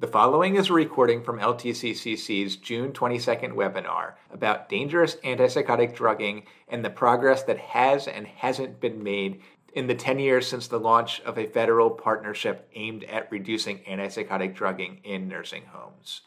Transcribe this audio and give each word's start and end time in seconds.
The 0.00 0.06
following 0.06 0.56
is 0.56 0.70
a 0.70 0.72
recording 0.72 1.22
from 1.22 1.40
LTCCC's 1.40 2.56
June 2.56 2.92
22nd 2.92 3.52
webinar 3.52 4.14
about 4.30 4.70
dangerous 4.70 5.16
antipsychotic 5.16 5.94
drugging 5.94 6.44
and 6.68 6.82
the 6.82 6.88
progress 6.88 7.42
that 7.42 7.58
has 7.58 8.08
and 8.08 8.26
hasn't 8.26 8.80
been 8.80 9.02
made 9.02 9.42
in 9.74 9.88
the 9.88 9.94
10 9.94 10.18
years 10.18 10.46
since 10.46 10.68
the 10.68 10.80
launch 10.80 11.20
of 11.20 11.36
a 11.36 11.46
federal 11.46 11.90
partnership 11.90 12.66
aimed 12.74 13.04
at 13.04 13.30
reducing 13.30 13.80
antipsychotic 13.80 14.54
drugging 14.54 15.00
in 15.04 15.28
nursing 15.28 15.64
homes. 15.66 16.22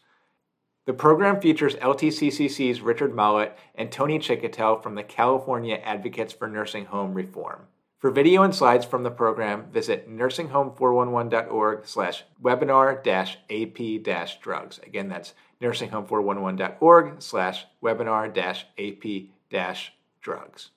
The 0.86 0.92
program 0.94 1.40
features 1.40 1.74
LTCCC's 1.74 2.80
Richard 2.80 3.12
Mollot 3.12 3.54
and 3.74 3.90
Tony 3.90 4.20
Chicotel 4.20 4.80
from 4.84 4.94
the 4.94 5.02
California 5.02 5.80
Advocates 5.82 6.32
for 6.32 6.46
Nursing 6.46 6.84
Home 6.84 7.12
Reform. 7.12 7.66
For 7.98 8.10
video 8.10 8.42
and 8.42 8.54
slides 8.54 8.84
from 8.84 9.02
the 9.02 9.10
program, 9.10 9.70
visit 9.70 10.10
nursinghome411.org 10.10 11.86
slash 11.86 12.24
webinar 12.42 13.02
dash 13.02 13.38
AP 13.50 14.02
dash 14.02 14.40
drugs. 14.40 14.78
Again, 14.82 15.08
that's 15.08 15.32
nursinghome411.org 15.62 17.22
slash 17.22 17.64
webinar 17.82 18.32
dash 18.32 18.66
AP 18.78 19.30
dash 19.50 19.92
drugs. 20.20 20.70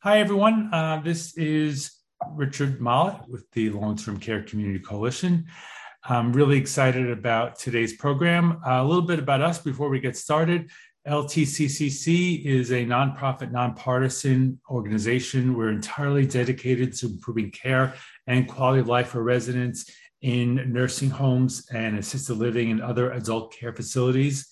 Hi, 0.00 0.18
everyone. 0.20 0.68
Uh, 0.72 1.00
this 1.02 1.36
is 1.38 1.98
Richard 2.32 2.80
Mollot 2.80 3.28
with 3.28 3.50
the 3.52 3.70
Long 3.70 3.96
Term 3.96 4.18
Care 4.18 4.42
Community 4.42 4.78
Coalition. 4.78 5.46
I'm 6.04 6.32
really 6.32 6.58
excited 6.58 7.08
about 7.10 7.58
today's 7.58 7.92
program. 7.96 8.60
Uh, 8.66 8.82
a 8.82 8.84
little 8.84 9.06
bit 9.06 9.20
about 9.20 9.40
us 9.40 9.58
before 9.58 9.88
we 9.88 10.00
get 10.00 10.16
started. 10.16 10.68
LTCCC 11.06 12.44
is 12.44 12.70
a 12.70 12.84
nonprofit, 12.84 13.50
nonpartisan 13.50 14.60
organization. 14.70 15.56
We're 15.56 15.70
entirely 15.70 16.26
dedicated 16.26 16.92
to 16.94 17.06
improving 17.06 17.50
care 17.50 17.94
and 18.28 18.46
quality 18.46 18.80
of 18.80 18.88
life 18.88 19.08
for 19.08 19.22
residents 19.22 19.90
in 20.20 20.72
nursing 20.72 21.10
homes 21.10 21.66
and 21.72 21.98
assisted 21.98 22.34
living 22.34 22.70
and 22.70 22.80
other 22.80 23.10
adult 23.12 23.52
care 23.52 23.72
facilities. 23.72 24.46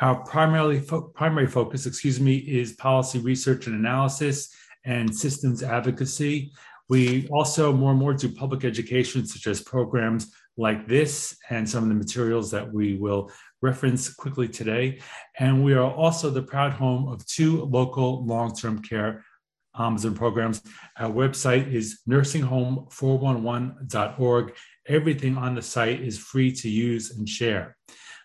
Our 0.00 0.24
primarily 0.24 0.80
fo- 0.80 1.02
primary 1.08 1.46
focus, 1.46 1.84
excuse 1.84 2.18
me, 2.18 2.36
is 2.36 2.72
policy 2.72 3.18
research 3.18 3.66
and 3.66 3.76
analysis 3.76 4.54
and 4.86 5.14
systems 5.14 5.62
advocacy. 5.62 6.52
We 6.88 7.28
also 7.28 7.74
more 7.74 7.90
and 7.90 8.00
more 8.00 8.14
do 8.14 8.32
public 8.32 8.64
education, 8.64 9.26
such 9.26 9.46
as 9.46 9.60
programs 9.60 10.32
like 10.56 10.88
this 10.88 11.36
and 11.50 11.68
some 11.68 11.82
of 11.82 11.90
the 11.90 11.94
materials 11.94 12.50
that 12.52 12.72
we 12.72 12.96
will 12.96 13.30
reference 13.62 14.12
quickly 14.12 14.48
today. 14.48 15.00
And 15.38 15.64
we 15.64 15.72
are 15.74 15.90
also 15.90 16.30
the 16.30 16.42
proud 16.42 16.72
home 16.72 17.06
of 17.08 17.24
two 17.26 17.64
local 17.64 18.24
long 18.24 18.54
term 18.54 18.82
care 18.82 19.24
ombudsman 19.76 20.16
programs. 20.16 20.62
Our 20.98 21.10
website 21.10 21.72
is 21.72 22.00
nursinghome411.org. 22.08 24.56
Everything 24.88 25.36
on 25.36 25.54
the 25.54 25.62
site 25.62 26.00
is 26.00 26.18
free 26.18 26.50
to 26.52 26.68
use 26.68 27.16
and 27.16 27.28
share. 27.28 27.76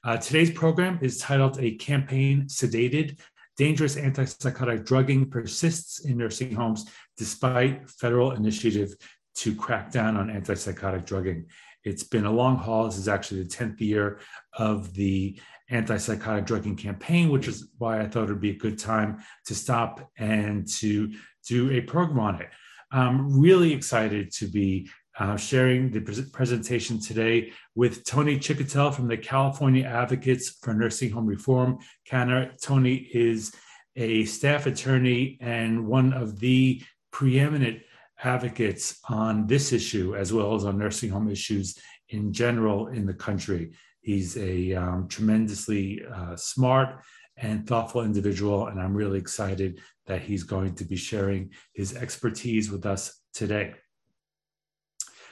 Uh, 0.04 0.18
today's 0.18 0.50
program 0.52 0.98
is 1.02 1.20
titled 1.20 1.60
A 1.60 1.76
Campaign 1.76 2.48
Sedated 2.48 3.20
Dangerous 3.58 3.96
Antipsychotic 3.96 4.86
Drugging 4.86 5.30
Persists 5.30 6.06
in 6.06 6.18
Nursing 6.18 6.54
Homes 6.54 6.86
Despite 7.18 7.90
Federal 7.90 8.32
Initiative 8.32 8.94
to 9.36 9.56
Crack 9.56 9.92
Down 9.92 10.18
on 10.18 10.30
Antipsychotic 10.30 11.06
Drugging. 11.06 11.46
It's 11.86 12.04
been 12.04 12.26
a 12.26 12.32
long 12.32 12.58
haul. 12.58 12.86
This 12.86 12.98
is 12.98 13.08
actually 13.08 13.44
the 13.44 13.50
10th 13.50 13.80
year 13.80 14.20
of 14.54 14.94
the 14.94 15.40
antipsychotic 15.72 16.46
drugging 16.46 16.76
campaign, 16.76 17.30
which 17.30 17.48
is 17.48 17.70
why 17.78 18.02
I 18.02 18.08
thought 18.08 18.24
it 18.24 18.34
would 18.34 18.42
be 18.42 18.52
a 18.52 18.58
good 18.58 18.78
time 18.80 19.24
to 19.46 19.56
stop 19.56 20.10
and 20.18 20.68
to 20.80 21.14
do 21.48 21.72
a 21.72 21.82
program 21.82 22.20
on 22.20 22.42
it. 22.42 22.50
I'm 22.92 23.40
really 23.40 23.72
excited 23.74 24.32
to 24.34 24.48
be 24.48 24.90
uh, 25.20 25.38
sharing 25.38 25.92
the 25.92 26.02
pre- 26.02 26.30
presentation 26.32 27.00
today 27.00 27.54
with 27.74 28.04
Tony 28.04 28.38
Chicotel 28.38 28.94
from 28.94 29.08
the 29.08 29.18
California 29.18 29.86
Advocates 29.86 30.58
for 30.62 30.74
Nursing 30.74 31.12
Home 31.12 31.26
Reform. 31.26 31.80
Tony 32.10 32.96
is 33.14 33.54
a 33.96 34.26
staff 34.26 34.66
attorney 34.66 35.38
and 35.40 35.88
one 35.88 36.14
of 36.14 36.40
the 36.40 36.82
preeminent 37.12 37.80
advocates 38.24 39.00
on 39.10 39.48
this 39.48 39.74
issue 39.74 40.16
as 40.16 40.32
well 40.32 40.56
as 40.56 40.66
on 40.66 40.78
nursing 40.78 41.10
home 41.10 41.30
issues 41.30 41.78
in 42.10 42.32
general 42.32 42.88
in 42.88 43.06
the 43.06 43.14
country. 43.14 43.72
He's 44.02 44.38
a 44.38 44.74
um, 44.74 45.08
tremendously 45.08 46.04
uh, 46.14 46.36
smart 46.36 47.04
and 47.38 47.68
thoughtful 47.68 48.04
individual, 48.04 48.68
and 48.68 48.80
I'm 48.80 48.94
really 48.94 49.20
excited 49.20 49.82
that 50.06 50.22
he's 50.22 50.44
going 50.44 50.76
to 50.76 50.86
be 50.86 50.96
sharing 50.96 51.52
his 51.74 51.96
expertise 51.96 52.72
with 52.72 52.86
us 52.86 53.20
today. 53.34 53.74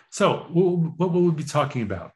So, 0.10 0.46
what 0.52 1.12
will 1.12 1.22
we 1.22 1.32
be 1.32 1.44
talking 1.44 1.82
about? 1.84 2.12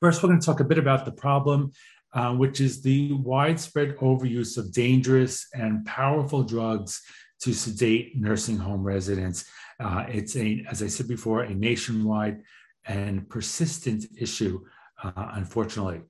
First, 0.00 0.22
we're 0.22 0.28
going 0.28 0.40
to 0.40 0.46
talk 0.46 0.60
a 0.60 0.64
bit 0.64 0.78
about 0.78 1.04
the 1.04 1.12
problem, 1.12 1.72
uh, 2.12 2.34
which 2.34 2.60
is 2.60 2.82
the 2.82 3.12
widespread 3.12 3.96
overuse 3.96 4.56
of 4.56 4.72
dangerous 4.72 5.46
and 5.52 5.84
powerful 5.84 6.42
drugs 6.42 7.02
to 7.40 7.52
sedate 7.52 8.16
nursing 8.16 8.58
home 8.58 8.82
residents. 8.82 9.44
Uh, 9.78 10.04
it's 10.08 10.36
a, 10.36 10.64
as 10.70 10.82
I 10.82 10.88
said 10.88 11.08
before, 11.08 11.42
a 11.42 11.54
nationwide 11.54 12.42
and 12.86 13.28
persistent 13.28 14.06
issue, 14.18 14.60
uh, 15.02 15.10
unfortunately. 15.32 16.02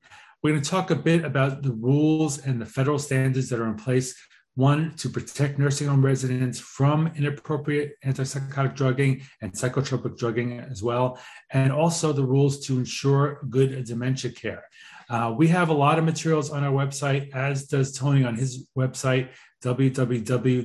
We're 0.43 0.53
going 0.53 0.63
to 0.63 0.71
talk 0.71 0.91
a 0.91 0.97
bit 0.97 1.25
about 1.25 1.63
the 1.63 1.73
rules 1.73 2.45
and 2.47 2.61
the 2.61 2.67
federal 2.67 2.99
standards 2.99 3.49
that 3.51 3.61
are 3.61 3.69
in 3.69 3.77
place. 3.77 4.15
One, 4.57 4.95
to 4.97 5.09
protect 5.09 5.59
nursing 5.59 5.87
home 5.87 6.05
residents 6.05 6.59
from 6.59 7.13
inappropriate 7.17 7.93
antipsychotic 8.05 8.75
drugging 8.75 9.23
and 9.41 9.53
psychotropic 9.53 10.19
drugging 10.19 10.59
as 10.59 10.83
well, 10.83 11.21
and 11.53 11.73
also 11.73 12.13
the 12.13 12.25
rules 12.25 12.67
to 12.67 12.79
ensure 12.79 13.47
good 13.49 13.85
dementia 13.85 14.33
care. 14.33 14.65
Uh, 15.09 15.35
we 15.37 15.49
have 15.49 15.69
a 15.69 15.73
lot 15.73 15.99
of 15.99 16.05
materials 16.05 16.51
on 16.51 16.65
our 16.65 16.73
website, 16.73 17.33
as 17.35 17.67
does 17.67 17.97
Tony 17.97 18.25
on 18.25 18.35
his 18.35 18.67
website 18.77 19.29
www.canhr. 19.63 20.63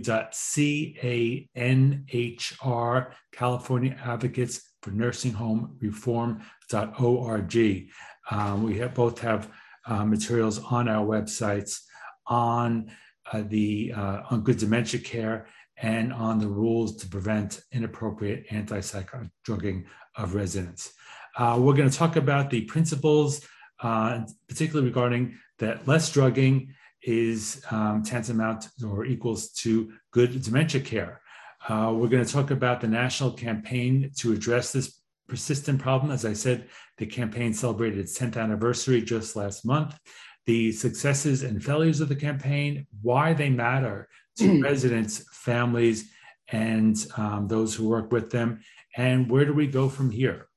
Um, 8.31 8.63
we 8.63 8.77
have, 8.79 8.93
both 8.95 9.19
have 9.19 9.51
uh, 9.85 10.05
materials 10.05 10.59
on 10.59 10.89
our 10.89 11.05
websites 11.05 11.81
on 12.27 12.91
uh, 13.31 13.43
the 13.47 13.93
uh, 13.95 14.21
on 14.29 14.41
good 14.41 14.57
dementia 14.57 14.99
care 14.99 15.47
and 15.77 16.13
on 16.13 16.39
the 16.39 16.47
rules 16.47 16.95
to 16.97 17.07
prevent 17.07 17.61
inappropriate 17.71 18.47
antipsychotic 18.49 19.29
drugging 19.43 19.85
of 20.15 20.33
residents. 20.33 20.93
Uh, 21.37 21.57
we're 21.59 21.73
going 21.73 21.89
to 21.89 21.97
talk 21.97 22.15
about 22.15 22.49
the 22.49 22.61
principles, 22.61 23.45
uh, 23.81 24.21
particularly 24.47 24.87
regarding 24.87 25.37
that 25.59 25.87
less 25.87 26.11
drugging 26.11 26.73
is 27.05 27.63
um, 27.69 28.03
tantamount 28.03 28.67
or 28.85 29.05
equals 29.05 29.49
to 29.49 29.93
good 30.11 30.41
dementia 30.41 30.81
care. 30.81 31.21
Uh, 31.69 31.93
we're 31.95 32.07
going 32.07 32.25
to 32.25 32.31
talk 32.31 32.51
about 32.51 32.81
the 32.81 32.87
national 32.87 33.31
campaign 33.31 34.11
to 34.17 34.33
address 34.33 34.71
this 34.71 34.99
persistent 35.27 35.79
problem. 35.79 36.11
As 36.11 36.25
I 36.25 36.33
said, 36.33 36.67
the 36.97 37.05
campaign 37.05 37.53
celebrated 37.53 37.99
its 37.99 38.17
10th 38.17 38.37
anniversary 38.37 39.01
just 39.01 39.35
last 39.35 39.65
month. 39.65 39.97
The 40.45 40.71
successes 40.71 41.43
and 41.43 41.63
failures 41.63 42.01
of 42.01 42.09
the 42.09 42.15
campaign, 42.15 42.87
why 43.01 43.33
they 43.33 43.49
matter 43.49 44.07
to 44.37 44.61
residents, 44.63 45.25
families, 45.31 46.11
and 46.49 46.95
um, 47.17 47.47
those 47.47 47.73
who 47.73 47.87
work 47.87 48.11
with 48.11 48.29
them, 48.29 48.61
and 48.95 49.29
where 49.29 49.45
do 49.45 49.53
we 49.53 49.67
go 49.67 49.89
from 49.89 50.11
here? 50.11 50.47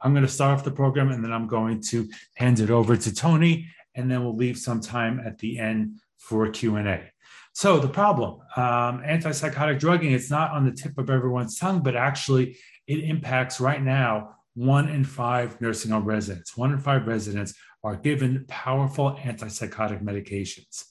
I'm 0.00 0.12
going 0.12 0.24
to 0.24 0.30
start 0.30 0.58
off 0.58 0.64
the 0.64 0.70
program 0.70 1.10
and 1.10 1.24
then 1.24 1.32
I'm 1.32 1.48
going 1.48 1.80
to 1.88 2.08
hand 2.36 2.60
it 2.60 2.70
over 2.70 2.96
to 2.96 3.14
Tony 3.14 3.68
and 3.94 4.10
then 4.10 4.22
we'll 4.24 4.36
leave 4.36 4.58
some 4.58 4.80
time 4.80 5.20
at 5.24 5.38
the 5.38 5.58
end 5.58 6.00
for 6.16 6.48
Q&A. 6.48 7.10
So 7.52 7.78
the 7.78 7.88
problem, 7.88 8.40
um, 8.56 9.02
antipsychotic 9.02 9.80
drugging, 9.80 10.12
it's 10.12 10.30
not 10.30 10.52
on 10.52 10.64
the 10.64 10.72
tip 10.72 10.96
of 10.98 11.10
everyone's 11.10 11.58
tongue, 11.58 11.80
but 11.80 11.96
actually 11.96 12.56
it 12.86 13.00
impacts 13.00 13.60
right 13.60 13.82
now 13.82 14.36
one 14.54 14.88
in 14.88 15.04
five 15.04 15.60
nursing 15.60 15.90
home 15.90 16.04
residents. 16.04 16.56
One 16.56 16.72
in 16.72 16.78
five 16.78 17.06
residents 17.06 17.54
are 17.82 17.96
given 17.96 18.44
powerful 18.48 19.12
antipsychotic 19.22 20.02
medications. 20.02 20.84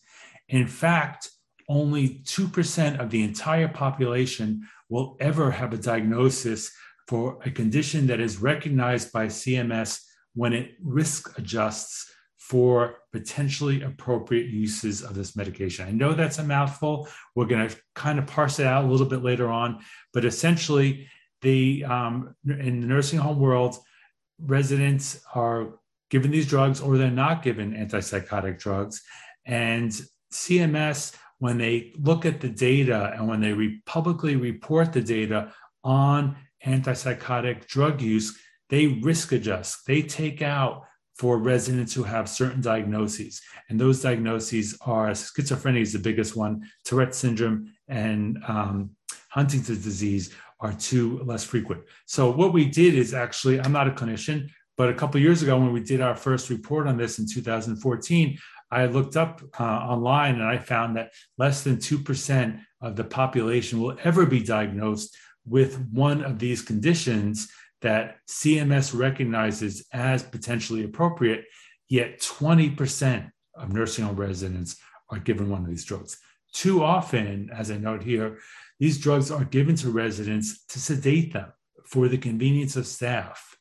In 0.49 0.67
fact, 0.67 1.29
only 1.69 2.21
2% 2.25 2.99
of 2.99 3.09
the 3.09 3.23
entire 3.23 3.67
population 3.67 4.67
will 4.89 5.17
ever 5.19 5.51
have 5.51 5.73
a 5.73 5.77
diagnosis 5.77 6.71
for 7.07 7.39
a 7.45 7.51
condition 7.51 8.07
that 8.07 8.19
is 8.19 8.41
recognized 8.41 9.11
by 9.11 9.27
CMS 9.27 10.01
when 10.33 10.53
it 10.53 10.75
risk 10.81 11.37
adjusts 11.37 12.11
for 12.49 12.99
potentially 13.11 13.81
appropriate 13.81 14.47
uses 14.47 15.03
of 15.03 15.13
this 15.13 15.35
medication. 15.35 15.85
I 15.85 15.91
know 15.91 16.13
that's 16.13 16.39
a 16.39 16.43
mouthful. 16.43 17.09
We're 17.35 17.45
going 17.45 17.67
to 17.67 17.75
kind 17.93 18.19
of 18.19 18.25
parse 18.25 18.59
it 18.59 18.65
out 18.65 18.85
a 18.85 18.87
little 18.87 19.05
bit 19.05 19.21
later 19.21 19.49
on, 19.49 19.79
but 20.13 20.23
essentially, 20.23 21.09
the 21.41 21.83
um, 21.83 22.35
in 22.45 22.79
the 22.79 22.87
nursing 22.87 23.19
home 23.19 23.39
world, 23.39 23.75
residents 24.39 25.19
are 25.35 25.73
given 26.09 26.31
these 26.31 26.47
drugs 26.47 26.79
or 26.79 26.97
they're 26.97 27.11
not 27.11 27.43
given 27.43 27.73
antipsychotic 27.73 28.59
drugs, 28.59 29.03
and 29.45 29.91
CMS 30.31 31.13
when 31.39 31.57
they 31.57 31.93
look 31.99 32.25
at 32.25 32.39
the 32.39 32.49
data 32.49 33.13
and 33.15 33.27
when 33.27 33.41
they 33.41 33.53
re- 33.53 33.81
publicly 33.85 34.35
report 34.37 34.93
the 34.93 35.01
data 35.01 35.53
on 35.83 36.35
antipsychotic 36.65 37.67
drug 37.67 38.01
use, 38.01 38.39
they 38.69 38.87
risk 38.87 39.33
adjust. 39.33 39.85
They 39.85 40.01
take 40.01 40.41
out 40.41 40.85
for 41.17 41.37
residents 41.37 41.93
who 41.93 42.03
have 42.03 42.29
certain 42.29 42.61
diagnoses. 42.61 43.41
And 43.69 43.79
those 43.79 44.01
diagnoses 44.01 44.77
are 44.81 45.09
schizophrenia 45.09 45.81
is 45.81 45.93
the 45.93 45.99
biggest 45.99 46.35
one, 46.35 46.63
Tourette 46.85 47.15
syndrome, 47.15 47.73
and 47.87 48.37
um, 48.47 48.91
Huntington's 49.29 49.83
disease 49.83 50.33
are 50.59 50.73
two 50.73 51.19
less 51.23 51.43
frequent. 51.43 51.83
So 52.05 52.31
what 52.31 52.53
we 52.53 52.65
did 52.65 52.95
is 52.95 53.13
actually, 53.13 53.59
I'm 53.59 53.71
not 53.71 53.87
a 53.87 53.91
clinician, 53.91 54.49
but 54.75 54.89
a 54.89 54.93
couple 54.93 55.19
years 55.19 55.41
ago 55.41 55.57
when 55.57 55.73
we 55.73 55.81
did 55.81 56.01
our 56.01 56.15
first 56.15 56.49
report 56.49 56.87
on 56.87 56.97
this 56.97 57.19
in 57.19 57.27
2014, 57.27 58.37
I 58.69 58.85
looked 58.85 59.15
up 59.15 59.41
uh, 59.59 59.63
online 59.63 60.35
and 60.35 60.43
I 60.43 60.57
found 60.57 60.97
that 60.97 61.13
less 61.37 61.63
than 61.63 61.77
2% 61.77 62.59
of 62.81 62.95
the 62.95 63.03
population 63.03 63.81
will 63.81 63.97
ever 64.03 64.25
be 64.25 64.43
diagnosed 64.43 65.15
with 65.45 65.79
one 65.91 66.23
of 66.23 66.37
these 66.37 66.61
conditions 66.61 67.49
that 67.81 68.17
CMS 68.27 68.97
recognizes 68.97 69.85
as 69.93 70.23
potentially 70.23 70.83
appropriate, 70.83 71.45
yet 71.89 72.19
20% 72.19 73.29
of 73.55 73.73
nursing 73.73 74.05
home 74.05 74.15
residents 74.15 74.77
are 75.09 75.19
given 75.19 75.49
one 75.49 75.61
of 75.61 75.69
these 75.69 75.85
drugs. 75.85 76.17
Too 76.53 76.83
often, 76.83 77.49
as 77.53 77.71
I 77.71 77.77
note 77.77 78.03
here, 78.03 78.39
these 78.79 78.99
drugs 78.99 79.31
are 79.31 79.43
given 79.43 79.75
to 79.77 79.89
residents 79.89 80.65
to 80.67 80.79
sedate 80.79 81.33
them 81.33 81.51
for 81.85 82.07
the 82.07 82.17
convenience 82.17 82.75
of 82.75 82.87
staff. 82.87 83.55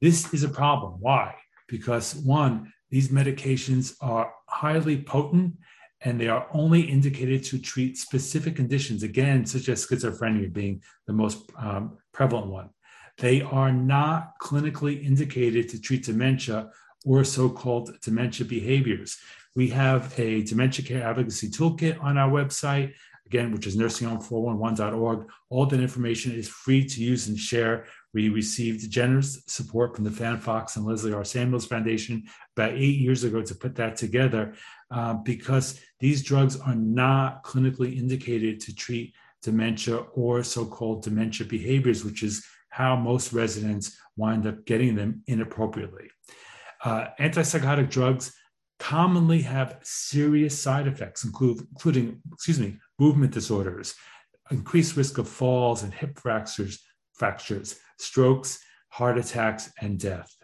This 0.00 0.32
is 0.32 0.44
a 0.44 0.48
problem. 0.48 0.96
Why? 1.00 1.34
Because 1.68 2.14
one, 2.14 2.72
these 2.90 3.08
medications 3.08 3.94
are 4.00 4.32
highly 4.48 5.02
potent 5.02 5.54
and 6.02 6.18
they 6.18 6.28
are 6.28 6.48
only 6.52 6.80
indicated 6.80 7.44
to 7.44 7.58
treat 7.58 7.98
specific 7.98 8.56
conditions, 8.56 9.02
again, 9.02 9.44
such 9.44 9.68
as 9.68 9.86
schizophrenia 9.86 10.50
being 10.52 10.82
the 11.06 11.12
most 11.12 11.50
um, 11.58 11.98
prevalent 12.12 12.46
one. 12.46 12.70
They 13.18 13.42
are 13.42 13.72
not 13.72 14.38
clinically 14.40 15.04
indicated 15.04 15.68
to 15.70 15.80
treat 15.80 16.04
dementia 16.04 16.70
or 17.04 17.24
so 17.24 17.48
called 17.48 17.98
dementia 18.02 18.46
behaviors. 18.46 19.18
We 19.56 19.68
have 19.70 20.18
a 20.18 20.42
dementia 20.42 20.84
care 20.84 21.02
advocacy 21.02 21.50
toolkit 21.50 22.02
on 22.02 22.16
our 22.18 22.30
website, 22.30 22.94
again, 23.26 23.52
which 23.52 23.66
is 23.66 23.76
nursinghome411.org. 23.76 25.28
All 25.48 25.66
that 25.66 25.80
information 25.80 26.32
is 26.32 26.48
free 26.48 26.84
to 26.84 27.02
use 27.02 27.28
and 27.28 27.38
share. 27.38 27.86
We 28.12 28.28
received 28.28 28.90
generous 28.90 29.42
support 29.46 29.94
from 29.94 30.04
the 30.04 30.10
Fan 30.10 30.38
Fox 30.38 30.76
and 30.76 30.84
Leslie 30.84 31.12
R. 31.12 31.24
Samuels 31.24 31.66
Foundation 31.66 32.24
about 32.56 32.72
eight 32.72 32.98
years 32.98 33.24
ago 33.24 33.42
to 33.42 33.54
put 33.54 33.74
that 33.76 33.96
together 33.96 34.54
uh, 34.90 35.14
because 35.14 35.80
these 36.00 36.22
drugs 36.22 36.58
are 36.58 36.74
not 36.74 37.44
clinically 37.44 37.96
indicated 37.96 38.60
to 38.60 38.74
treat 38.74 39.14
dementia 39.42 39.96
or 40.14 40.42
so 40.42 40.64
called 40.64 41.02
dementia 41.02 41.46
behaviors, 41.46 42.04
which 42.04 42.22
is 42.22 42.44
how 42.70 42.96
most 42.96 43.32
residents 43.32 43.96
wind 44.16 44.46
up 44.46 44.64
getting 44.64 44.94
them 44.94 45.22
inappropriately. 45.26 46.08
Uh, 46.82 47.08
antipsychotic 47.20 47.90
drugs 47.90 48.32
commonly 48.78 49.42
have 49.42 49.78
serious 49.82 50.58
side 50.58 50.86
effects, 50.86 51.24
include, 51.24 51.60
including, 51.72 52.20
excuse 52.32 52.58
me, 52.58 52.78
movement 52.98 53.32
disorders, 53.32 53.94
increased 54.50 54.96
risk 54.96 55.18
of 55.18 55.28
falls 55.28 55.82
and 55.82 55.92
hip 55.92 56.18
fractures, 56.18 56.82
fractures, 57.12 57.78
strokes, 57.98 58.58
heart 58.88 59.18
attacks, 59.18 59.70
and 59.80 60.00
death. 60.00 60.34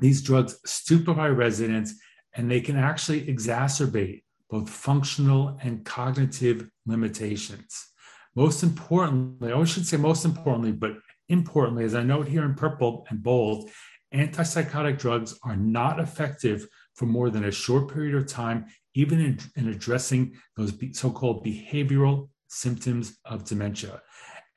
These 0.00 0.22
drugs 0.22 0.58
stupefy 0.64 1.28
residents 1.28 1.94
and 2.34 2.50
they 2.50 2.60
can 2.60 2.76
actually 2.76 3.26
exacerbate 3.26 4.22
both 4.48 4.68
functional 4.68 5.58
and 5.62 5.84
cognitive 5.84 6.68
limitations. 6.86 7.89
Most 8.34 8.62
importantly, 8.62 9.52
I 9.52 9.64
should 9.64 9.86
say 9.86 9.96
most 9.96 10.24
importantly, 10.24 10.72
but 10.72 10.92
importantly, 11.28 11.84
as 11.84 11.94
I 11.94 12.02
note 12.02 12.28
here 12.28 12.44
in 12.44 12.54
purple 12.54 13.06
and 13.10 13.22
bold, 13.22 13.70
antipsychotic 14.14 14.98
drugs 14.98 15.38
are 15.42 15.56
not 15.56 16.00
effective 16.00 16.66
for 16.94 17.06
more 17.06 17.30
than 17.30 17.44
a 17.44 17.50
short 17.50 17.92
period 17.92 18.14
of 18.14 18.26
time, 18.26 18.66
even 18.94 19.20
in, 19.20 19.38
in 19.56 19.68
addressing 19.68 20.34
those 20.56 20.72
so 20.92 21.10
called 21.10 21.44
behavioral 21.44 22.28
symptoms 22.48 23.18
of 23.24 23.44
dementia. 23.44 24.02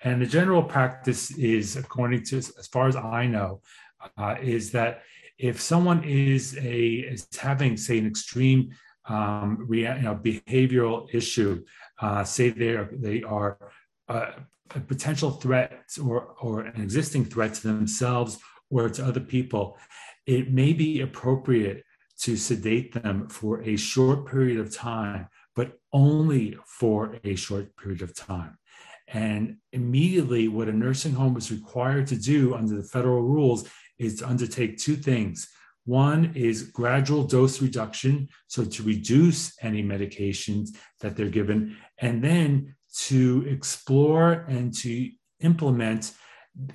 And 0.01 0.21
the 0.21 0.25
general 0.25 0.63
practice 0.63 1.31
is, 1.31 1.77
according 1.77 2.23
to 2.25 2.37
as 2.37 2.67
far 2.71 2.87
as 2.87 2.95
I 2.95 3.25
know, 3.25 3.61
uh, 4.17 4.35
is 4.41 4.71
that 4.71 5.03
if 5.37 5.61
someone 5.61 6.03
is 6.03 6.57
a 6.57 6.85
is 7.13 7.27
having, 7.39 7.77
say, 7.77 7.97
an 7.97 8.07
extreme 8.07 8.71
um, 9.07 9.67
you 9.71 9.83
know, 9.83 10.15
behavioral 10.15 11.13
issue, 11.13 11.63
uh, 12.01 12.23
say 12.23 12.49
they 12.49 12.69
are 12.69 12.89
they 12.91 13.23
are 13.23 13.57
uh, 14.09 14.31
a 14.75 14.79
potential 14.79 15.31
threat 15.31 15.83
or 16.03 16.35
or 16.41 16.61
an 16.61 16.81
existing 16.81 17.25
threat 17.25 17.53
to 17.55 17.67
themselves 17.67 18.39
or 18.69 18.89
to 18.89 19.05
other 19.05 19.19
people, 19.19 19.77
it 20.25 20.51
may 20.51 20.73
be 20.73 21.01
appropriate 21.01 21.83
to 22.19 22.35
sedate 22.35 22.93
them 22.93 23.27
for 23.27 23.61
a 23.61 23.75
short 23.75 24.25
period 24.25 24.59
of 24.59 24.73
time, 24.73 25.27
but 25.55 25.73
only 25.91 26.57
for 26.65 27.17
a 27.23 27.35
short 27.35 27.75
period 27.77 28.01
of 28.01 28.15
time. 28.15 28.57
And 29.07 29.57
immediately, 29.71 30.47
what 30.47 30.69
a 30.69 30.73
nursing 30.73 31.13
home 31.13 31.37
is 31.37 31.51
required 31.51 32.07
to 32.07 32.15
do 32.15 32.55
under 32.55 32.75
the 32.75 32.83
federal 32.83 33.21
rules 33.21 33.69
is 33.99 34.19
to 34.19 34.27
undertake 34.27 34.77
two 34.77 34.95
things. 34.95 35.49
One 35.85 36.31
is 36.35 36.63
gradual 36.63 37.23
dose 37.25 37.61
reduction, 37.61 38.29
so 38.47 38.63
to 38.63 38.83
reduce 38.83 39.53
any 39.61 39.83
medications 39.83 40.69
that 41.01 41.15
they're 41.15 41.27
given, 41.27 41.75
and 41.99 42.23
then 42.23 42.75
to 43.07 43.45
explore 43.47 44.45
and 44.47 44.73
to 44.77 45.09
implement 45.41 46.13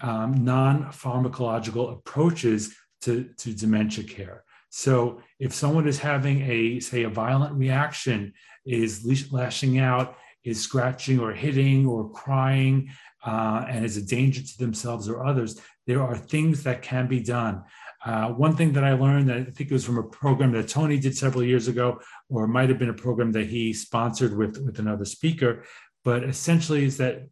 um, 0.02 0.44
non 0.44 0.84
pharmacological 0.86 1.92
approaches 1.92 2.74
to, 3.02 3.30
to 3.38 3.54
dementia 3.54 4.04
care. 4.04 4.44
So, 4.70 5.22
if 5.38 5.54
someone 5.54 5.88
is 5.88 5.98
having 5.98 6.42
a, 6.42 6.80
say, 6.80 7.04
a 7.04 7.08
violent 7.08 7.54
reaction, 7.54 8.34
is 8.66 9.32
lashing 9.32 9.78
out, 9.78 10.16
is 10.44 10.60
scratching 10.60 11.18
or 11.20 11.32
hitting 11.32 11.86
or 11.86 12.10
crying, 12.10 12.90
uh, 13.24 13.64
and 13.68 13.84
is 13.84 13.96
a 13.96 14.02
danger 14.02 14.42
to 14.42 14.58
themselves 14.58 15.08
or 15.08 15.24
others, 15.24 15.60
there 15.86 16.02
are 16.02 16.16
things 16.16 16.62
that 16.64 16.82
can 16.82 17.06
be 17.06 17.20
done. 17.20 17.62
Uh, 18.04 18.28
one 18.28 18.54
thing 18.54 18.72
that 18.72 18.84
I 18.84 18.92
learned, 18.92 19.28
that 19.28 19.36
I 19.38 19.44
think 19.44 19.70
it 19.70 19.72
was 19.72 19.84
from 19.84 19.98
a 19.98 20.04
program 20.04 20.52
that 20.52 20.68
Tony 20.68 20.98
did 20.98 21.16
several 21.16 21.42
years 21.42 21.66
ago, 21.66 22.00
or 22.28 22.44
it 22.44 22.48
might 22.48 22.68
have 22.68 22.78
been 22.78 22.90
a 22.90 22.94
program 22.94 23.32
that 23.32 23.46
he 23.46 23.72
sponsored 23.72 24.36
with, 24.36 24.56
with 24.64 24.78
another 24.78 25.04
speaker, 25.04 25.64
but 26.04 26.22
essentially 26.22 26.84
is 26.84 26.96
that 26.98 27.28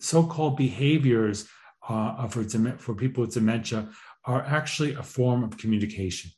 so-called 0.00 0.56
behaviors 0.56 1.48
uh, 1.88 2.26
for, 2.28 2.44
for 2.78 2.94
people 2.94 3.22
with 3.22 3.34
dementia 3.34 3.88
are 4.24 4.42
actually 4.42 4.94
a 4.94 5.02
form 5.02 5.44
of 5.44 5.56
communication. 5.58 6.30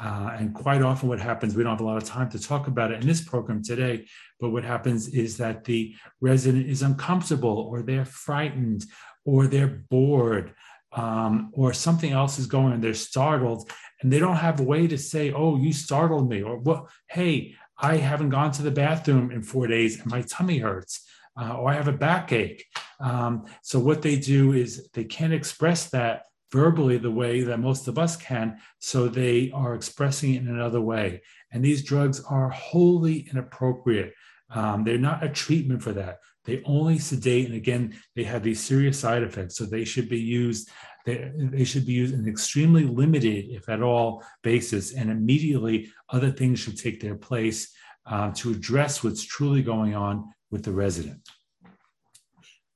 Uh, 0.00 0.34
and 0.38 0.54
quite 0.54 0.82
often, 0.82 1.08
what 1.08 1.20
happens, 1.20 1.54
we 1.54 1.62
don't 1.62 1.72
have 1.72 1.80
a 1.80 1.84
lot 1.84 1.96
of 1.96 2.04
time 2.04 2.28
to 2.30 2.38
talk 2.38 2.66
about 2.66 2.90
it 2.90 3.00
in 3.00 3.06
this 3.06 3.22
program 3.22 3.62
today, 3.62 4.04
but 4.40 4.50
what 4.50 4.64
happens 4.64 5.08
is 5.08 5.36
that 5.36 5.64
the 5.64 5.94
resident 6.20 6.68
is 6.68 6.82
uncomfortable 6.82 7.58
or 7.70 7.82
they're 7.82 8.04
frightened 8.04 8.84
or 9.24 9.46
they're 9.46 9.84
bored 9.90 10.54
um, 10.94 11.50
or 11.52 11.72
something 11.72 12.12
else 12.12 12.38
is 12.38 12.46
going 12.46 12.72
on. 12.72 12.80
They're 12.80 12.94
startled 12.94 13.70
and 14.00 14.12
they 14.12 14.18
don't 14.18 14.36
have 14.36 14.60
a 14.60 14.64
way 14.64 14.86
to 14.86 14.98
say, 14.98 15.32
Oh, 15.32 15.56
you 15.56 15.72
startled 15.72 16.28
me, 16.28 16.42
or 16.42 16.58
what? 16.58 16.86
Hey, 17.08 17.54
I 17.78 17.96
haven't 17.96 18.30
gone 18.30 18.52
to 18.52 18.62
the 18.62 18.70
bathroom 18.70 19.30
in 19.30 19.42
four 19.42 19.66
days 19.66 20.00
and 20.00 20.10
my 20.10 20.22
tummy 20.22 20.58
hurts. 20.58 21.06
Uh, 21.40 21.54
or 21.54 21.70
I 21.70 21.74
have 21.74 21.88
a 21.88 21.92
backache. 21.92 22.66
Um, 23.00 23.46
so, 23.62 23.78
what 23.78 24.02
they 24.02 24.16
do 24.16 24.52
is 24.52 24.90
they 24.92 25.04
can't 25.04 25.32
express 25.32 25.88
that 25.88 26.24
verbally 26.52 26.98
the 26.98 27.10
way 27.10 27.42
that 27.42 27.58
most 27.58 27.88
of 27.88 27.98
us 27.98 28.14
can. 28.14 28.58
So 28.78 29.08
they 29.08 29.50
are 29.52 29.74
expressing 29.74 30.34
it 30.34 30.42
in 30.42 30.48
another 30.48 30.82
way. 30.82 31.22
And 31.50 31.64
these 31.64 31.82
drugs 31.82 32.22
are 32.28 32.50
wholly 32.50 33.26
inappropriate. 33.30 34.12
Um, 34.50 34.84
they're 34.84 34.98
not 34.98 35.24
a 35.24 35.30
treatment 35.30 35.82
for 35.82 35.92
that. 35.92 36.18
They 36.44 36.62
only 36.64 36.98
sedate, 36.98 37.46
and 37.46 37.54
again, 37.54 37.94
they 38.16 38.24
have 38.24 38.42
these 38.42 38.60
serious 38.60 38.98
side 38.98 39.22
effects. 39.22 39.56
So 39.56 39.64
they 39.64 39.84
should 39.84 40.08
be 40.08 40.20
used. 40.20 40.70
They, 41.06 41.30
they 41.36 41.64
should 41.64 41.86
be 41.86 41.92
used 41.92 42.14
in 42.14 42.28
extremely 42.28 42.84
limited, 42.84 43.46
if 43.50 43.68
at 43.68 43.82
all, 43.82 44.24
basis, 44.42 44.94
and 44.94 45.10
immediately 45.10 45.92
other 46.10 46.30
things 46.30 46.58
should 46.58 46.78
take 46.78 47.00
their 47.00 47.16
place 47.16 47.72
uh, 48.06 48.32
to 48.32 48.50
address 48.50 49.04
what's 49.04 49.22
truly 49.24 49.62
going 49.62 49.94
on 49.94 50.32
with 50.50 50.64
the 50.64 50.72
resident. 50.72 51.20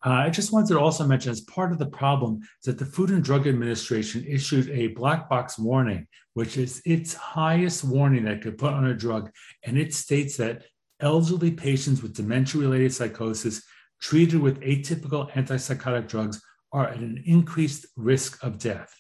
Uh, 0.05 0.11
I 0.11 0.31
just 0.31 0.53
wanted 0.53 0.69
to 0.69 0.79
also 0.79 1.05
mention, 1.05 1.33
as 1.33 1.41
part 1.41 1.73
of 1.73 1.79
the 1.79 1.87
problem, 1.87 2.39
is 2.41 2.67
that 2.67 2.79
the 2.79 2.85
Food 2.85 3.11
and 3.11 3.25
Drug 3.25 3.49
Administration 3.49 4.25
issued 4.29 4.69
a 4.71 4.89
black 4.89 5.29
box 5.29 5.59
warning, 5.59 6.07
which 6.35 6.57
is 6.57 6.81
its 6.85 7.15
highest 7.15 7.83
warning 7.83 8.25
that 8.25 8.41
could 8.41 8.59
put 8.59 8.73
on 8.73 8.87
a 8.87 8.95
drug. 8.95 9.33
And 9.65 9.77
it 9.77 9.93
states 9.95 10.37
that 10.37 10.63
elderly 11.01 11.51
patients 11.51 12.03
with 12.03 12.15
dementia 12.15 12.61
related 12.61 12.93
psychosis 12.93 13.63
treated 14.01 14.41
with 14.41 14.61
atypical 14.61 15.31
antipsychotic 15.33 16.09
drugs 16.09 16.41
are 16.73 16.89
at 16.89 16.99
an 16.99 17.23
increased 17.27 17.87
risk 17.97 18.43
of 18.43 18.59
death. 18.59 18.95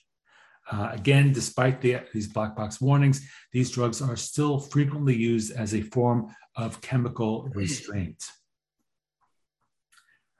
Uh, 0.71 0.91
again, 0.93 1.33
despite 1.33 1.81
the, 1.81 1.99
these 2.13 2.27
black 2.27 2.57
box 2.57 2.81
warnings, 2.81 3.29
these 3.53 3.71
drugs 3.71 4.03
are 4.03 4.17
still 4.17 4.59
frequently 4.59 5.15
used 5.15 5.53
as 5.53 5.75
a 5.75 5.81
form 5.81 6.35
of 6.57 6.81
chemical 6.81 7.49
restraint. 7.55 8.25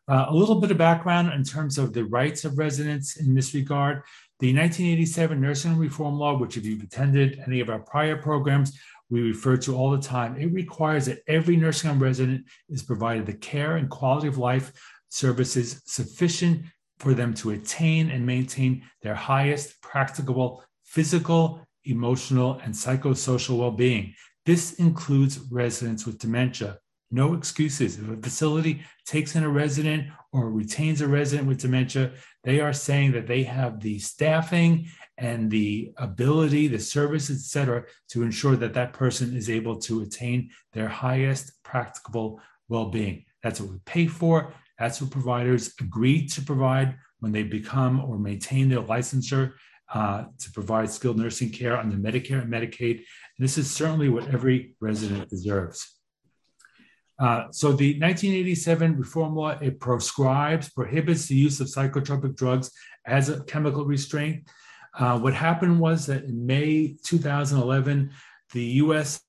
Uh, 0.09 0.27
a 0.29 0.35
little 0.35 0.61
bit 0.61 0.71
of 0.71 0.79
background 0.79 1.33
in 1.33 1.43
terms 1.43 1.79
of 1.79 1.93
the 1.93 2.05
rights 2.05 2.45
of 2.45 2.59
residents 2.59 3.17
in 3.17 3.35
this 3.35 3.55
regard. 3.55 4.03
The 4.39 4.55
1987 4.55 5.41
Nursing 5.41 5.77
Reform 5.77 6.17
Law, 6.17 6.37
which, 6.39 6.57
if 6.57 6.65
you've 6.65 6.83
attended 6.83 7.43
any 7.47 7.61
of 7.61 7.69
our 7.69 7.81
prior 7.81 8.17
programs, 8.17 8.79
we 9.11 9.21
refer 9.23 9.57
to 9.57 9.77
all 9.77 9.91
the 9.91 10.03
time, 10.03 10.37
it 10.37 10.53
requires 10.53 11.07
that 11.07 11.23
every 11.29 11.57
nursing 11.57 11.91
home 11.91 12.03
resident 12.03 12.45
is 12.69 12.83
provided 12.83 13.27
the 13.27 13.35
care 13.35 13.77
and 13.77 13.89
quality 13.89 14.29
of 14.29 14.39
life 14.39 14.73
services 15.09 15.83
sufficient 15.87 16.65
for 16.99 17.15
them 17.15 17.35
to 17.35 17.51
attain 17.51 18.11
and 18.11 18.25
maintain 18.25 18.83
their 19.03 19.15
highest 19.15 19.81
practicable 19.83 20.65
physical, 20.85 21.61
emotional, 21.85 22.61
and 22.65 22.73
psychosocial 22.73 23.59
well 23.59 23.71
being. 23.71 24.15
This 24.45 24.75
includes 24.75 25.39
residents 25.51 26.07
with 26.07 26.19
dementia. 26.19 26.79
No 27.11 27.35
excuses. 27.35 27.99
If 27.99 28.09
a 28.09 28.17
facility 28.17 28.83
takes 29.05 29.37
in 29.37 29.45
a 29.45 29.49
resident 29.49 30.09
or 30.33 30.51
retains 30.51 31.01
a 31.01 31.09
resident 31.09 31.47
with 31.47 31.61
dementia, 31.61 32.13
they 32.43 32.61
are 32.61 32.73
saying 32.73 33.13
that 33.13 33.27
they 33.27 33.45
have 33.45 33.81
the 33.81 33.99
staffing 33.99 34.89
and 35.19 35.51
the 35.51 35.93
ability, 35.97 36.69
the 36.69 36.79
service, 36.79 37.31
et 37.31 37.39
cetera, 37.39 37.85
to 38.09 38.23
ensure 38.23 38.57
that 38.57 38.75
that 38.75 38.93
person 38.93 39.37
is 39.37 39.49
able 39.49 39.77
to 39.79 40.03
attain 40.03 40.51
their 40.73 40.89
highest 40.89 41.63
practicable 41.63 42.41
well 42.69 42.91
being. 42.91 43.25
That's 43.43 43.61
what 43.61 43.71
we 43.71 43.79
pay 43.85 44.07
for. 44.07 44.53
That's 44.79 45.01
what 45.01 45.11
providers 45.11 45.73
agree 45.81 46.27
to 46.29 46.43
provide 46.43 46.97
when 47.21 47.33
they 47.33 47.43
become 47.43 48.05
or 48.05 48.19
maintain 48.19 48.69
their 48.69 48.83
licensure 48.83 49.53
uh, 49.93 50.25
to 50.39 50.53
provide 50.53 50.91
skilled 50.91 51.17
nursing 51.17 51.51
care 51.51 51.77
under 51.77 51.97
Medicare 51.97 52.43
and 52.43 52.53
Medicaid. 52.53 52.97
And 52.97 53.05
this 53.39 53.57
is 53.57 53.71
certainly 53.71 54.09
what 54.09 54.29
every 54.29 54.75
resident 54.81 55.31
deserves. 55.31 55.93
Uh, 57.19 57.45
so 57.51 57.69
the 57.69 57.99
1987 57.99 58.99
reform 58.99 59.35
law 59.35 59.59
it 59.59 59.81
proscribes 59.81 60.69
prohibits 60.75 61.27
the 61.27 61.35
use 61.35 61.61
of 61.61 61.69
psychotropic 61.69 62.37
drugs 62.37 62.71
as 63.07 63.31
a 63.31 63.43
chemical 63.45 63.87
restraint 63.87 64.47
uh, 64.99 65.19
what 65.19 65.35
happened 65.35 65.79
was 65.79 66.07
that 66.07 66.25
in 66.25 66.47
may 66.47 66.97
2011 67.05 68.11
the 68.53 68.63
u.s 68.63 69.21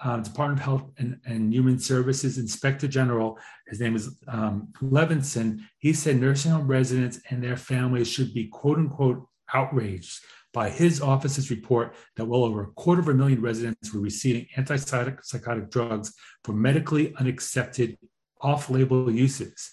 uh, 0.00 0.18
department 0.18 0.60
of 0.60 0.64
health 0.64 0.90
and, 0.98 1.18
and, 1.24 1.54
human 1.54 1.78
services 1.78 2.36
inspector 2.38 2.86
general 2.86 3.38
his 3.68 3.80
name 3.80 3.96
is 3.96 4.20
um, 4.28 4.68
levinson 4.82 5.60
he 5.78 5.92
said 5.92 6.20
nursing 6.20 6.50
home 6.52 6.66
residents 6.66 7.20
and 7.30 7.42
their 7.42 7.56
families 7.56 8.08
should 8.08 8.34
be 8.34 8.46
quote 8.48 8.78
unquote 8.78 9.26
outraged 9.52 10.20
by 10.54 10.70
his 10.70 11.02
office's 11.02 11.50
report 11.50 11.94
that 12.16 12.24
well 12.24 12.44
over 12.44 12.62
a 12.62 12.70
quarter 12.72 13.02
of 13.02 13.08
a 13.08 13.14
million 13.14 13.42
residents 13.42 13.92
were 13.92 14.00
receiving 14.00 14.46
antipsychotic 14.56 15.70
drugs 15.70 16.14
for 16.44 16.52
medically 16.52 17.14
unaccepted 17.16 17.98
off 18.40 18.70
label 18.70 19.10
uses. 19.10 19.72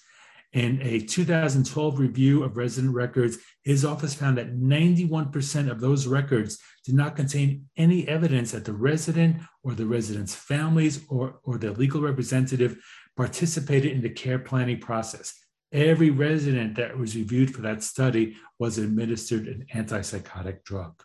In 0.54 0.82
a 0.82 1.00
2012 1.00 2.00
review 2.00 2.44
of 2.44 2.58
resident 2.58 2.94
records, 2.94 3.38
his 3.64 3.86
office 3.86 4.14
found 4.14 4.38
that 4.38 4.58
91% 4.58 5.70
of 5.70 5.80
those 5.80 6.08
records 6.08 6.60
did 6.84 6.96
not 6.96 7.16
contain 7.16 7.68
any 7.78 8.08
evidence 8.08 8.52
that 8.52 8.66
the 8.66 8.74
resident 8.74 9.38
or 9.64 9.74
the 9.74 9.86
resident's 9.86 10.34
families 10.34 11.02
or, 11.10 11.40
or 11.44 11.58
their 11.58 11.72
legal 11.72 12.02
representative 12.02 12.78
participated 13.16 13.92
in 13.92 14.02
the 14.02 14.10
care 14.10 14.40
planning 14.40 14.80
process. 14.80 15.34
Every 15.72 16.10
resident 16.10 16.76
that 16.76 16.98
was 16.98 17.16
reviewed 17.16 17.54
for 17.54 17.62
that 17.62 17.84
study 17.84 18.36
was 18.58 18.78
administered 18.78 19.48
an 19.48 19.66
antipsychotic 19.74 20.64
drug. 20.64 21.04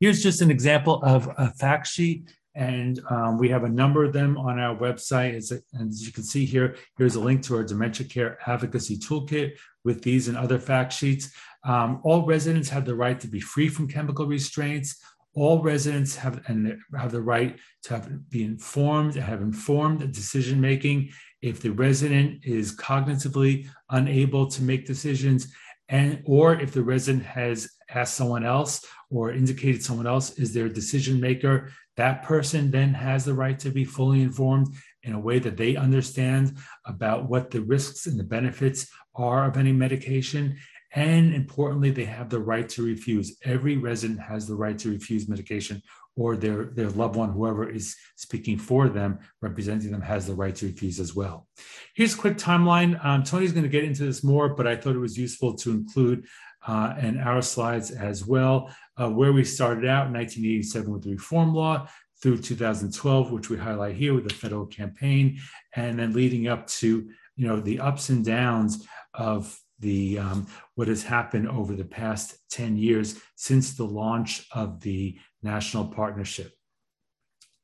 Here's 0.00 0.22
just 0.22 0.40
an 0.40 0.50
example 0.50 1.02
of 1.04 1.30
a 1.38 1.50
fact 1.50 1.86
sheet, 1.86 2.32
and 2.54 3.00
um, 3.10 3.38
we 3.38 3.48
have 3.48 3.64
a 3.64 3.68
number 3.68 4.04
of 4.04 4.12
them 4.12 4.38
on 4.38 4.58
our 4.58 4.76
website. 4.76 5.34
As, 5.34 5.52
as 5.52 6.06
you 6.06 6.12
can 6.12 6.22
see 6.22 6.44
here, 6.44 6.76
here's 6.96 7.16
a 7.16 7.20
link 7.20 7.42
to 7.44 7.56
our 7.56 7.64
dementia 7.64 8.06
care 8.06 8.38
advocacy 8.46 8.96
toolkit 8.98 9.56
with 9.84 10.02
these 10.02 10.28
and 10.28 10.36
other 10.36 10.58
fact 10.58 10.92
sheets. 10.92 11.30
Um, 11.64 12.00
all 12.04 12.24
residents 12.24 12.68
have 12.68 12.84
the 12.84 12.94
right 12.94 13.18
to 13.20 13.26
be 13.26 13.40
free 13.40 13.68
from 13.68 13.88
chemical 13.88 14.26
restraints 14.26 15.02
all 15.34 15.62
residents 15.62 16.14
have 16.14 16.42
and 16.46 16.78
have 16.96 17.10
the 17.10 17.20
right 17.20 17.58
to 17.82 17.94
have, 17.94 18.30
be 18.30 18.44
informed 18.44 19.14
have 19.16 19.42
informed 19.42 20.12
decision 20.12 20.60
making 20.60 21.10
if 21.42 21.60
the 21.60 21.70
resident 21.70 22.44
is 22.44 22.76
cognitively 22.76 23.66
unable 23.90 24.46
to 24.46 24.62
make 24.62 24.86
decisions 24.86 25.52
and 25.88 26.22
or 26.24 26.54
if 26.60 26.72
the 26.72 26.82
resident 26.82 27.24
has 27.24 27.68
asked 27.90 28.14
someone 28.14 28.44
else 28.44 28.84
or 29.10 29.32
indicated 29.32 29.82
someone 29.82 30.06
else 30.06 30.38
is 30.38 30.54
their 30.54 30.68
decision 30.68 31.20
maker 31.20 31.70
that 31.96 32.22
person 32.22 32.70
then 32.70 32.94
has 32.94 33.24
the 33.24 33.34
right 33.34 33.58
to 33.60 33.70
be 33.70 33.84
fully 33.84 34.22
informed 34.22 34.68
in 35.02 35.12
a 35.12 35.20
way 35.20 35.38
that 35.38 35.56
they 35.56 35.76
understand 35.76 36.56
about 36.84 37.28
what 37.28 37.50
the 37.50 37.60
risks 37.60 38.06
and 38.06 38.18
the 38.18 38.24
benefits 38.24 38.90
are 39.14 39.46
of 39.46 39.56
any 39.56 39.72
medication 39.72 40.56
and 40.94 41.34
importantly, 41.34 41.90
they 41.90 42.04
have 42.04 42.30
the 42.30 42.38
right 42.38 42.68
to 42.70 42.84
refuse. 42.84 43.36
Every 43.44 43.76
resident 43.76 44.20
has 44.20 44.46
the 44.46 44.54
right 44.54 44.78
to 44.78 44.90
refuse 44.90 45.28
medication, 45.28 45.82
or 46.16 46.36
their, 46.36 46.66
their 46.66 46.90
loved 46.90 47.16
one, 47.16 47.32
whoever 47.32 47.68
is 47.68 47.96
speaking 48.14 48.56
for 48.56 48.88
them, 48.88 49.18
representing 49.40 49.90
them, 49.90 50.02
has 50.02 50.28
the 50.28 50.34
right 50.34 50.54
to 50.54 50.66
refuse 50.66 51.00
as 51.00 51.12
well. 51.12 51.48
Here's 51.96 52.14
a 52.14 52.18
quick 52.18 52.38
timeline. 52.38 53.04
Um, 53.04 53.24
Tony's 53.24 53.50
going 53.50 53.64
to 53.64 53.68
get 53.68 53.82
into 53.82 54.04
this 54.04 54.22
more, 54.22 54.50
but 54.50 54.68
I 54.68 54.76
thought 54.76 54.94
it 54.94 55.00
was 55.00 55.18
useful 55.18 55.54
to 55.54 55.72
include 55.72 56.26
uh, 56.64 56.94
in 57.00 57.18
our 57.18 57.42
slides 57.42 57.90
as 57.90 58.24
well, 58.24 58.72
uh, 59.00 59.10
where 59.10 59.32
we 59.32 59.44
started 59.44 59.84
out 59.84 60.06
in 60.06 60.12
1987 60.12 60.92
with 60.92 61.02
the 61.02 61.10
reform 61.10 61.54
law 61.54 61.88
through 62.22 62.38
2012, 62.38 63.32
which 63.32 63.50
we 63.50 63.56
highlight 63.56 63.96
here 63.96 64.14
with 64.14 64.28
the 64.28 64.34
federal 64.34 64.66
campaign, 64.66 65.38
and 65.74 65.98
then 65.98 66.12
leading 66.12 66.48
up 66.48 66.66
to 66.66 67.08
you 67.36 67.46
know 67.46 67.60
the 67.60 67.80
ups 67.80 68.08
and 68.08 68.24
downs 68.24 68.86
of 69.14 69.58
the 69.80 70.18
um, 70.18 70.46
what 70.76 70.88
has 70.88 71.02
happened 71.02 71.48
over 71.48 71.74
the 71.74 71.84
past 71.84 72.38
10 72.50 72.76
years 72.76 73.20
since 73.36 73.74
the 73.74 73.84
launch 73.84 74.46
of 74.52 74.80
the 74.80 75.18
national 75.42 75.86
partnership. 75.86 76.52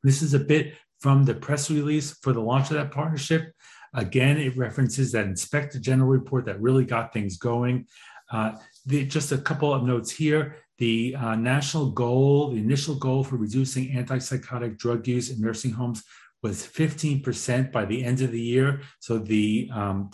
This 0.03 0.23
is 0.23 0.35
a 0.35 0.39
bit 0.39 0.75
from 1.01 1.25
the 1.25 1.35
press 1.35 1.71
release 1.71 2.13
for 2.13 2.33
the 2.33 2.41
launch 2.41 2.71
of 2.71 2.77
that 2.77 2.91
partnership. 2.91 3.53
Again, 3.95 4.37
it 4.37 4.57
references 4.57 5.13
that 5.13 5.27
inspector 5.27 5.79
general 5.79 6.09
report 6.09 6.45
that 6.45 6.61
really 6.61 6.85
got 6.85 7.13
things 7.13 7.39
going. 7.39 7.87
Uh, 8.31 8.53
the, 8.87 9.05
just 9.07 9.33
a 9.33 9.39
couple 9.39 9.73
of 9.73 9.83
notes 9.83 10.11
here. 10.11 10.57
The 10.81 11.15
uh, 11.15 11.37
national 11.37 11.91
goal, 11.91 12.51
the 12.51 12.57
initial 12.57 12.95
goal 12.95 13.23
for 13.23 13.37
reducing 13.37 13.91
antipsychotic 13.91 14.79
drug 14.79 15.07
use 15.07 15.29
in 15.29 15.39
nursing 15.39 15.73
homes 15.73 16.03
was 16.43 16.67
15% 16.67 17.71
by 17.71 17.85
the 17.85 18.03
end 18.03 18.23
of 18.23 18.33
the 18.33 18.41
year. 18.41 18.81
So 18.99 19.19
the 19.19 19.71
um, 19.73 20.11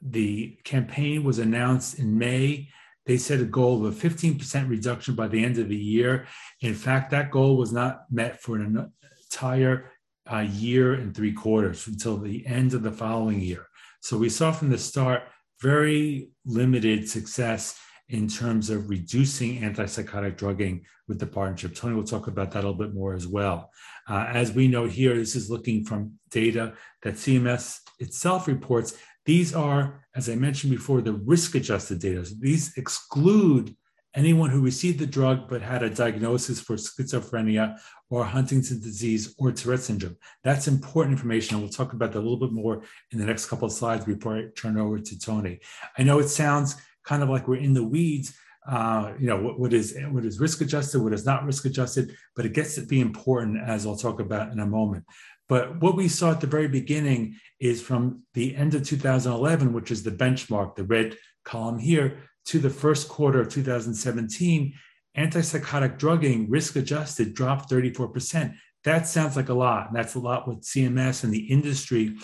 the 0.00 0.58
campaign 0.64 1.22
was 1.22 1.38
announced 1.38 1.98
in 1.98 2.16
May. 2.16 2.68
They 3.04 3.18
set 3.18 3.40
a 3.40 3.44
goal 3.44 3.84
of 3.84 3.92
a 3.92 4.08
15% 4.08 4.68
reduction 4.68 5.14
by 5.14 5.28
the 5.28 5.44
end 5.44 5.58
of 5.58 5.68
the 5.68 5.76
year. 5.76 6.26
In 6.60 6.74
fact, 6.74 7.10
that 7.10 7.30
goal 7.30 7.56
was 7.56 7.72
not 7.72 8.04
met 8.10 8.40
for 8.40 8.56
an 8.56 8.90
entire 9.24 9.92
uh, 10.30 10.46
year 10.50 10.94
and 10.94 11.14
three 11.14 11.32
quarters 11.32 11.86
until 11.86 12.16
the 12.16 12.46
end 12.46 12.72
of 12.74 12.82
the 12.82 12.90
following 12.90 13.40
year. 13.40 13.66
So 14.00 14.16
we 14.16 14.28
saw 14.28 14.50
from 14.52 14.70
the 14.70 14.78
start 14.78 15.24
very 15.60 16.30
limited 16.44 17.08
success 17.08 17.78
in 18.08 18.28
terms 18.28 18.70
of 18.70 18.88
reducing 18.88 19.60
antipsychotic 19.60 20.36
drugging 20.36 20.84
with 21.08 21.18
the 21.18 21.26
partnership. 21.26 21.74
Tony 21.74 21.94
will 21.94 22.04
talk 22.04 22.26
about 22.26 22.50
that 22.52 22.64
a 22.64 22.68
little 22.68 22.74
bit 22.74 22.94
more 22.94 23.14
as 23.14 23.26
well. 23.26 23.70
Uh, 24.08 24.26
as 24.28 24.52
we 24.52 24.68
know 24.68 24.86
here, 24.86 25.16
this 25.16 25.34
is 25.34 25.50
looking 25.50 25.84
from 25.84 26.12
data 26.30 26.74
that 27.02 27.14
CMS 27.14 27.80
itself 27.98 28.46
reports 28.46 28.96
these 29.26 29.54
are, 29.54 30.06
as 30.14 30.28
I 30.28 30.36
mentioned 30.36 30.70
before, 30.70 31.00
the 31.00 31.12
risk 31.12 31.56
adjusted 31.56 31.98
data. 31.98 32.24
So 32.24 32.36
these 32.38 32.76
exclude 32.76 33.76
anyone 34.14 34.50
who 34.50 34.62
received 34.62 35.00
the 35.00 35.06
drug 35.06 35.48
but 35.48 35.60
had 35.60 35.82
a 35.82 35.90
diagnosis 35.90 36.60
for 36.60 36.76
schizophrenia 36.76 37.76
or 38.08 38.24
Huntington's 38.24 38.80
disease 38.80 39.34
or 39.36 39.50
Tourette 39.50 39.80
syndrome. 39.80 40.16
That's 40.44 40.68
important 40.68 41.16
information. 41.16 41.56
And 41.56 41.64
we'll 41.64 41.72
talk 41.72 41.92
about 41.92 42.12
that 42.12 42.20
a 42.20 42.26
little 42.26 42.38
bit 42.38 42.52
more 42.52 42.82
in 43.10 43.18
the 43.18 43.26
next 43.26 43.46
couple 43.46 43.66
of 43.66 43.72
slides 43.72 44.04
before 44.04 44.38
I 44.38 44.44
turn 44.56 44.78
over 44.78 44.98
to 45.00 45.18
Tony. 45.18 45.58
I 45.98 46.04
know 46.04 46.20
it 46.20 46.28
sounds 46.28 46.76
kind 47.06 47.22
of 47.22 47.28
like 47.28 47.48
we're 47.48 47.56
in 47.56 47.72
the 47.72 47.84
weeds. 47.84 48.36
Uh, 48.68 49.12
you 49.18 49.28
know 49.28 49.40
what, 49.40 49.60
what 49.60 49.72
is 49.72 49.96
what 50.10 50.24
is 50.24 50.40
risk 50.40 50.60
adjusted, 50.60 51.00
what 51.00 51.12
is 51.12 51.24
not 51.24 51.44
risk 51.44 51.64
adjusted, 51.64 52.16
but 52.34 52.44
it 52.44 52.52
gets 52.52 52.74
to 52.74 52.82
be 52.82 53.00
important 53.00 53.58
as 53.64 53.86
I'll 53.86 53.96
talk 53.96 54.20
about 54.20 54.50
in 54.52 54.58
a 54.58 54.66
moment. 54.66 55.04
But 55.48 55.80
what 55.80 55.94
we 55.94 56.08
saw 56.08 56.32
at 56.32 56.40
the 56.40 56.48
very 56.48 56.66
beginning 56.66 57.36
is 57.60 57.80
from 57.80 58.24
the 58.34 58.56
end 58.56 58.74
of 58.74 58.82
2011, 58.82 59.72
which 59.72 59.92
is 59.92 60.02
the 60.02 60.10
benchmark, 60.10 60.74
the 60.74 60.84
red 60.84 61.16
column 61.44 61.78
here, 61.78 62.18
to 62.46 62.58
the 62.58 62.70
first 62.70 63.08
quarter 63.08 63.40
of 63.40 63.48
2017, 63.48 64.74
antipsychotic 65.16 65.98
drugging, 65.98 66.50
risk 66.50 66.74
adjusted, 66.74 67.34
dropped 67.34 67.70
34%. 67.70 68.54
That 68.82 69.06
sounds 69.06 69.36
like 69.36 69.48
a 69.48 69.54
lot. 69.54 69.88
And 69.88 69.96
that's 69.96 70.16
a 70.16 70.20
lot 70.20 70.46
what 70.48 70.62
CMS 70.62 71.22
and 71.22 71.32
the 71.32 71.46
industry 71.46 72.16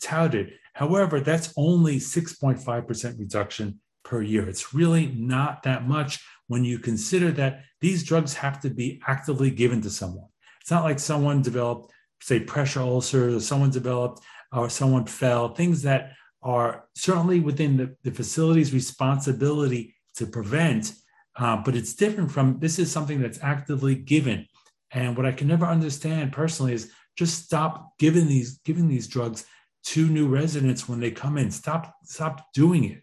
touted. 0.00 0.52
However, 0.74 1.20
that's 1.20 1.52
only 1.56 1.98
6.5% 1.98 3.18
reduction 3.18 3.80
per 4.08 4.22
year. 4.22 4.48
It's 4.48 4.74
really 4.74 5.06
not 5.06 5.62
that 5.62 5.86
much 5.86 6.24
when 6.48 6.64
you 6.64 6.78
consider 6.78 7.30
that 7.32 7.62
these 7.80 8.02
drugs 8.02 8.34
have 8.34 8.60
to 8.62 8.70
be 8.70 9.00
actively 9.06 9.50
given 9.50 9.80
to 9.82 9.90
someone. 9.90 10.28
It's 10.60 10.70
not 10.70 10.84
like 10.84 10.98
someone 10.98 11.42
developed 11.42 11.92
say 12.20 12.40
pressure 12.40 12.80
ulcers 12.80 13.34
or 13.34 13.40
someone 13.40 13.70
developed 13.70 14.20
or 14.52 14.68
someone 14.68 15.06
fell, 15.06 15.54
things 15.54 15.82
that 15.82 16.14
are 16.42 16.86
certainly 16.96 17.38
within 17.38 17.76
the, 17.76 17.94
the 18.02 18.10
facility's 18.10 18.74
responsibility 18.74 19.94
to 20.16 20.26
prevent 20.26 20.94
uh, 21.38 21.56
but 21.56 21.76
it's 21.76 21.94
different 21.94 22.30
from 22.30 22.58
this 22.58 22.78
is 22.78 22.90
something 22.90 23.20
that's 23.20 23.38
actively 23.42 23.94
given. 23.94 24.46
And 24.90 25.16
what 25.16 25.26
I 25.26 25.32
can 25.32 25.46
never 25.46 25.66
understand 25.66 26.32
personally 26.32 26.72
is 26.72 26.90
just 27.16 27.44
stop 27.44 27.96
giving 27.98 28.26
these 28.26 28.58
giving 28.64 28.88
these 28.88 29.06
drugs 29.06 29.46
to 29.84 30.08
new 30.08 30.26
residents 30.26 30.88
when 30.88 30.98
they 31.00 31.10
come 31.10 31.38
in. 31.38 31.50
Stop 31.50 31.94
stop 32.04 32.52
doing 32.54 32.84
it. 32.84 33.02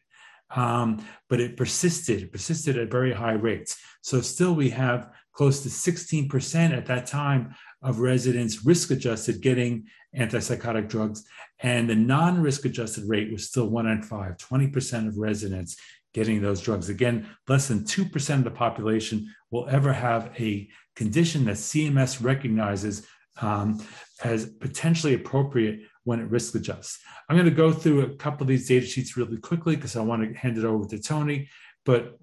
Um, 0.56 1.06
but 1.30 1.40
it 1.40 1.58
persisted. 1.58 2.24
It 2.24 2.32
persisted 2.32 2.78
at 2.78 2.90
very 2.90 3.14
high 3.14 3.34
rates. 3.34 3.78
So 4.02 4.22
still, 4.22 4.54
we 4.54 4.70
have 4.70 5.12
close 5.34 5.62
to 5.64 5.70
16% 5.70 6.76
at 6.76 6.86
that 6.86 7.06
time 7.06 7.54
of 7.82 8.00
residents 8.00 8.66
risk 8.66 8.90
adjusted 8.92 9.42
getting 9.42 9.88
antipsychotic 10.18 10.88
drugs. 10.88 11.24
And 11.60 11.90
the 11.90 11.96
non 11.96 12.42
risk 12.42 12.66
adjusted 12.66 13.04
rate 13.08 13.32
was 13.32 13.48
still 13.48 13.70
one 13.70 13.88
in 13.88 14.02
five, 14.02 14.38
20% 14.38 15.08
of 15.08 15.18
residents 15.18 15.76
getting 16.14 16.42
those 16.42 16.62
drugs. 16.62 16.88
Again, 16.88 17.28
less 17.48 17.68
than 17.68 17.80
2% 17.80 18.34
of 18.36 18.44
the 18.46 18.52
population 18.52 19.34
will 19.52 19.68
ever 19.70 19.92
have 19.92 20.32
a 20.40 20.70
condition 20.96 21.46
that 21.46 21.58
CMS 21.58 22.24
recognizes 22.24 23.06
um, 23.42 23.86
as 24.24 24.46
potentially 24.46 25.14
appropriate 25.14 25.82
when 26.06 26.20
it 26.20 26.30
risk 26.30 26.56
adjusts. 26.56 27.00
I'm 27.28 27.36
going 27.36 27.50
to 27.50 27.56
go 27.56 27.74
through 27.74 28.02
a 28.02 28.16
couple 28.16 28.44
of 28.44 28.48
these 28.48 28.68
data 28.68 28.86
sheets 28.86 29.18
really 29.18 29.38
quickly 29.38 29.76
because 29.76 29.96
I 29.96 30.02
want 30.02 30.24
to 30.24 30.40
hand 30.40 30.58
it 30.58 30.64
over 30.64 30.88
to 30.88 31.00
Tony. 31.00 31.50
But 31.84 32.18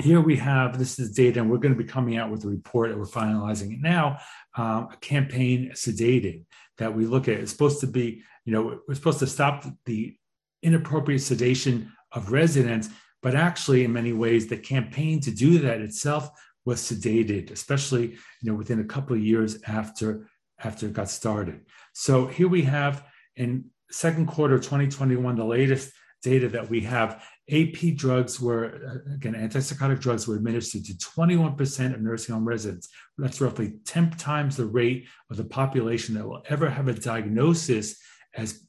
here 0.00 0.20
we 0.20 0.36
have 0.36 0.78
this 0.78 0.98
is 0.98 1.12
data, 1.12 1.40
and 1.40 1.50
we're 1.50 1.58
going 1.58 1.74
to 1.74 1.82
be 1.82 1.88
coming 1.88 2.16
out 2.16 2.30
with 2.30 2.44
a 2.44 2.48
report, 2.48 2.90
and 2.90 3.00
we're 3.00 3.06
finalizing 3.06 3.74
it 3.74 3.80
now. 3.80 4.18
Um, 4.56 4.88
a 4.92 4.96
campaign 5.00 5.72
sedating 5.74 6.44
that 6.78 6.94
we 6.94 7.06
look 7.06 7.28
at. 7.28 7.40
It's 7.40 7.50
supposed 7.50 7.80
to 7.80 7.86
be, 7.86 8.22
you 8.44 8.52
know, 8.52 8.80
we're 8.86 8.94
supposed 8.94 9.18
to 9.18 9.26
stop 9.26 9.66
the 9.84 10.16
inappropriate 10.62 11.22
sedation 11.22 11.92
of 12.12 12.32
residents, 12.32 12.88
but 13.22 13.34
actually, 13.34 13.84
in 13.84 13.92
many 13.92 14.12
ways, 14.12 14.46
the 14.46 14.56
campaign 14.56 15.20
to 15.20 15.30
do 15.30 15.58
that 15.60 15.80
itself 15.80 16.30
was 16.64 16.80
sedated, 16.80 17.50
especially 17.50 18.12
you 18.40 18.50
know 18.50 18.54
within 18.54 18.80
a 18.80 18.84
couple 18.84 19.16
of 19.16 19.22
years 19.22 19.60
after 19.66 20.28
after 20.62 20.86
it 20.86 20.92
got 20.92 21.10
started. 21.10 21.60
So 21.92 22.26
here 22.26 22.48
we 22.48 22.62
have 22.62 23.04
in 23.36 23.66
second 23.90 24.26
quarter 24.26 24.58
2021, 24.58 25.36
the 25.36 25.44
latest 25.44 25.92
data 26.22 26.48
that 26.48 26.68
we 26.70 26.80
have. 26.82 27.24
AP 27.50 27.96
drugs 27.96 28.40
were 28.40 29.02
again 29.14 29.34
antipsychotic 29.34 30.00
drugs 30.00 30.26
were 30.26 30.36
administered 30.36 30.84
to 30.84 30.94
21% 30.94 31.94
of 31.94 32.00
nursing 32.00 32.34
home 32.34 32.46
residents. 32.46 32.88
That's 33.18 33.40
roughly 33.40 33.74
10 33.84 34.12
times 34.12 34.56
the 34.56 34.66
rate 34.66 35.08
of 35.30 35.36
the 35.36 35.44
population 35.44 36.14
that 36.14 36.26
will 36.26 36.42
ever 36.48 36.70
have 36.70 36.88
a 36.88 36.94
diagnosis 36.94 38.00
as 38.34 38.64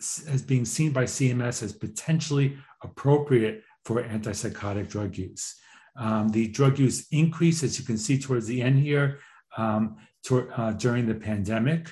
as 0.00 0.42
being 0.42 0.64
seen 0.64 0.92
by 0.92 1.04
CMS 1.04 1.62
as 1.62 1.72
potentially 1.72 2.56
appropriate 2.82 3.62
for 3.84 4.02
antipsychotic 4.02 4.88
drug 4.88 5.16
use. 5.16 5.56
Um, 5.96 6.28
the 6.30 6.48
drug 6.48 6.78
use 6.78 7.06
increase, 7.10 7.62
as 7.62 7.78
you 7.78 7.84
can 7.84 7.98
see 7.98 8.18
towards 8.18 8.46
the 8.46 8.62
end 8.62 8.78
here, 8.78 9.18
um, 9.56 9.96
to, 10.24 10.48
uh, 10.50 10.72
during 10.72 11.06
the 11.06 11.14
pandemic. 11.14 11.90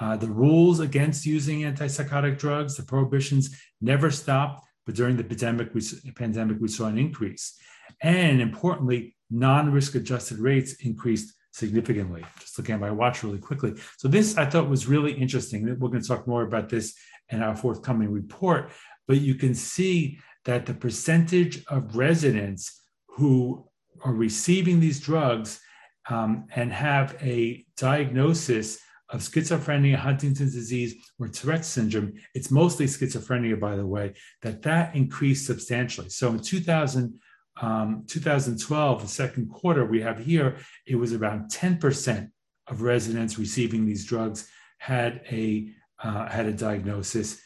Uh, 0.00 0.16
the 0.16 0.26
rules 0.28 0.80
against 0.80 1.26
using 1.26 1.60
antipsychotic 1.60 2.38
drugs, 2.38 2.76
the 2.76 2.82
prohibitions 2.82 3.60
never 3.80 4.10
stopped, 4.10 4.66
but 4.86 4.94
during 4.94 5.16
the 5.16 5.24
pandemic, 5.24 5.74
we, 5.74 5.82
pandemic, 6.16 6.56
we 6.60 6.68
saw 6.68 6.86
an 6.86 6.98
increase. 6.98 7.58
And 8.00 8.40
importantly, 8.40 9.16
non-risk 9.30 9.94
adjusted 9.94 10.38
rates 10.38 10.74
increased 10.84 11.34
significantly. 11.52 12.24
Just 12.40 12.58
looking 12.58 12.74
at 12.74 12.80
my 12.80 12.90
watch 12.90 13.22
really 13.22 13.38
quickly. 13.38 13.74
So 13.98 14.08
this 14.08 14.36
I 14.36 14.46
thought 14.46 14.68
was 14.68 14.88
really 14.88 15.12
interesting. 15.12 15.64
We're 15.78 15.88
going 15.88 16.02
to 16.02 16.08
talk 16.08 16.26
more 16.26 16.42
about 16.42 16.68
this 16.68 16.94
in 17.28 17.42
our 17.42 17.54
forthcoming 17.54 18.10
report, 18.10 18.70
but 19.06 19.20
you 19.20 19.34
can 19.34 19.54
see 19.54 20.18
that 20.44 20.66
the 20.66 20.74
percentage 20.74 21.64
of 21.66 21.96
residents 21.96 22.80
who 23.06 23.68
are 24.04 24.12
receiving 24.12 24.80
these 24.80 25.00
drugs 25.00 25.60
um, 26.08 26.46
and 26.54 26.72
have 26.72 27.16
a 27.20 27.64
diagnosis 27.76 28.78
of 29.10 29.20
schizophrenia, 29.20 29.94
Huntington's 29.94 30.54
disease, 30.54 30.94
or 31.18 31.28
Tourette 31.28 31.64
syndrome, 31.64 32.14
it's 32.34 32.50
mostly 32.50 32.86
schizophrenia, 32.86 33.60
by 33.60 33.76
the 33.76 33.86
way, 33.86 34.14
that 34.40 34.62
that 34.62 34.94
increased 34.96 35.46
substantially. 35.46 36.08
So 36.08 36.30
in 36.30 36.40
2000, 36.40 37.20
um, 37.60 38.04
2012, 38.08 39.02
the 39.02 39.08
second 39.08 39.50
quarter 39.50 39.84
we 39.84 40.00
have 40.00 40.18
here, 40.18 40.56
it 40.86 40.96
was 40.96 41.12
around 41.12 41.50
10% 41.50 42.30
of 42.68 42.82
residents 42.82 43.38
receiving 43.38 43.84
these 43.84 44.06
drugs 44.06 44.48
had 44.78 45.22
a 45.30 45.68
uh, 46.02 46.28
had 46.28 46.46
a 46.46 46.52
diagnosis. 46.52 47.40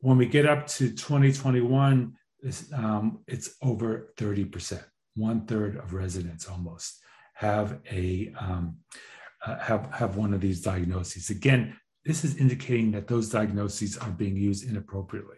When 0.00 0.16
we 0.16 0.24
get 0.24 0.46
up 0.46 0.66
to 0.68 0.90
2021, 0.90 2.14
um, 2.72 3.18
it's 3.26 3.56
over 3.60 4.14
30%. 4.16 4.82
One 5.16 5.44
third 5.44 5.76
of 5.76 5.92
residents 5.92 6.48
almost 6.48 7.03
have 7.34 7.80
a 7.90 8.32
um, 8.38 8.76
uh, 9.44 9.58
have 9.58 9.90
have 9.92 10.16
one 10.16 10.32
of 10.32 10.40
these 10.40 10.62
diagnoses. 10.62 11.30
Again, 11.30 11.76
this 12.04 12.24
is 12.24 12.36
indicating 12.36 12.92
that 12.92 13.06
those 13.06 13.28
diagnoses 13.28 13.96
are 13.98 14.10
being 14.10 14.36
used 14.36 14.68
inappropriately. 14.68 15.36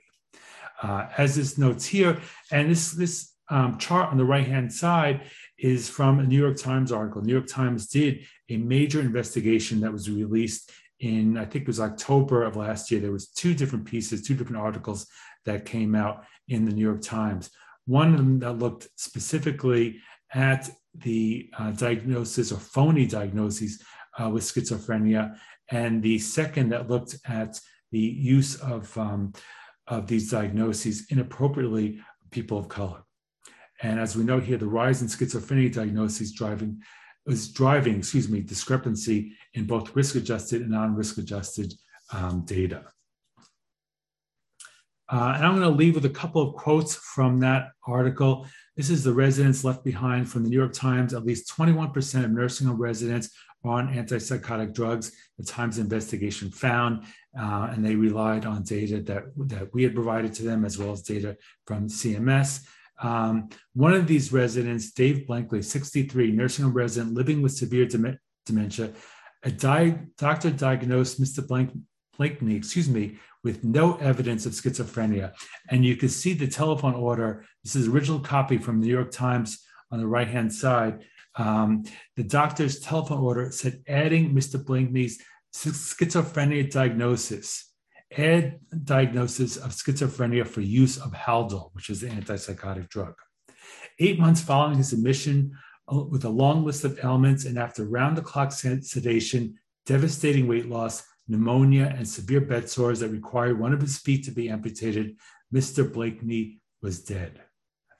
Uh, 0.83 1.09
as 1.17 1.37
this 1.37 1.59
notes 1.59 1.87
here, 1.87 2.21
and 2.53 2.71
this 2.71 2.93
this 2.93 3.33
um, 3.49 3.79
chart 3.79 4.11
on 4.11 4.19
the 4.19 4.25
right 4.25 4.47
hand 4.47 4.73
side 4.73 5.23
is 5.59 5.89
from 5.89 6.19
a 6.19 6.25
New 6.25 6.39
York 6.39 6.59
Times 6.59 6.93
article. 6.93 7.23
New 7.23 7.33
York 7.33 7.47
Times 7.47 7.89
did 7.89 8.27
a 8.51 8.57
major 8.57 9.01
investigation 9.01 9.81
that 9.81 9.93
was 9.93 10.11
released 10.11 10.71
in 11.01 11.37
I 11.37 11.45
think 11.45 11.63
it 11.63 11.67
was 11.67 11.81
October 11.81 12.43
of 12.43 12.57
last 12.57 12.91
year. 12.91 13.01
There 13.01 13.13
was 13.13 13.29
two 13.29 13.55
different 13.55 13.85
pieces, 13.85 14.23
two 14.23 14.35
different 14.35 14.63
articles 14.63 15.07
that 15.45 15.65
came 15.65 15.95
out 15.95 16.25
in 16.49 16.65
the 16.65 16.73
New 16.73 16.83
York 16.83 17.03
Times. 17.03 17.51
One 17.87 18.13
of 18.13 18.19
them 18.19 18.39
that 18.41 18.55
looked 18.55 18.89
specifically 18.97 20.01
at 20.33 20.71
the 21.03 21.51
uh, 21.59 21.71
diagnosis 21.73 22.53
or 22.53 22.59
phony 22.59 23.07
diagnoses 23.07 23.83
uh, 24.19 24.29
with 24.31 24.43
schizophrenia, 24.43 25.37
and 25.71 26.03
the 26.03 26.19
second 26.19 26.71
that 26.71 26.89
looked 26.89 27.17
at 27.27 27.61
the 27.93 27.99
use 27.99 28.57
of, 28.57 28.97
um, 28.97 29.33
of 29.87 30.07
these 30.07 30.31
diagnoses 30.31 31.07
inappropriately 31.11 32.01
people 32.31 32.59
of 32.59 32.69
color. 32.69 33.03
And 33.83 34.01
as 34.01 34.17
we 34.17 34.25
know 34.25 34.41
here, 34.41 34.57
the 34.57 34.67
rise 34.67 35.03
in 35.03 35.09
schizophrenia 35.09 35.73
diagnoses 35.73 36.33
driving 36.33 36.83
is 37.27 37.53
driving, 37.53 37.99
excuse 37.99 38.29
me, 38.29 38.41
discrepancy 38.41 39.33
in 39.55 39.65
both 39.65 39.95
risk-adjusted 39.97 40.63
and 40.63 40.71
non-risk 40.71 41.19
adjusted 41.19 41.75
um, 42.13 42.45
data. 42.45 42.85
Uh, 45.09 45.33
and 45.37 45.45
I'm 45.45 45.57
going 45.57 45.63
to 45.63 45.69
leave 45.69 45.95
with 45.95 46.05
a 46.05 46.11
couple 46.11 46.43
of 46.43 46.55
quotes 46.55 46.95
from 46.97 47.41
that 47.41 47.69
article. 47.87 48.47
This 48.77 48.91
is 48.91 49.03
the 49.03 49.13
residents 49.13 49.65
left 49.65 49.83
behind 49.85 50.29
from 50.29 50.43
the 50.43 50.51
New 50.51 50.59
York 50.59 50.75
Times. 50.75 51.15
At 51.15 51.25
least 51.25 51.51
21% 51.57 52.25
of 52.25 52.31
nursing 52.31 52.67
home 52.67 52.77
residents 52.77 53.31
are 53.65 53.79
on 53.79 53.89
antipsychotic 53.89 54.75
drugs. 54.75 55.13
The 55.39 55.47
Times 55.47 55.79
investigation 55.79 56.51
found, 56.51 57.05
uh, 57.39 57.69
and 57.71 57.85
they 57.85 57.95
relied 57.95 58.45
on 58.45 58.63
data 58.65 59.01
that, 59.01 59.25
that 59.49 59.73
we 59.73 59.83
had 59.83 59.95
provided 59.95 60.35
to 60.35 60.43
them, 60.43 60.67
as 60.67 60.79
well 60.79 60.93
as 60.93 61.01
data 61.03 61.39
from 61.67 61.89
CMS. 61.89 62.67
Um, 63.03 63.49
one 63.75 63.95
of 63.95 64.07
these 64.07 64.31
residents, 64.33 64.93
Dave 64.93 65.27
Blankley, 65.27 65.65
63, 65.65 66.33
nursing 66.33 66.67
home 66.67 66.75
resident 66.75 67.15
living 67.15 67.41
with 67.41 67.53
severe 67.53 67.87
dem- 67.87 68.19
dementia, 68.45 68.93
a 69.43 69.51
di- 69.51 69.99
doctor 70.19 70.51
diagnosed 70.51 71.21
Mr. 71.21 71.47
Blank- 71.47 71.73
Blakeney, 72.17 72.57
excuse 72.57 72.89
me, 72.89 73.19
with 73.45 73.65
no 73.65 73.97
evidence 73.97 74.47
of 74.47 74.53
schizophrenia. 74.53 75.33
And 75.71 75.85
you 75.85 75.97
can 75.97 76.09
see 76.09 76.35
the 76.35 76.49
telephone 76.49 76.95
order. 76.95 77.45
This 77.63 77.77
is 77.77 77.89
original 77.89 78.21
copy 78.21 78.59
from 78.59 78.81
the 78.81 78.87
New 78.87 78.93
York 78.93 79.11
Times 79.11 79.65
on 79.91 79.99
the 79.99 80.07
right 80.07 80.29
hand 80.29 80.53
side. 80.53 81.05
Um, 81.37 81.85
the 82.17 82.25
doctor's 82.25 82.81
telephone 82.81 83.21
order 83.21 83.51
said 83.51 83.83
adding 83.87 84.35
Mr. 84.35 84.63
Blakeney's 84.63 85.23
schizophrenia 85.55 86.71
diagnosis, 86.71 87.73
add 88.17 88.59
diagnosis 88.85 89.57
of 89.57 89.71
schizophrenia 89.73 90.47
for 90.47 90.61
use 90.61 90.99
of 90.99 91.13
Haldol, 91.13 91.71
which 91.75 91.91
is 91.91 92.01
the 92.01 92.09
antipsychotic 92.09 92.89
drug. 92.89 93.15
Eight 93.99 94.19
months 94.19 94.41
following 94.41 94.79
his 94.79 94.93
admission, 94.93 95.53
uh, 95.93 96.01
with 96.01 96.25
a 96.25 96.29
long 96.29 96.65
list 96.65 96.85
of 96.85 96.99
ailments 97.03 97.45
and 97.45 97.59
after 97.59 97.85
round 97.85 98.17
the 98.17 98.23
clock 98.23 98.53
sedation, 98.53 99.55
devastating 99.87 100.47
weight 100.49 100.69
loss, 100.69 101.05
pneumonia, 101.29 101.95
and 101.97 102.09
severe 102.09 102.41
bed 102.41 102.69
sores 102.69 103.01
that 103.01 103.09
required 103.09 103.59
one 103.59 103.73
of 103.73 103.81
his 103.81 103.99
feet 103.99 104.25
to 104.25 104.31
be 104.31 104.49
amputated, 104.49 105.17
Mr. 105.53 105.91
Blakeney 105.91 106.61
was 106.83 107.03
dead. 107.03 107.41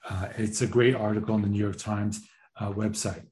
Uh, 0.09 0.29
it's 0.37 0.63
a 0.63 0.67
great 0.67 0.95
article 0.95 1.35
in 1.35 1.43
the 1.43 1.49
New 1.49 1.63
York 1.63 1.77
Times 1.77 2.21
uh, 2.61 2.71
website. 2.71 3.23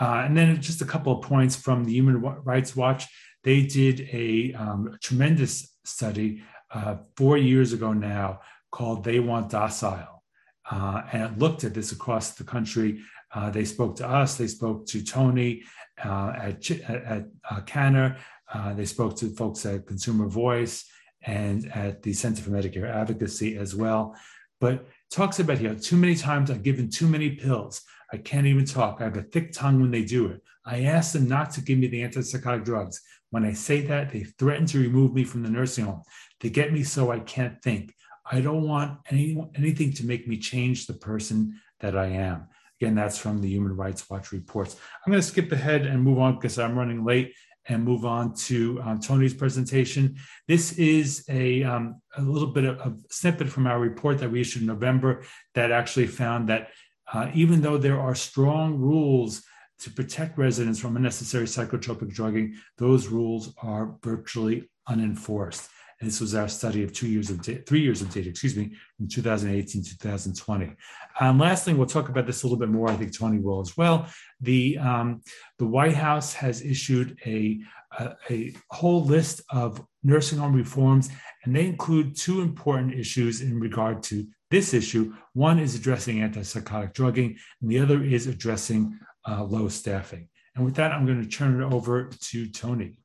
Uh, 0.00 0.22
and 0.26 0.36
then 0.36 0.60
just 0.60 0.82
a 0.82 0.86
couple 0.86 1.12
of 1.12 1.22
points 1.22 1.56
from 1.56 1.84
the 1.84 1.92
Human 1.92 2.20
Rights 2.20 2.76
Watch. 2.76 3.06
They 3.44 3.62
did 3.62 4.00
a, 4.12 4.52
um, 4.54 4.96
tremendous 5.00 5.76
study 5.84 6.42
uh, 6.72 6.96
four 7.16 7.38
years 7.38 7.72
ago 7.72 7.92
now 7.92 8.40
called 8.72 9.04
They 9.04 9.20
Want 9.20 9.50
Docile. 9.50 10.22
Uh, 10.68 11.02
and 11.12 11.22
it 11.22 11.38
looked 11.38 11.62
at 11.62 11.74
this 11.74 11.92
across 11.92 12.32
the 12.32 12.44
country. 12.44 13.00
Uh, 13.32 13.50
they 13.50 13.64
spoke 13.64 13.96
to 13.96 14.08
us, 14.08 14.36
they 14.36 14.48
spoke 14.48 14.86
to 14.86 15.02
Tony 15.02 15.62
at, 15.98 16.70
at, 16.70 17.06
at 17.50 17.66
CANHR, 17.66 18.18
uh, 18.52 18.74
they 18.74 18.84
spoke 18.84 19.16
to 19.16 19.30
folks 19.30 19.66
at 19.66 19.86
Consumer 19.86 20.26
Voice 20.26 20.84
and 21.22 21.70
at 21.74 22.02
the 22.02 22.12
Center 22.12 22.42
for 22.42 22.50
Medicare 22.50 22.92
Advocacy 22.92 23.56
as 23.56 23.74
well. 23.74 24.16
But 24.60 24.86
talks 25.10 25.40
about 25.40 25.58
here 25.58 25.74
too 25.74 25.96
many 25.96 26.14
times 26.14 26.50
I've 26.50 26.62
given 26.62 26.88
too 26.88 27.06
many 27.06 27.30
pills. 27.30 27.82
I 28.12 28.18
can't 28.18 28.46
even 28.46 28.64
talk. 28.64 29.00
I 29.00 29.04
have 29.04 29.16
a 29.16 29.22
thick 29.22 29.52
tongue 29.52 29.80
when 29.80 29.90
they 29.90 30.04
do 30.04 30.28
it. 30.28 30.42
I 30.64 30.84
ask 30.84 31.12
them 31.12 31.28
not 31.28 31.50
to 31.52 31.60
give 31.60 31.78
me 31.78 31.88
the 31.88 32.02
antipsychotic 32.02 32.64
drugs. 32.64 33.00
When 33.30 33.44
I 33.44 33.52
say 33.52 33.82
that, 33.82 34.10
they 34.10 34.24
threaten 34.24 34.66
to 34.66 34.78
remove 34.78 35.12
me 35.12 35.24
from 35.24 35.42
the 35.42 35.50
nursing 35.50 35.84
home 35.84 36.02
to 36.40 36.48
get 36.48 36.72
me 36.72 36.84
so 36.84 37.10
I 37.10 37.20
can't 37.20 37.60
think. 37.62 37.92
I 38.30 38.40
don't 38.40 38.62
want 38.62 38.98
any, 39.10 39.40
anything 39.54 39.92
to 39.94 40.06
make 40.06 40.26
me 40.26 40.38
change 40.38 40.86
the 40.86 40.94
person 40.94 41.60
that 41.80 41.96
I 41.96 42.06
am. 42.06 42.48
Again, 42.80 42.94
that's 42.94 43.18
from 43.18 43.40
the 43.40 43.48
Human 43.48 43.76
Rights 43.76 44.08
Watch 44.10 44.32
reports. 44.32 44.76
I'm 45.04 45.10
going 45.10 45.22
to 45.22 45.26
skip 45.26 45.50
ahead 45.52 45.86
and 45.86 46.02
move 46.02 46.18
on 46.18 46.34
because 46.34 46.58
I'm 46.58 46.78
running 46.78 47.04
late 47.04 47.34
and 47.68 47.84
move 47.84 48.04
on 48.04 48.34
to 48.34 48.80
um, 48.82 49.00
Tony's 49.00 49.34
presentation. 49.34 50.16
This 50.46 50.72
is 50.78 51.24
a, 51.28 51.62
um, 51.64 52.00
a 52.16 52.22
little 52.22 52.48
bit 52.48 52.64
of 52.64 52.78
a 52.80 52.94
snippet 53.10 53.48
from 53.48 53.66
our 53.66 53.78
report 53.78 54.18
that 54.18 54.30
we 54.30 54.40
issued 54.40 54.62
in 54.62 54.68
November 54.68 55.22
that 55.54 55.72
actually 55.72 56.06
found 56.06 56.48
that 56.48 56.68
uh, 57.12 57.30
even 57.34 57.60
though 57.60 57.78
there 57.78 58.00
are 58.00 58.14
strong 58.14 58.76
rules 58.76 59.42
to 59.78 59.90
protect 59.90 60.38
residents 60.38 60.78
from 60.78 60.96
unnecessary 60.96 61.46
psychotropic 61.46 62.12
drugging, 62.12 62.56
those 62.78 63.08
rules 63.08 63.54
are 63.62 63.96
virtually 64.02 64.68
unenforced. 64.88 65.68
And 66.00 66.08
this 66.08 66.20
was 66.20 66.34
our 66.34 66.48
study 66.48 66.82
of 66.84 66.92
two 66.92 67.08
years 67.08 67.30
of 67.30 67.40
data, 67.40 67.62
three 67.66 67.80
years 67.80 68.02
of 68.02 68.12
data, 68.12 68.28
excuse 68.28 68.54
me, 68.54 68.76
from 68.96 69.08
2018 69.08 69.82
to 69.82 69.98
2020. 69.98 70.72
And 71.20 71.38
last 71.38 71.64
thing, 71.64 71.78
we'll 71.78 71.86
talk 71.86 72.10
about 72.10 72.26
this 72.26 72.42
a 72.42 72.46
little 72.46 72.58
bit 72.58 72.68
more. 72.68 72.90
I 72.90 72.96
think 72.96 73.16
Tony 73.16 73.38
will 73.38 73.60
as 73.60 73.76
well. 73.76 74.06
The 74.40 74.76
um, 74.78 75.22
the 75.58 75.66
White 75.66 75.94
House 75.94 76.34
has 76.34 76.60
issued 76.60 77.18
a, 77.24 77.60
a, 77.98 78.14
a 78.30 78.56
whole 78.70 79.04
list 79.04 79.40
of 79.50 79.82
nursing 80.02 80.38
home 80.38 80.54
reforms, 80.54 81.08
and 81.44 81.56
they 81.56 81.64
include 81.64 82.14
two 82.14 82.42
important 82.42 82.92
issues 82.92 83.40
in 83.40 83.58
regard 83.58 84.02
to 84.04 84.26
this 84.50 84.74
issue. 84.74 85.14
One 85.32 85.58
is 85.58 85.74
addressing 85.74 86.18
antipsychotic 86.18 86.92
drugging, 86.92 87.38
and 87.62 87.70
the 87.70 87.78
other 87.78 88.02
is 88.02 88.26
addressing 88.26 88.98
uh, 89.26 89.44
low 89.44 89.68
staffing. 89.68 90.28
And 90.54 90.64
with 90.64 90.74
that, 90.74 90.92
I'm 90.92 91.06
going 91.06 91.22
to 91.22 91.28
turn 91.28 91.60
it 91.60 91.64
over 91.72 92.10
to 92.10 92.48
Tony. 92.48 92.98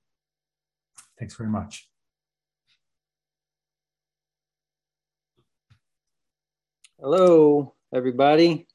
Thanks 1.18 1.36
very 1.36 1.50
much. 1.50 1.91
Hello, 7.04 7.74
everybody. 7.92 8.68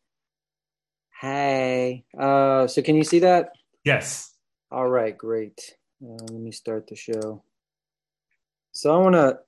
Hi. 1.21 2.03
Uh, 2.19 2.67
so 2.67 2.83
can 2.83 2.97
you 2.97 3.05
see 3.05 3.21
that? 3.21 3.53
Yes. 3.85 4.35
All 4.69 4.89
right, 4.89 5.17
great. 5.17 5.77
Uh, 6.03 6.25
let 6.33 6.41
me 6.41 6.51
start 6.51 6.89
the 6.89 6.97
show. 6.97 7.45
So 8.73 8.93
I 8.93 8.99
want 9.01 9.15
to 9.15 9.39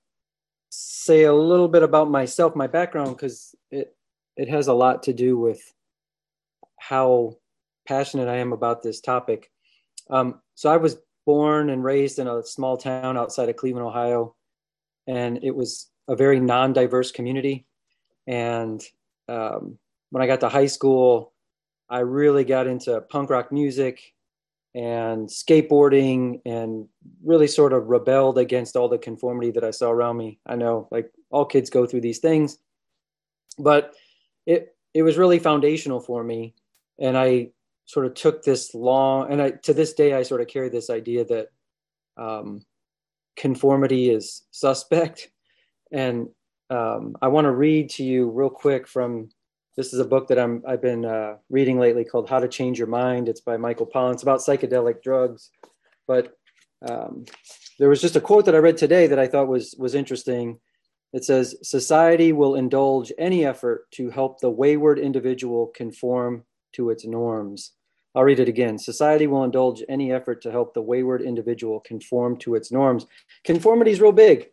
say 0.70 1.24
a 1.24 1.34
little 1.34 1.66
bit 1.66 1.82
about 1.82 2.08
myself, 2.08 2.54
my 2.54 2.68
background, 2.68 3.16
because 3.16 3.52
it 3.72 3.96
it 4.36 4.48
has 4.48 4.68
a 4.68 4.74
lot 4.74 5.02
to 5.02 5.12
do 5.12 5.36
with 5.36 5.60
how 6.76 7.38
passionate 7.84 8.28
I 8.28 8.36
am 8.36 8.52
about 8.52 8.84
this 8.84 9.00
topic. 9.00 9.50
Um, 10.08 10.40
so 10.54 10.70
I 10.70 10.76
was 10.76 10.98
born 11.26 11.68
and 11.68 11.82
raised 11.82 12.20
in 12.20 12.28
a 12.28 12.44
small 12.44 12.76
town 12.76 13.16
outside 13.16 13.48
of 13.48 13.56
Cleveland, 13.56 13.88
Ohio, 13.88 14.36
and 15.08 15.42
it 15.42 15.56
was 15.56 15.90
a 16.06 16.14
very 16.14 16.38
non-diverse 16.38 17.10
community 17.10 17.66
and 18.28 18.84
um, 19.28 19.78
when 20.10 20.22
I 20.22 20.26
got 20.26 20.40
to 20.40 20.48
high 20.50 20.66
school, 20.66 21.32
I 21.88 22.00
really 22.00 22.44
got 22.44 22.66
into 22.66 23.00
punk 23.00 23.30
rock 23.30 23.50
music 23.50 24.14
and 24.74 25.28
skateboarding 25.28 26.42
and 26.44 26.86
really 27.24 27.46
sort 27.46 27.72
of 27.72 27.88
rebelled 27.88 28.36
against 28.36 28.76
all 28.76 28.88
the 28.88 28.98
conformity 28.98 29.50
that 29.52 29.64
I 29.64 29.70
saw 29.70 29.90
around 29.90 30.18
me. 30.18 30.38
I 30.46 30.56
know 30.56 30.88
like 30.90 31.10
all 31.30 31.46
kids 31.46 31.70
go 31.70 31.86
through 31.86 32.02
these 32.02 32.18
things, 32.18 32.58
but 33.58 33.94
it 34.46 34.76
it 34.92 35.02
was 35.02 35.16
really 35.16 35.38
foundational 35.38 36.00
for 36.00 36.22
me 36.22 36.54
and 36.98 37.16
I 37.16 37.50
sort 37.86 38.04
of 38.06 38.14
took 38.14 38.42
this 38.42 38.74
long 38.74 39.32
and 39.32 39.40
I 39.40 39.50
to 39.62 39.72
this 39.72 39.94
day 39.94 40.12
I 40.12 40.22
sort 40.22 40.42
of 40.42 40.48
carry 40.48 40.68
this 40.68 40.90
idea 40.90 41.24
that 41.24 41.48
um, 42.18 42.60
conformity 43.36 44.10
is 44.10 44.42
suspect 44.50 45.30
and 45.92 46.28
um, 46.70 47.16
I 47.22 47.28
want 47.28 47.46
to 47.46 47.52
read 47.52 47.90
to 47.90 48.04
you 48.04 48.30
real 48.30 48.50
quick 48.50 48.86
from 48.86 49.30
this 49.76 49.94
is 49.94 50.00
a 50.00 50.04
book 50.04 50.28
that 50.28 50.38
I'm 50.38 50.62
I've 50.66 50.82
been 50.82 51.04
uh, 51.04 51.36
reading 51.48 51.78
lately 51.78 52.04
called 52.04 52.28
How 52.28 52.40
to 52.40 52.48
Change 52.48 52.78
Your 52.78 52.88
Mind. 52.88 53.28
It's 53.28 53.40
by 53.40 53.56
Michael 53.56 53.86
Pollan. 53.86 54.14
It's 54.14 54.24
about 54.24 54.40
psychedelic 54.40 55.02
drugs, 55.02 55.50
but 56.06 56.36
um, 56.82 57.24
there 57.78 57.88
was 57.88 58.00
just 58.00 58.16
a 58.16 58.20
quote 58.20 58.44
that 58.46 58.54
I 58.54 58.58
read 58.58 58.76
today 58.76 59.06
that 59.06 59.18
I 59.18 59.28
thought 59.28 59.48
was 59.48 59.74
was 59.78 59.94
interesting. 59.94 60.58
It 61.12 61.24
says, 61.24 61.56
"Society 61.62 62.32
will 62.32 62.56
indulge 62.56 63.12
any 63.18 63.46
effort 63.46 63.90
to 63.92 64.10
help 64.10 64.40
the 64.40 64.50
wayward 64.50 64.98
individual 64.98 65.68
conform 65.68 66.44
to 66.72 66.90
its 66.90 67.06
norms." 67.06 67.72
I'll 68.14 68.24
read 68.24 68.40
it 68.40 68.48
again. 68.48 68.78
Society 68.78 69.28
will 69.28 69.44
indulge 69.44 69.84
any 69.88 70.10
effort 70.10 70.42
to 70.42 70.50
help 70.50 70.74
the 70.74 70.82
wayward 70.82 71.22
individual 71.22 71.78
conform 71.78 72.36
to 72.38 72.56
its 72.56 72.72
norms. 72.72 73.06
Conformity 73.44 73.92
is 73.92 74.00
real 74.00 74.10
big. 74.12 74.50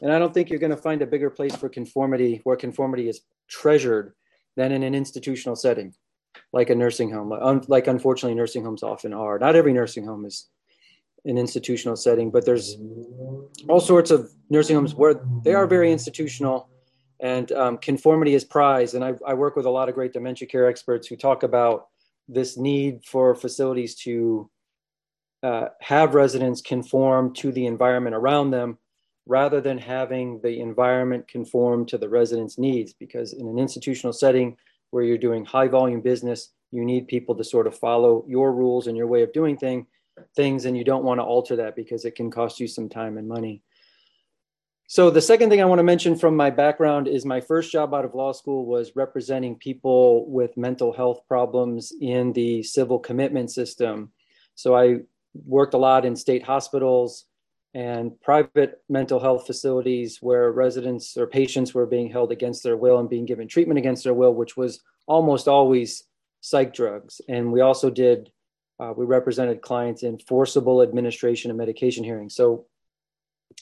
And 0.00 0.12
I 0.12 0.18
don't 0.18 0.32
think 0.32 0.50
you're 0.50 0.58
going 0.58 0.70
to 0.70 0.76
find 0.76 1.02
a 1.02 1.06
bigger 1.06 1.30
place 1.30 1.54
for 1.56 1.68
conformity 1.68 2.40
where 2.44 2.56
conformity 2.56 3.08
is 3.08 3.22
treasured 3.48 4.14
than 4.56 4.72
in 4.72 4.82
an 4.82 4.94
institutional 4.94 5.56
setting, 5.56 5.94
like 6.52 6.70
a 6.70 6.74
nursing 6.74 7.10
home, 7.10 7.62
like 7.68 7.86
unfortunately 7.86 8.34
nursing 8.34 8.64
homes 8.64 8.82
often 8.82 9.12
are. 9.12 9.38
Not 9.38 9.56
every 9.56 9.72
nursing 9.72 10.04
home 10.04 10.24
is 10.24 10.48
an 11.24 11.38
institutional 11.38 11.96
setting, 11.96 12.30
but 12.30 12.44
there's 12.44 12.76
all 13.68 13.80
sorts 13.80 14.10
of 14.10 14.30
nursing 14.50 14.76
homes 14.76 14.94
where 14.94 15.20
they 15.44 15.54
are 15.54 15.66
very 15.66 15.92
institutional 15.92 16.68
and 17.20 17.50
um, 17.52 17.78
conformity 17.78 18.34
is 18.34 18.44
prized. 18.44 18.94
And 18.94 19.04
I, 19.04 19.14
I 19.26 19.34
work 19.34 19.56
with 19.56 19.66
a 19.66 19.70
lot 19.70 19.88
of 19.88 19.94
great 19.94 20.12
dementia 20.12 20.46
care 20.46 20.68
experts 20.68 21.08
who 21.08 21.16
talk 21.16 21.42
about 21.42 21.88
this 22.28 22.56
need 22.56 23.04
for 23.04 23.34
facilities 23.34 23.96
to 23.96 24.48
uh, 25.42 25.68
have 25.80 26.14
residents 26.14 26.60
conform 26.60 27.32
to 27.34 27.50
the 27.50 27.66
environment 27.66 28.14
around 28.14 28.50
them 28.50 28.78
rather 29.28 29.60
than 29.60 29.78
having 29.78 30.40
the 30.40 30.58
environment 30.58 31.28
conform 31.28 31.84
to 31.86 31.98
the 31.98 32.08
residents' 32.08 32.58
needs. 32.58 32.94
Because 32.94 33.34
in 33.34 33.46
an 33.46 33.58
institutional 33.58 34.12
setting 34.12 34.56
where 34.90 35.04
you're 35.04 35.18
doing 35.18 35.44
high 35.44 35.68
volume 35.68 36.00
business, 36.00 36.48
you 36.70 36.84
need 36.84 37.06
people 37.06 37.34
to 37.36 37.44
sort 37.44 37.66
of 37.66 37.78
follow 37.78 38.24
your 38.26 38.52
rules 38.52 38.86
and 38.86 38.96
your 38.96 39.06
way 39.06 39.22
of 39.22 39.32
doing 39.32 39.56
thing, 39.56 39.86
things, 40.34 40.64
and 40.64 40.76
you 40.76 40.82
don't 40.82 41.04
want 41.04 41.20
to 41.20 41.24
alter 41.24 41.56
that 41.56 41.76
because 41.76 42.04
it 42.06 42.14
can 42.14 42.30
cost 42.30 42.58
you 42.58 42.66
some 42.66 42.88
time 42.88 43.18
and 43.18 43.28
money. 43.28 43.62
So 44.86 45.10
the 45.10 45.20
second 45.20 45.50
thing 45.50 45.60
I 45.60 45.66
want 45.66 45.80
to 45.80 45.84
mention 45.84 46.16
from 46.16 46.34
my 46.34 46.48
background 46.48 47.06
is 47.06 47.26
my 47.26 47.42
first 47.42 47.70
job 47.70 47.92
out 47.92 48.06
of 48.06 48.14
law 48.14 48.32
school 48.32 48.64
was 48.64 48.96
representing 48.96 49.56
people 49.56 50.26
with 50.30 50.56
mental 50.56 50.94
health 50.94 51.20
problems 51.28 51.92
in 52.00 52.32
the 52.32 52.62
civil 52.62 52.98
commitment 52.98 53.50
system. 53.50 54.10
So 54.54 54.74
I 54.74 55.00
worked 55.34 55.74
a 55.74 55.78
lot 55.78 56.06
in 56.06 56.16
state 56.16 56.42
hospitals, 56.42 57.26
and 57.74 58.18
private 58.20 58.82
mental 58.88 59.20
health 59.20 59.46
facilities 59.46 60.18
where 60.20 60.50
residents 60.50 61.16
or 61.16 61.26
patients 61.26 61.74
were 61.74 61.86
being 61.86 62.10
held 62.10 62.32
against 62.32 62.62
their 62.62 62.76
will 62.76 62.98
and 62.98 63.10
being 63.10 63.26
given 63.26 63.46
treatment 63.46 63.78
against 63.78 64.04
their 64.04 64.14
will, 64.14 64.34
which 64.34 64.56
was 64.56 64.80
almost 65.06 65.48
always 65.48 66.04
psych 66.40 66.72
drugs. 66.72 67.20
And 67.28 67.52
we 67.52 67.60
also 67.60 67.90
did, 67.90 68.30
uh, 68.80 68.92
we 68.96 69.04
represented 69.04 69.60
clients 69.60 70.02
in 70.02 70.18
forcible 70.18 70.82
administration 70.82 71.50
and 71.50 71.58
medication 71.58 72.04
hearings. 72.04 72.34
So 72.34 72.66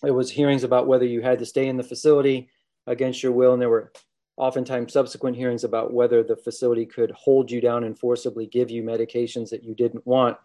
it 0.04 0.10
was 0.10 0.30
hearings 0.30 0.62
about 0.62 0.86
whether 0.86 1.04
you 1.04 1.22
had 1.22 1.38
to 1.40 1.46
stay 1.46 1.68
in 1.68 1.76
the 1.76 1.82
facility 1.82 2.48
against 2.86 3.22
your 3.22 3.32
will, 3.32 3.52
and 3.52 3.60
there 3.60 3.70
were 3.70 3.92
oftentimes 4.36 4.92
subsequent 4.92 5.36
hearings 5.36 5.64
about 5.64 5.92
whether 5.92 6.22
the 6.22 6.36
facility 6.36 6.84
could 6.84 7.10
hold 7.12 7.50
you 7.50 7.60
down 7.60 7.84
and 7.84 7.98
forcibly 7.98 8.46
give 8.46 8.70
you 8.70 8.82
medications 8.82 9.50
that 9.50 9.64
you 9.64 9.74
didn't 9.74 10.06
want. 10.06 10.36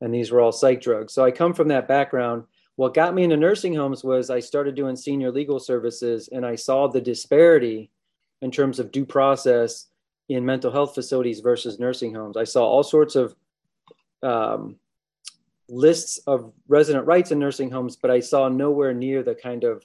And 0.00 0.12
these 0.12 0.30
were 0.30 0.40
all 0.40 0.52
psych 0.52 0.80
drugs. 0.80 1.12
So 1.12 1.24
I 1.24 1.30
come 1.30 1.54
from 1.54 1.68
that 1.68 1.88
background 1.88 2.44
what 2.78 2.94
got 2.94 3.12
me 3.12 3.24
into 3.24 3.36
nursing 3.36 3.74
homes 3.74 4.04
was 4.04 4.30
I 4.30 4.38
started 4.38 4.76
doing 4.76 4.94
senior 4.94 5.32
legal 5.32 5.58
services 5.58 6.28
and 6.30 6.46
I 6.46 6.54
saw 6.54 6.86
the 6.86 7.00
disparity 7.00 7.90
in 8.40 8.52
terms 8.52 8.78
of 8.78 8.92
due 8.92 9.04
process 9.04 9.86
in 10.28 10.46
mental 10.46 10.70
health 10.70 10.94
facilities 10.94 11.40
versus 11.40 11.80
nursing 11.80 12.14
homes. 12.14 12.36
I 12.36 12.44
saw 12.44 12.64
all 12.64 12.84
sorts 12.84 13.16
of 13.16 13.34
um, 14.22 14.76
lists 15.68 16.18
of 16.28 16.52
resident 16.68 17.04
rights 17.04 17.32
in 17.32 17.40
nursing 17.40 17.68
homes, 17.68 17.96
but 17.96 18.12
I 18.12 18.20
saw 18.20 18.48
nowhere 18.48 18.94
near 18.94 19.24
the 19.24 19.34
kind 19.34 19.64
of 19.64 19.84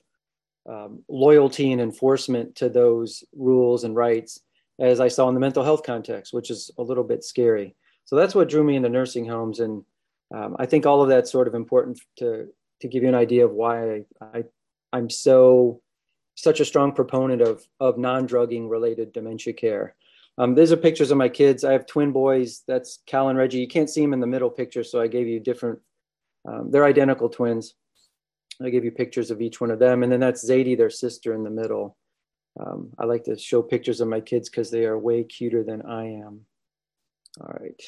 um, 0.69 1.03
loyalty 1.09 1.71
and 1.71 1.81
enforcement 1.81 2.53
to 2.57 2.69
those 2.69 3.23
rules 3.35 3.85
and 3.85 3.95
rights 3.95 4.41
as 4.79 4.99
I 4.99 5.07
saw 5.07 5.27
in 5.29 5.33
the 5.33 5.39
mental 5.39 5.63
health 5.63 5.81
context, 5.81 6.31
which 6.31 6.51
is 6.51 6.69
a 6.77 6.83
little 6.83 7.03
bit 7.03 7.23
scary. 7.23 7.73
So 8.05 8.15
that's 8.15 8.35
what 8.35 8.49
drew 8.49 8.63
me 8.63 8.75
into 8.75 8.89
nursing 8.89 9.25
homes. 9.25 9.61
And 9.61 9.83
um, 10.31 10.55
I 10.59 10.67
think 10.67 10.85
all 10.85 11.01
of 11.01 11.09
that's 11.09 11.31
sort 11.31 11.47
of 11.47 11.55
important 11.55 11.99
to 12.17 12.49
to 12.83 12.89
give 12.89 13.01
you 13.01 13.09
an 13.09 13.15
idea 13.15 13.45
of 13.45 13.51
why 13.51 14.03
I, 14.21 14.43
I 14.93 14.97
am 14.97 15.09
so 15.09 15.81
such 16.35 16.59
a 16.59 16.65
strong 16.65 16.91
proponent 16.91 17.41
of 17.41 17.65
of 17.79 17.97
non-drugging 17.97 18.67
related 18.67 19.13
dementia 19.13 19.53
care. 19.53 19.95
Um, 20.37 20.53
these 20.53 20.71
are 20.71 20.77
pictures 20.77 21.11
of 21.11 21.17
my 21.17 21.29
kids. 21.29 21.63
I 21.63 21.71
have 21.71 21.85
twin 21.85 22.11
boys. 22.11 22.63
That's 22.67 22.99
Cal 23.05 23.29
and 23.29 23.37
Reggie. 23.37 23.59
You 23.59 23.67
can't 23.67 23.89
see 23.89 24.01
them 24.01 24.13
in 24.13 24.19
the 24.19 24.27
middle 24.27 24.49
picture, 24.49 24.83
so 24.83 24.99
I 24.99 25.07
gave 25.07 25.27
you 25.27 25.39
different. 25.39 25.79
Um, 26.45 26.71
they're 26.71 26.85
identical 26.85 27.29
twins. 27.29 27.75
I 28.61 28.69
gave 28.69 28.83
you 28.83 28.91
pictures 28.91 29.31
of 29.31 29.41
each 29.41 29.61
one 29.61 29.71
of 29.71 29.79
them, 29.79 30.03
and 30.03 30.11
then 30.11 30.19
that's 30.19 30.47
Zadie, 30.47 30.77
their 30.77 30.89
sister, 30.89 31.33
in 31.33 31.43
the 31.43 31.49
middle. 31.49 31.97
Um, 32.59 32.89
I 32.99 33.05
like 33.05 33.23
to 33.25 33.37
show 33.37 33.61
pictures 33.61 34.01
of 34.01 34.09
my 34.09 34.19
kids 34.19 34.49
because 34.49 34.69
they 34.69 34.85
are 34.85 34.97
way 34.97 35.23
cuter 35.23 35.63
than 35.63 35.83
I 35.83 36.05
am. 36.25 36.41
All 37.39 37.55
right. 37.59 37.81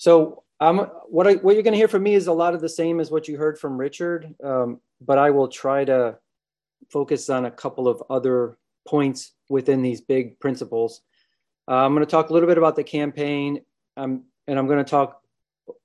So 0.00 0.44
um, 0.60 0.90
what 1.10 1.26
I, 1.26 1.34
what 1.34 1.52
you're 1.52 1.62
going 1.62 1.74
to 1.74 1.78
hear 1.78 1.86
from 1.86 2.02
me 2.02 2.14
is 2.14 2.26
a 2.26 2.32
lot 2.32 2.54
of 2.54 2.62
the 2.62 2.70
same 2.70 3.00
as 3.00 3.10
what 3.10 3.28
you 3.28 3.36
heard 3.36 3.58
from 3.58 3.76
Richard, 3.76 4.34
um, 4.42 4.80
but 4.98 5.18
I 5.18 5.28
will 5.28 5.48
try 5.48 5.84
to 5.84 6.16
focus 6.90 7.28
on 7.28 7.44
a 7.44 7.50
couple 7.50 7.86
of 7.86 8.02
other 8.08 8.56
points 8.88 9.32
within 9.50 9.82
these 9.82 10.00
big 10.00 10.40
principles. 10.40 11.02
Uh, 11.68 11.84
I'm 11.84 11.92
going 11.92 12.06
to 12.06 12.10
talk 12.10 12.30
a 12.30 12.32
little 12.32 12.48
bit 12.48 12.56
about 12.56 12.76
the 12.76 12.82
campaign, 12.82 13.60
um, 13.98 14.24
and 14.46 14.58
I'm 14.58 14.66
going 14.66 14.82
to 14.82 14.90
talk 14.90 15.20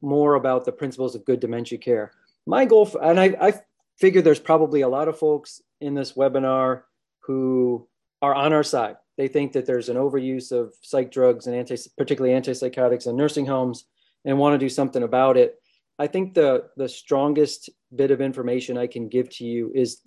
more 0.02 0.36
about 0.36 0.64
the 0.64 0.72
principles 0.72 1.16
of 1.16 1.26
good 1.26 1.42
dementia 1.42 1.78
care. 1.78 2.14
My 2.46 2.64
goal, 2.64 2.86
for, 2.86 3.04
and 3.04 3.20
I, 3.20 3.36
I 3.42 3.54
figure 4.00 4.22
there's 4.22 4.40
probably 4.40 4.80
a 4.80 4.88
lot 4.88 5.10
of 5.10 5.20
folks 5.20 5.62
in 5.82 5.94
this 5.94 6.14
webinar 6.14 6.84
who 7.20 7.86
are 8.22 8.34
on 8.34 8.54
our 8.54 8.64
side. 8.64 8.96
They 9.18 9.28
think 9.28 9.52
that 9.52 9.66
there's 9.66 9.90
an 9.90 9.98
overuse 9.98 10.54
of 10.54 10.74
psych 10.82 11.12
drugs 11.12 11.48
and 11.48 11.56
anti, 11.56 11.76
particularly 11.98 12.40
antipsychotics 12.40 13.08
in 13.08 13.18
nursing 13.18 13.46
homes, 13.46 13.84
and 14.26 14.38
want 14.38 14.54
to 14.54 14.66
do 14.66 14.70
something 14.70 15.04
about 15.04 15.38
it. 15.38 15.56
I 15.98 16.08
think 16.08 16.34
the 16.34 16.70
the 16.76 16.90
strongest 16.90 17.70
bit 17.96 18.12
of 18.12 18.20
information 18.20 18.78
I 18.78 18.88
can 18.88 19.08
give 19.08 19.30
to 19.38 19.46
you 19.46 19.72
is 19.74 20.02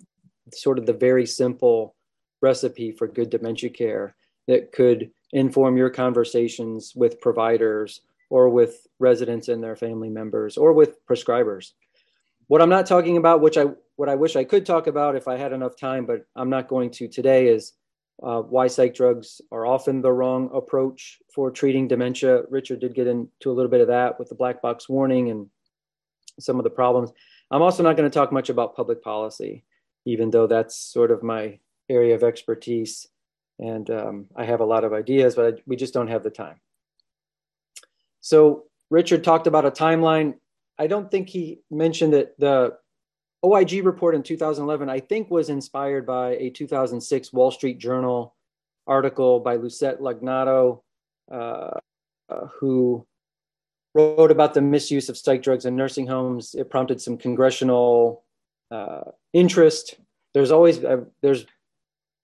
sort 0.53 0.77
of 0.77 0.85
the 0.85 0.93
very 0.93 1.25
simple 1.25 1.95
recipe 2.41 2.91
for 2.91 3.07
good 3.07 3.29
dementia 3.29 3.69
care 3.69 4.15
that 4.47 4.71
could 4.71 5.11
inform 5.31 5.77
your 5.77 5.89
conversations 5.89 6.93
with 6.95 7.21
providers 7.21 8.01
or 8.29 8.49
with 8.49 8.87
residents 8.99 9.47
and 9.47 9.63
their 9.63 9.75
family 9.75 10.09
members 10.09 10.57
or 10.57 10.73
with 10.73 11.03
prescribers. 11.05 11.71
What 12.47 12.61
I'm 12.61 12.69
not 12.69 12.85
talking 12.85 13.17
about, 13.17 13.41
which 13.41 13.57
I 13.57 13.65
what 13.95 14.09
I 14.09 14.15
wish 14.15 14.35
I 14.35 14.43
could 14.43 14.65
talk 14.65 14.87
about 14.87 15.15
if 15.15 15.27
I 15.27 15.37
had 15.37 15.53
enough 15.53 15.75
time, 15.75 16.05
but 16.05 16.25
I'm 16.35 16.49
not 16.49 16.67
going 16.67 16.91
to 16.91 17.07
today, 17.07 17.47
is 17.47 17.73
uh, 18.21 18.41
why 18.41 18.67
psych 18.67 18.93
drugs 18.93 19.41
are 19.51 19.65
often 19.65 20.01
the 20.01 20.11
wrong 20.11 20.49
approach 20.53 21.19
for 21.33 21.49
treating 21.51 21.87
dementia. 21.87 22.43
Richard 22.49 22.79
did 22.79 22.93
get 22.93 23.07
into 23.07 23.51
a 23.51 23.53
little 23.53 23.71
bit 23.71 23.81
of 23.81 23.87
that 23.87 24.19
with 24.19 24.29
the 24.29 24.35
black 24.35 24.61
box 24.61 24.89
warning 24.89 25.29
and 25.29 25.47
some 26.39 26.57
of 26.57 26.63
the 26.63 26.69
problems. 26.69 27.11
I'm 27.51 27.61
also 27.61 27.83
not 27.83 27.95
going 27.95 28.09
to 28.09 28.13
talk 28.13 28.31
much 28.31 28.49
about 28.49 28.75
public 28.75 29.01
policy, 29.01 29.63
even 30.05 30.29
though 30.29 30.47
that's 30.47 30.77
sort 30.77 31.11
of 31.11 31.23
my 31.23 31.59
area 31.89 32.15
of 32.15 32.23
expertise. 32.23 33.07
And 33.57 33.89
um, 33.89 34.25
I 34.35 34.45
have 34.45 34.59
a 34.59 34.65
lot 34.65 34.83
of 34.83 34.93
ideas, 34.93 35.35
but 35.35 35.53
I, 35.53 35.61
we 35.65 35.75
just 35.75 35.93
don't 35.93 36.07
have 36.07 36.23
the 36.23 36.29
time. 36.29 36.59
So 38.21 38.65
Richard 38.89 39.23
talked 39.23 39.47
about 39.47 39.65
a 39.65 39.71
timeline. 39.71 40.35
I 40.77 40.87
don't 40.87 41.09
think 41.09 41.29
he 41.29 41.61
mentioned 41.71 42.13
that 42.13 42.37
the 42.37 42.77
OIG 43.43 43.85
report 43.85 44.15
in 44.15 44.23
2011, 44.23 44.89
I 44.89 44.99
think, 44.99 45.31
was 45.31 45.49
inspired 45.49 46.05
by 46.05 46.31
a 46.31 46.49
2006 46.49 47.31
Wall 47.31 47.51
Street 47.51 47.77
Journal 47.77 48.35
article 48.85 49.39
by 49.39 49.55
Lucette 49.55 50.01
Lagnado, 50.01 50.81
uh, 51.31 51.79
uh, 52.29 52.47
who 52.59 53.05
wrote 53.93 54.31
about 54.31 54.53
the 54.53 54.61
misuse 54.61 55.09
of 55.09 55.17
psych 55.17 55.41
drugs 55.41 55.65
in 55.65 55.75
nursing 55.75 56.07
homes. 56.07 56.53
It 56.53 56.69
prompted 56.69 57.01
some 57.01 57.17
congressional 57.17 58.23
uh, 58.71 59.11
interest. 59.33 59.95
There's 60.33 60.51
always 60.51 60.83
uh, 60.83 61.05
there's 61.21 61.45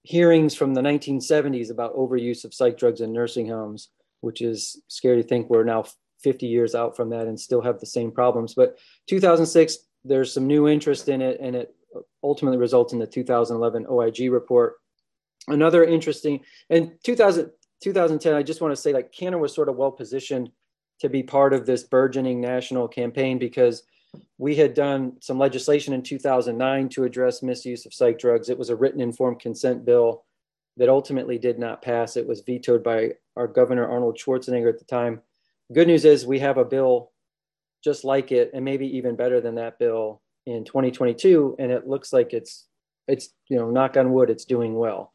hearings 0.04 0.54
from 0.54 0.74
the 0.74 0.82
1970s 0.82 1.72
about 1.72 1.96
overuse 1.96 2.46
of 2.46 2.54
psych 2.54 2.78
drugs 2.78 3.02
in 3.02 3.14
nursing 3.14 3.48
homes, 3.48 3.90
which 4.22 4.42
is 4.42 4.82
scary 4.88 5.22
to 5.22 5.28
think 5.28 5.50
we're 5.50 5.64
now 5.64 5.86
50 6.22 6.46
years 6.46 6.76
out 6.76 6.96
from 6.96 7.10
that 7.10 7.28
and 7.28 7.40
still 7.40 7.62
have 7.62 7.80
the 7.80 7.86
same 7.86 8.12
problems. 8.12 8.54
But 8.54 8.78
2006, 9.08 9.78
there's 10.06 10.34
some 10.34 10.48
new 10.48 10.68
interest 10.68 11.10
in 11.10 11.22
it, 11.22 11.40
and 11.42 11.56
it 11.56 11.76
ultimately 12.24 12.58
results 12.58 12.94
in 12.94 13.00
the 13.00 13.08
2011 13.08 13.88
OIG 13.90 14.32
report. 14.32 14.76
Another 15.48 15.84
interesting, 15.84 16.42
and 16.70 16.94
2000, 17.04 17.52
2010, 17.82 18.34
I 18.34 18.44
just 18.44 18.62
want 18.62 18.76
to 18.76 18.82
say 18.82 18.94
like 18.94 19.12
CANHR 19.12 19.40
was 19.40 19.54
sort 19.54 19.70
of 19.70 19.76
well 19.76 19.92
positioned 19.92 20.52
to 21.00 21.10
be 21.10 21.24
part 21.24 21.54
of 21.54 21.66
this 21.66 21.84
burgeoning 21.84 22.40
national 22.40 22.88
campaign 22.88 23.38
because 23.38 23.84
we 24.38 24.56
had 24.56 24.74
done 24.74 25.18
some 25.22 25.38
legislation 25.38 25.94
in 25.94 26.02
2009 26.02 26.90
to 26.90 27.04
address 27.04 27.44
misuse 27.44 27.86
of 27.86 27.94
psych 27.94 28.18
drugs. 28.18 28.50
It 28.50 28.58
was 28.58 28.70
a 28.70 28.76
written 28.76 29.02
informed 29.02 29.40
consent 29.40 29.86
bill 29.86 30.24
that 30.78 30.90
ultimately 30.90 31.38
did 31.38 31.60
not 31.60 31.82
pass. 31.82 32.18
It 32.18 32.28
was 32.28 32.42
vetoed 32.42 32.84
by 32.84 33.12
our 33.36 33.48
governor, 33.48 33.88
Arnold 33.88 34.18
Schwarzenegger, 34.18 34.70
at 34.70 34.80
the 34.80 34.86
time. 34.86 35.22
Good 35.74 35.88
news 35.88 36.06
is 36.06 36.26
we 36.26 36.40
have 36.40 36.58
a 36.58 36.66
bill 36.66 37.12
just 37.86 38.04
like 38.04 38.34
it, 38.34 38.52
and 38.54 38.66
maybe 38.66 38.98
even 38.98 39.16
better 39.16 39.40
than 39.40 39.56
that 39.56 39.80
bill 39.80 40.22
in 40.48 40.66
2022, 40.66 41.56
and 41.60 41.72
it 41.72 41.88
looks 41.88 42.12
like 42.12 42.34
it's 42.34 42.66
it's 43.08 43.30
you 43.48 43.58
know 43.58 43.70
knock 43.70 43.96
on 43.96 44.12
wood, 44.12 44.30
it's 44.30 44.46
doing 44.46 44.76
well. 44.76 45.14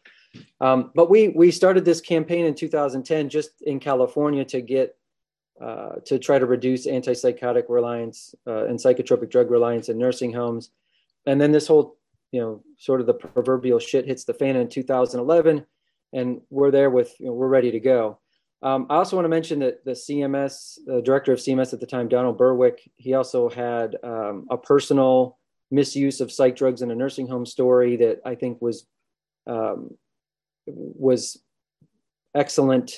Um, 0.61 0.93
but 0.95 1.11
we 1.11 1.29
we 1.29 1.51
started 1.51 1.85
this 1.85 2.01
campaign 2.01 2.47
in 2.47 2.55
2010 2.55 3.29
just 3.29 3.51
in 3.63 3.81
California 3.81 4.45
to 4.47 4.61
get 4.61 4.97
uh, 5.61 5.97
to 6.07 6.19
try 6.19 6.39
to 6.39 6.47
reduce 6.47 6.87
antipsychotic 6.87 7.65
reliance 7.69 8.35
uh, 8.47 8.65
and 8.67 8.79
psychotropic 8.79 9.31
drug 9.31 9.51
reliance 9.51 9.89
in 9.89 9.99
nursing 9.99 10.33
homes. 10.33 10.71
And 11.27 11.39
then 11.39 11.53
this 11.53 11.67
whole, 11.67 11.99
you 12.33 12.41
know, 12.41 12.63
sort 12.79 13.01
of 13.01 13.07
the 13.07 13.15
proverbial 13.15 13.79
shit 13.79 14.07
hits 14.07 14.25
the 14.25 14.33
fan 14.33 14.57
in 14.57 14.69
2011, 14.69 15.67
and 16.15 16.41
we're 16.49 16.71
there 16.71 16.89
with, 16.89 17.15
you 17.19 17.27
know, 17.27 17.33
we're 17.33 17.49
ready 17.49 17.73
to 17.73 17.81
go. 17.81 18.21
Um, 18.63 18.87
I 18.91 18.97
also 18.97 19.17
want 19.17 19.25
to 19.25 19.31
mention 19.31 19.61
that 19.61 19.85
the 19.85 19.93
CMS, 19.93 20.79
the 20.85 21.01
director 21.01 21.33
of 21.33 21.39
CMS 21.39 21.73
at 21.73 21.81
the 21.81 21.87
time, 21.87 22.09
Donald 22.09 22.37
Berwick, 22.37 22.91
he 22.97 23.15
also 23.15 23.49
had 23.49 23.97
um, 24.03 24.47
a 24.51 24.59
personal 24.59 25.39
misuse 25.71 26.21
of 26.21 26.33
psych 26.33 26.57
drugs 26.57 26.83
in 26.83 26.91
a 26.91 26.95
nursing 26.95 27.27
home 27.27 27.47
story 27.47 27.97
that 27.97 28.21
I 28.25 28.35
think 28.35 28.61
was 28.61 28.87
um, 29.47 29.97
was 30.67 31.39
excellent 32.35 32.93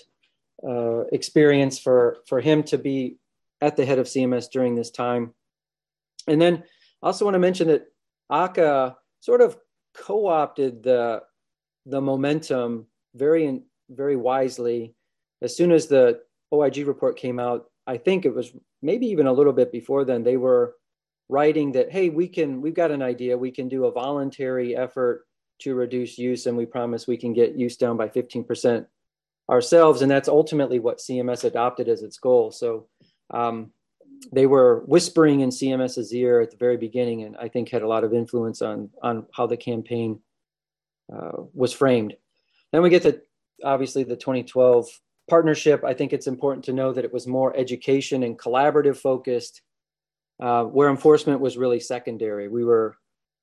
uh, 0.66 1.04
experience 1.12 1.78
for 1.78 2.18
for 2.26 2.40
him 2.40 2.62
to 2.64 2.78
be 2.78 3.18
at 3.60 3.76
the 3.76 3.84
head 3.84 3.98
of 3.98 4.06
CMS 4.06 4.50
during 4.50 4.74
this 4.74 4.90
time. 4.90 5.32
And 6.26 6.40
then 6.40 6.64
I 7.02 7.06
also 7.06 7.24
want 7.24 7.36
to 7.36 7.40
mention 7.40 7.68
that 7.68 7.86
ACA 8.30 8.96
sort 9.20 9.40
of 9.40 9.56
co-opted 9.94 10.82
the 10.82 11.22
the 11.86 12.00
momentum 12.00 12.86
very 13.14 13.60
very 13.90 14.16
wisely. 14.16 14.94
As 15.42 15.56
soon 15.56 15.72
as 15.72 15.86
the 15.86 16.20
OIG 16.52 16.86
report 16.86 17.16
came 17.16 17.38
out, 17.38 17.66
I 17.86 17.96
think 17.98 18.24
it 18.24 18.34
was 18.34 18.52
maybe 18.80 19.06
even 19.06 19.26
a 19.26 19.32
little 19.32 19.52
bit 19.52 19.72
before 19.72 20.04
then. 20.04 20.22
They 20.22 20.36
were 20.36 20.76
writing 21.28 21.72
that 21.72 21.90
hey, 21.90 22.08
we 22.08 22.28
can 22.28 22.60
we've 22.60 22.74
got 22.74 22.90
an 22.90 23.02
idea. 23.02 23.36
We 23.36 23.50
can 23.50 23.68
do 23.68 23.86
a 23.86 23.92
voluntary 23.92 24.76
effort 24.76 25.26
to 25.60 25.74
reduce 25.74 26.18
use, 26.18 26.46
and 26.46 26.56
we 26.56 26.66
promise 26.66 27.06
we 27.06 27.16
can 27.16 27.32
get 27.32 27.56
use 27.56 27.76
down 27.76 27.96
by 27.96 28.08
15% 28.08 28.86
ourselves, 29.50 30.02
and 30.02 30.10
that's 30.10 30.28
ultimately 30.28 30.78
what 30.78 30.98
CMS 30.98 31.44
adopted 31.44 31.88
as 31.88 32.02
its 32.02 32.18
goal. 32.18 32.50
So 32.50 32.88
um, 33.30 33.72
they 34.32 34.46
were 34.46 34.84
whispering 34.86 35.40
in 35.40 35.50
CMS's 35.50 36.12
ear 36.14 36.40
at 36.40 36.50
the 36.50 36.56
very 36.56 36.76
beginning, 36.76 37.22
and 37.22 37.36
I 37.36 37.48
think 37.48 37.68
had 37.68 37.82
a 37.82 37.88
lot 37.88 38.04
of 38.04 38.12
influence 38.12 38.62
on 38.62 38.90
on 39.02 39.26
how 39.34 39.46
the 39.46 39.56
campaign 39.56 40.20
uh, 41.12 41.42
was 41.52 41.72
framed. 41.72 42.14
Then 42.72 42.82
we 42.82 42.90
get 42.90 43.02
to 43.02 43.20
obviously 43.64 44.04
the 44.04 44.16
2012 44.16 44.88
partnership. 45.28 45.84
I 45.84 45.94
think 45.94 46.12
it's 46.12 46.26
important 46.26 46.64
to 46.66 46.72
know 46.72 46.92
that 46.92 47.04
it 47.04 47.12
was 47.12 47.26
more 47.26 47.56
education 47.56 48.22
and 48.22 48.38
collaborative 48.38 48.96
focused, 48.96 49.62
uh, 50.40 50.64
where 50.64 50.90
enforcement 50.90 51.40
was 51.40 51.56
really 51.56 51.80
secondary. 51.80 52.48
We 52.48 52.64
were 52.64 52.96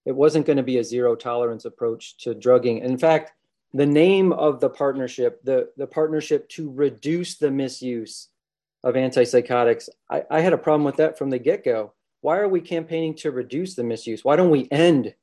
it 0.06 0.16
wasn't 0.16 0.46
going 0.46 0.58
to 0.58 0.64
be 0.64 0.78
a 0.78 0.84
zero 0.84 1.16
tolerance 1.16 1.66
approach 1.66 2.18
to 2.20 2.34
drugging. 2.34 2.80
In 2.80 2.98
fact, 2.98 3.34
the 3.74 3.86
name 3.86 4.34
of 4.34 4.60
the 4.60 4.70
partnership, 4.70 5.44
the, 5.44 5.70
the 5.78 5.88
partnership 5.88 6.50
to 6.50 6.72
reduce 6.72 7.38
the 7.38 7.52
misuse 7.52 8.30
of 8.84 8.96
antipsychotics, 8.96 9.90
I, 10.10 10.24
I 10.32 10.40
had 10.40 10.54
a 10.54 10.58
problem 10.58 10.84
with 10.84 10.96
that 10.96 11.18
from 11.18 11.30
the 11.30 11.38
get 11.38 11.64
go. 11.64 11.94
Why 12.22 12.38
are 12.40 12.48
we 12.48 12.62
campaigning 12.62 13.14
to 13.18 13.32
reduce 13.32 13.76
the 13.76 13.84
misuse? 13.84 14.26
Why 14.26 14.36
don't 14.36 14.50
we 14.50 14.68
end 14.72 15.14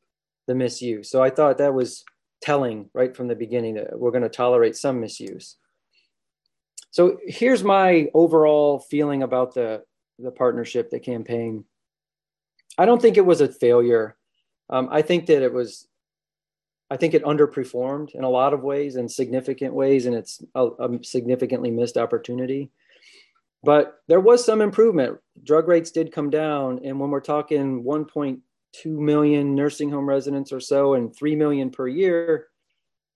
the 0.46 0.54
misuse? 0.54 1.10
So 1.10 1.22
I 1.22 1.30
thought 1.30 1.58
that 1.58 1.74
was 1.74 2.04
telling 2.40 2.88
right 2.92 3.16
from 3.16 3.28
the 3.28 3.34
beginning 3.34 3.74
that 3.74 3.98
we're 3.98 4.12
going 4.12 4.22
to 4.22 4.28
tolerate 4.28 4.76
some 4.76 5.00
misuse. 5.00 5.56
So 6.96 7.18
here's 7.26 7.62
my 7.62 8.08
overall 8.14 8.78
feeling 8.78 9.22
about 9.22 9.52
the, 9.52 9.82
the 10.18 10.30
partnership, 10.30 10.88
the 10.88 10.98
campaign. 10.98 11.66
I 12.78 12.86
don't 12.86 13.02
think 13.02 13.18
it 13.18 13.26
was 13.26 13.42
a 13.42 13.52
failure. 13.52 14.16
Um, 14.70 14.88
I 14.90 15.02
think 15.02 15.26
that 15.26 15.42
it 15.42 15.52
was 15.52 15.86
I 16.90 16.96
think 16.96 17.12
it 17.12 17.22
underperformed 17.22 18.14
in 18.14 18.24
a 18.24 18.30
lot 18.30 18.54
of 18.54 18.62
ways 18.62 18.96
in 18.96 19.10
significant 19.10 19.74
ways, 19.74 20.06
and 20.06 20.14
it's 20.14 20.42
a, 20.54 20.68
a, 20.68 21.04
significantly 21.04 21.70
missed 21.70 21.98
opportunity. 21.98 22.70
But 23.62 23.96
there 24.08 24.20
was 24.20 24.42
some 24.42 24.62
improvement. 24.62 25.18
Drug 25.44 25.68
rates 25.68 25.90
did 25.90 26.12
come 26.12 26.30
down, 26.30 26.80
and 26.82 26.98
when 26.98 27.10
we're 27.10 27.20
talking 27.20 27.84
1.2 27.84 28.40
million 28.86 29.54
nursing 29.54 29.90
home 29.90 30.08
residents 30.08 30.50
or 30.50 30.60
so, 30.60 30.94
and 30.94 31.14
3 31.14 31.36
million 31.36 31.68
per 31.68 31.88
year, 31.88 32.46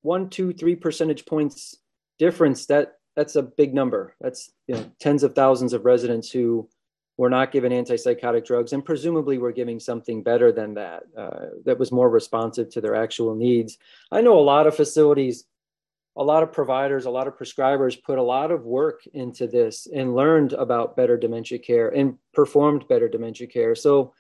one, 0.03 0.29
two, 0.29 0.53
three 0.53 0.77
percentage 0.77 1.25
points 1.25 1.77
difference. 2.19 2.67
That 2.67 3.00
that's 3.17 3.37
a 3.37 3.43
big 3.43 3.75
number. 3.75 4.15
That's 4.21 4.51
you 4.67 4.75
know 4.75 4.91
tens 5.01 5.23
of 5.23 5.35
thousands 5.35 5.73
of 5.73 5.85
residents 5.85 6.31
who 6.31 6.69
we're 7.17 7.29
not 7.29 7.53
given 7.53 7.73
antipsychotic 7.73 8.47
drugs, 8.47 8.73
and 8.73 8.85
presumably 8.85 9.39
we're 9.39 9.53
giving 9.53 9.79
something 9.79 10.23
better 10.23 10.53
than 10.53 10.75
that, 10.75 11.03
uh, 11.17 11.47
that 11.67 11.79
was 11.79 11.93
more 11.93 12.09
responsive 12.09 12.71
to 12.71 12.81
their 12.81 12.95
actual 12.95 13.35
needs. 13.35 13.77
I 14.11 14.23
know 14.23 14.39
a 14.39 14.41
lot 14.41 14.67
of 14.67 14.75
facilities 14.75 15.45
a 16.17 16.25
lot 16.25 16.43
of 16.43 16.53
providers, 16.53 17.07
a 17.07 17.11
lot 17.11 17.27
of 17.27 17.39
prescribers 17.39 18.03
put 18.03 18.19
a 18.19 18.23
lot 18.23 18.51
of 18.51 18.65
work 18.65 19.03
into 19.15 19.47
this 19.47 19.87
and 19.87 20.15
learned 20.15 20.53
about 20.53 20.97
better 20.97 21.17
dementia 21.17 21.59
care 21.59 21.89
and 21.89 22.17
performed 22.35 22.87
better 22.89 23.09
dementia 23.09 23.47
care. 23.47 23.75
So 23.75 24.13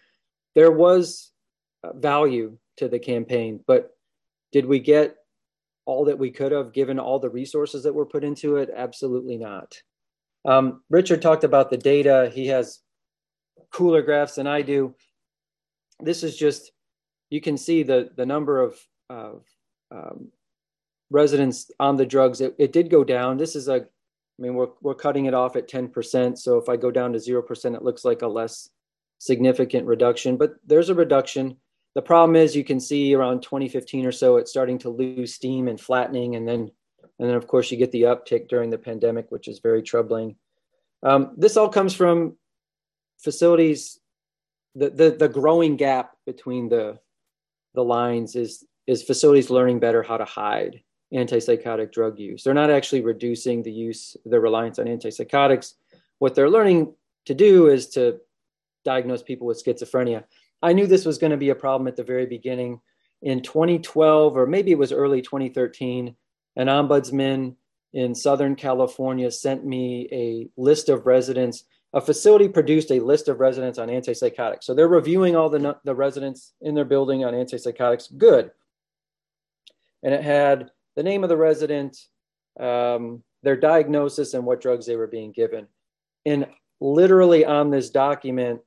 there 0.55 0.71
was 0.71 1.33
value 1.95 2.57
to 2.77 2.89
the 2.89 2.99
campaign, 2.99 3.61
but 3.67 3.97
did 4.53 4.67
we 4.67 4.79
get 4.79 5.17
all 5.91 6.05
that 6.05 6.21
we 6.21 6.31
could 6.31 6.53
have 6.53 6.73
given 6.73 7.01
all 7.01 7.19
the 7.19 7.29
resources 7.29 7.83
that 7.83 7.93
were 7.93 8.07
put 8.07 8.23
into 8.23 8.57
it? 8.59 8.71
Absolutely 8.75 9.37
not. 9.37 9.75
Um, 10.45 10.83
Richard 10.89 11.21
talked 11.21 11.43
about 11.43 11.69
the 11.69 11.77
data. 11.77 12.31
He 12.33 12.47
has 12.47 12.79
cooler 13.73 14.01
graphs 14.01 14.37
than 14.37 14.47
I 14.47 14.63
do. 14.63 14.95
This 15.99 16.23
is 16.23 16.37
just, 16.37 16.71
you 17.29 17.41
can 17.41 17.57
see 17.57 17.83
the, 17.83 18.11
the 18.17 18.25
number 18.25 18.63
of, 18.63 18.79
of 19.09 19.45
um, 19.91 20.29
residents 21.11 21.73
on 21.81 21.97
the 21.97 22.07
drugs. 22.07 22.41
It, 22.41 22.55
it 22.57 22.73
did 22.73 22.89
go 22.89 23.03
down. 23.03 23.37
This 23.37 23.57
is 23.57 23.67
a, 23.67 23.75
I 23.75 23.83
mean, 24.39 24.55
we're, 24.55 24.69
we're 24.81 24.95
cutting 24.95 25.27
it 25.27 25.35
off 25.35 25.57
at 25.57 25.69
10%. 25.69 26.39
So 26.39 26.57
if 26.57 26.69
I 26.69 26.77
go 26.77 26.93
down 26.93 27.13
to 27.15 27.19
0%, 27.19 27.75
it 27.75 27.83
looks 27.83 28.05
like 28.05 28.23
a 28.23 28.29
less 28.29 28.71
significant 29.19 29.87
reduction, 29.87 30.37
but 30.37 30.55
there's 30.65 30.89
a 30.89 30.95
reduction. 30.95 31.57
The 31.95 32.03
problem 32.03 32.37
is 32.37 32.55
you 32.55 32.65
can 32.65 32.81
see 32.81 33.15
around 33.15 33.43
2015 33.43 34.07
or 34.07 34.13
so, 34.13 34.37
it's 34.37 34.51
starting 34.51 34.79
to 34.79 34.91
lose 34.91 35.35
steam 35.35 35.69
and 35.69 35.81
flattening. 35.81 36.37
And 36.37 36.47
then, 36.47 36.71
and 37.19 37.29
then 37.29 37.35
of 37.35 37.47
course 37.47 37.71
you 37.71 37.77
get 37.77 37.91
the 37.93 38.03
uptick 38.03 38.49
during 38.49 38.71
the 38.71 38.79
pandemic, 38.79 39.31
which 39.31 39.49
is 39.49 39.59
very 39.59 39.83
troubling. 39.83 40.37
Um, 41.03 41.35
this 41.37 41.57
all 41.57 41.69
comes 41.69 41.95
from 41.95 42.37
facilities, 43.19 43.99
the, 44.75 44.91
the, 44.91 45.11
the 45.11 45.29
growing 45.29 45.77
gap 45.77 46.17
between 46.27 46.69
the, 46.69 46.99
the 47.75 47.83
lines 47.83 48.37
is, 48.37 48.65
is 48.87 49.03
facilities 49.03 49.51
learning 49.51 49.81
better 49.81 50.03
how 50.03 50.17
to 50.17 50.25
hide 50.25 50.83
antipsychotic 51.13 51.93
drug 51.93 52.19
use. 52.19 52.45
They're 52.45 52.55
not 52.55 52.71
actually 52.71 53.01
reducing 53.03 53.63
the 53.63 53.73
use, 53.73 54.17
the 54.25 54.41
reliance 54.41 54.79
on 54.79 54.87
antipsychotics. 54.87 55.75
What 56.19 56.35
they're 56.35 56.51
learning 56.51 56.95
to 57.27 57.35
do 57.35 57.67
is 57.67 57.89
to 57.91 58.21
diagnose 58.85 59.23
people 59.23 59.47
with 59.47 59.63
schizophrenia. 59.63 60.25
I 60.63 60.73
knew 60.73 60.87
this 60.87 61.05
was 61.05 61.19
going 61.19 61.31
to 61.31 61.37
be 61.37 61.51
a 61.51 61.55
problem 61.55 61.89
at 61.89 61.97
the 61.97 62.05
very 62.05 62.27
beginning. 62.27 62.81
In 63.23 63.43
2012, 63.43 64.37
or 64.37 64.47
maybe 64.47 64.71
it 64.71 64.79
was 64.79 64.93
early 64.93 65.23
2013, 65.23 66.15
an 66.57 66.67
ombudsman 66.67 67.55
in 67.93 68.15
Southern 68.15 68.55
California 68.55 69.31
sent 69.31 69.65
me 69.65 70.09
a 70.13 70.49
list 70.61 70.89
of 70.89 71.07
residents. 71.07 71.65
A 71.93 72.01
facility 72.01 72.49
produced 72.49 72.91
a 72.93 73.01
list 73.01 73.29
of 73.29 73.41
residents 73.41 73.79
on 73.79 73.89
antipsychotics. 73.89 74.65
So 74.65 74.75
they're 74.75 74.89
reviewing 74.89 75.35
all 75.37 75.51
the, 75.51 75.77
the 75.85 75.95
residents 75.95 76.53
in 76.61 76.75
their 76.75 76.85
building 76.85 77.25
on 77.25 77.35
antipsychotics. 77.35 78.17
Good. 78.17 78.51
And 80.03 80.15
it 80.15 80.23
had 80.23 80.71
the 80.97 81.03
name 81.03 81.25
of 81.25 81.29
the 81.29 81.37
resident, 81.37 81.97
um, 82.59 83.23
their 83.43 83.57
diagnosis, 83.57 84.35
and 84.35 84.45
what 84.45 84.61
drugs 84.61 84.87
they 84.87 84.97
were 84.97 85.07
being 85.07 85.33
given. 85.33 85.67
And 86.25 86.47
literally 86.81 87.45
on 87.45 87.71
this 87.71 87.91
document, 87.91 88.61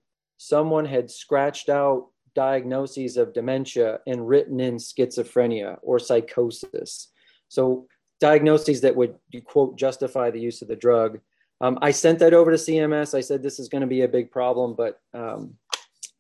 someone 0.44 0.84
had 0.84 1.10
scratched 1.10 1.70
out 1.70 2.08
diagnoses 2.36 3.16
of 3.16 3.34
dementia 3.34 4.00
and 4.06 4.28
written 4.28 4.60
in 4.60 4.76
schizophrenia 4.76 5.78
or 5.82 6.00
psychosis. 6.00 7.12
So 7.48 7.88
diagnoses 8.20 8.82
that 8.82 8.96
would 8.96 9.16
quote 9.46 9.78
justify 9.78 10.32
the 10.32 10.42
use 10.42 10.62
of 10.62 10.68
the 10.68 10.76
drug. 10.76 11.20
Um, 11.62 11.80
I 11.82 11.92
sent 11.92 12.20
that 12.20 12.34
over 12.34 12.52
to 12.52 12.58
CMS. 12.58 13.18
I 13.18 13.22
said 13.22 13.42
this 13.42 13.60
is 13.60 13.70
going 13.70 13.82
to 13.82 13.88
be 13.88 14.02
a 14.02 14.08
big 14.08 14.32
problem, 14.32 14.76
but 14.76 15.00
um, 15.14 15.56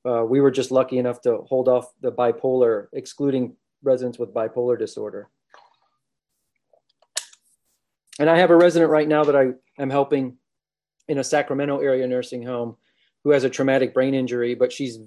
uh, 0.07 0.23
we 0.23 0.39
were 0.39 0.51
just 0.51 0.71
lucky 0.71 0.99
enough 0.99 1.19
to 1.21 1.39
hold 1.49 1.67
off 1.67 1.87
the 1.99 2.11
bipolar, 2.11 2.87
excluding 2.93 3.57
residents 3.81 4.17
with 4.17 4.33
bipolar 4.33 4.79
disorder. 4.79 5.27
And 8.19 8.29
I 8.29 8.37
have 8.37 8.51
a 8.51 8.55
resident 8.55 8.89
right 8.89 9.07
now 9.07 9.25
that 9.25 9.35
I 9.35 9.47
am 9.77 9.89
helping 9.89 10.37
in 11.09 11.17
a 11.17 11.23
Sacramento 11.23 11.79
area 11.79 12.07
nursing 12.07 12.43
home 12.43 12.77
who 13.23 13.31
has 13.31 13.43
a 13.43 13.49
traumatic 13.49 13.93
brain 13.93 14.13
injury, 14.13 14.55
but 14.55 14.71
she's 14.71 14.99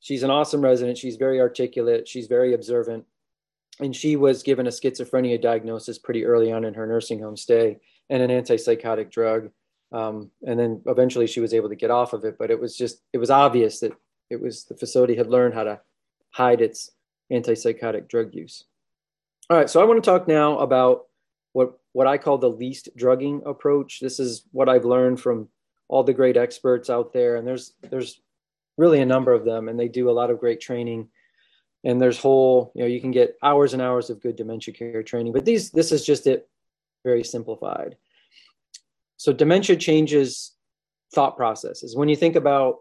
she's 0.00 0.22
an 0.22 0.30
awesome 0.30 0.62
resident. 0.62 0.98
She's 0.98 1.16
very 1.16 1.40
articulate. 1.40 2.08
She's 2.08 2.26
very 2.26 2.54
observant, 2.54 3.04
and 3.80 3.94
she 3.94 4.16
was 4.16 4.42
given 4.42 4.66
a 4.66 4.70
schizophrenia 4.70 5.40
diagnosis 5.40 5.98
pretty 5.98 6.24
early 6.24 6.52
on 6.52 6.64
in 6.64 6.74
her 6.74 6.86
nursing 6.86 7.20
home 7.20 7.36
stay 7.36 7.78
and 8.10 8.22
an 8.22 8.30
antipsychotic 8.30 9.10
drug. 9.10 9.50
Um, 9.92 10.30
and 10.46 10.58
then 10.58 10.82
eventually 10.86 11.26
she 11.26 11.40
was 11.40 11.54
able 11.54 11.68
to 11.68 11.76
get 11.76 11.90
off 11.90 12.12
of 12.12 12.24
it, 12.24 12.36
but 12.38 12.50
it 12.50 12.60
was 12.60 12.76
just 12.76 13.02
it 13.12 13.18
was 13.18 13.30
obvious 13.30 13.80
that 13.80 13.92
it 14.30 14.40
was 14.40 14.64
the 14.64 14.76
facility 14.76 15.14
had 15.14 15.28
learned 15.28 15.54
how 15.54 15.64
to 15.64 15.80
hide 16.30 16.60
its 16.60 16.90
antipsychotic 17.32 18.08
drug 18.08 18.34
use. 18.34 18.64
All 19.48 19.56
right, 19.56 19.70
so 19.70 19.80
I 19.80 19.84
want 19.84 20.02
to 20.02 20.10
talk 20.10 20.26
now 20.26 20.58
about 20.58 21.04
what 21.52 21.78
what 21.92 22.06
I 22.06 22.18
call 22.18 22.38
the 22.38 22.50
least 22.50 22.88
drugging 22.96 23.42
approach. 23.46 24.00
This 24.00 24.18
is 24.18 24.42
what 24.52 24.68
I've 24.68 24.84
learned 24.84 25.20
from 25.20 25.48
all 25.88 26.02
the 26.04 26.14
great 26.14 26.36
experts 26.36 26.90
out 26.90 27.12
there, 27.12 27.36
and 27.36 27.46
there's 27.46 27.74
there's 27.90 28.20
really 28.76 29.00
a 29.00 29.06
number 29.06 29.32
of 29.32 29.44
them, 29.44 29.68
and 29.68 29.78
they 29.78 29.88
do 29.88 30.10
a 30.10 30.12
lot 30.12 30.30
of 30.30 30.40
great 30.40 30.60
training. 30.60 31.08
And 31.84 32.00
there's 32.00 32.18
whole, 32.18 32.72
you 32.74 32.82
know, 32.82 32.88
you 32.88 33.00
can 33.00 33.12
get 33.12 33.36
hours 33.42 33.72
and 33.72 33.80
hours 33.80 34.10
of 34.10 34.20
good 34.20 34.34
dementia 34.34 34.74
care 34.74 35.02
training, 35.02 35.32
but 35.32 35.44
these 35.44 35.70
this 35.70 35.92
is 35.92 36.04
just 36.04 36.26
it, 36.26 36.48
very 37.04 37.22
simplified. 37.22 37.96
So 39.18 39.32
dementia 39.32 39.76
changes 39.76 40.52
thought 41.14 41.36
processes. 41.36 41.94
When 41.94 42.08
you 42.08 42.16
think 42.16 42.34
about 42.34 42.78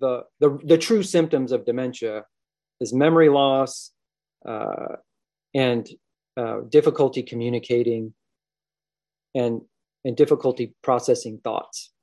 the 0.00 0.24
the, 0.40 0.58
the 0.64 0.78
true 0.78 1.02
symptoms 1.02 1.52
of 1.52 1.64
dementia, 1.64 2.26
is 2.80 2.92
memory 2.92 3.30
loss 3.30 3.92
uh, 4.46 4.96
and 5.54 5.88
uh, 6.36 6.60
difficulty 6.68 7.22
communicating 7.22 8.12
and 9.34 9.62
and 10.04 10.16
difficulty 10.16 10.74
processing 10.82 11.40
thoughts 11.42 11.93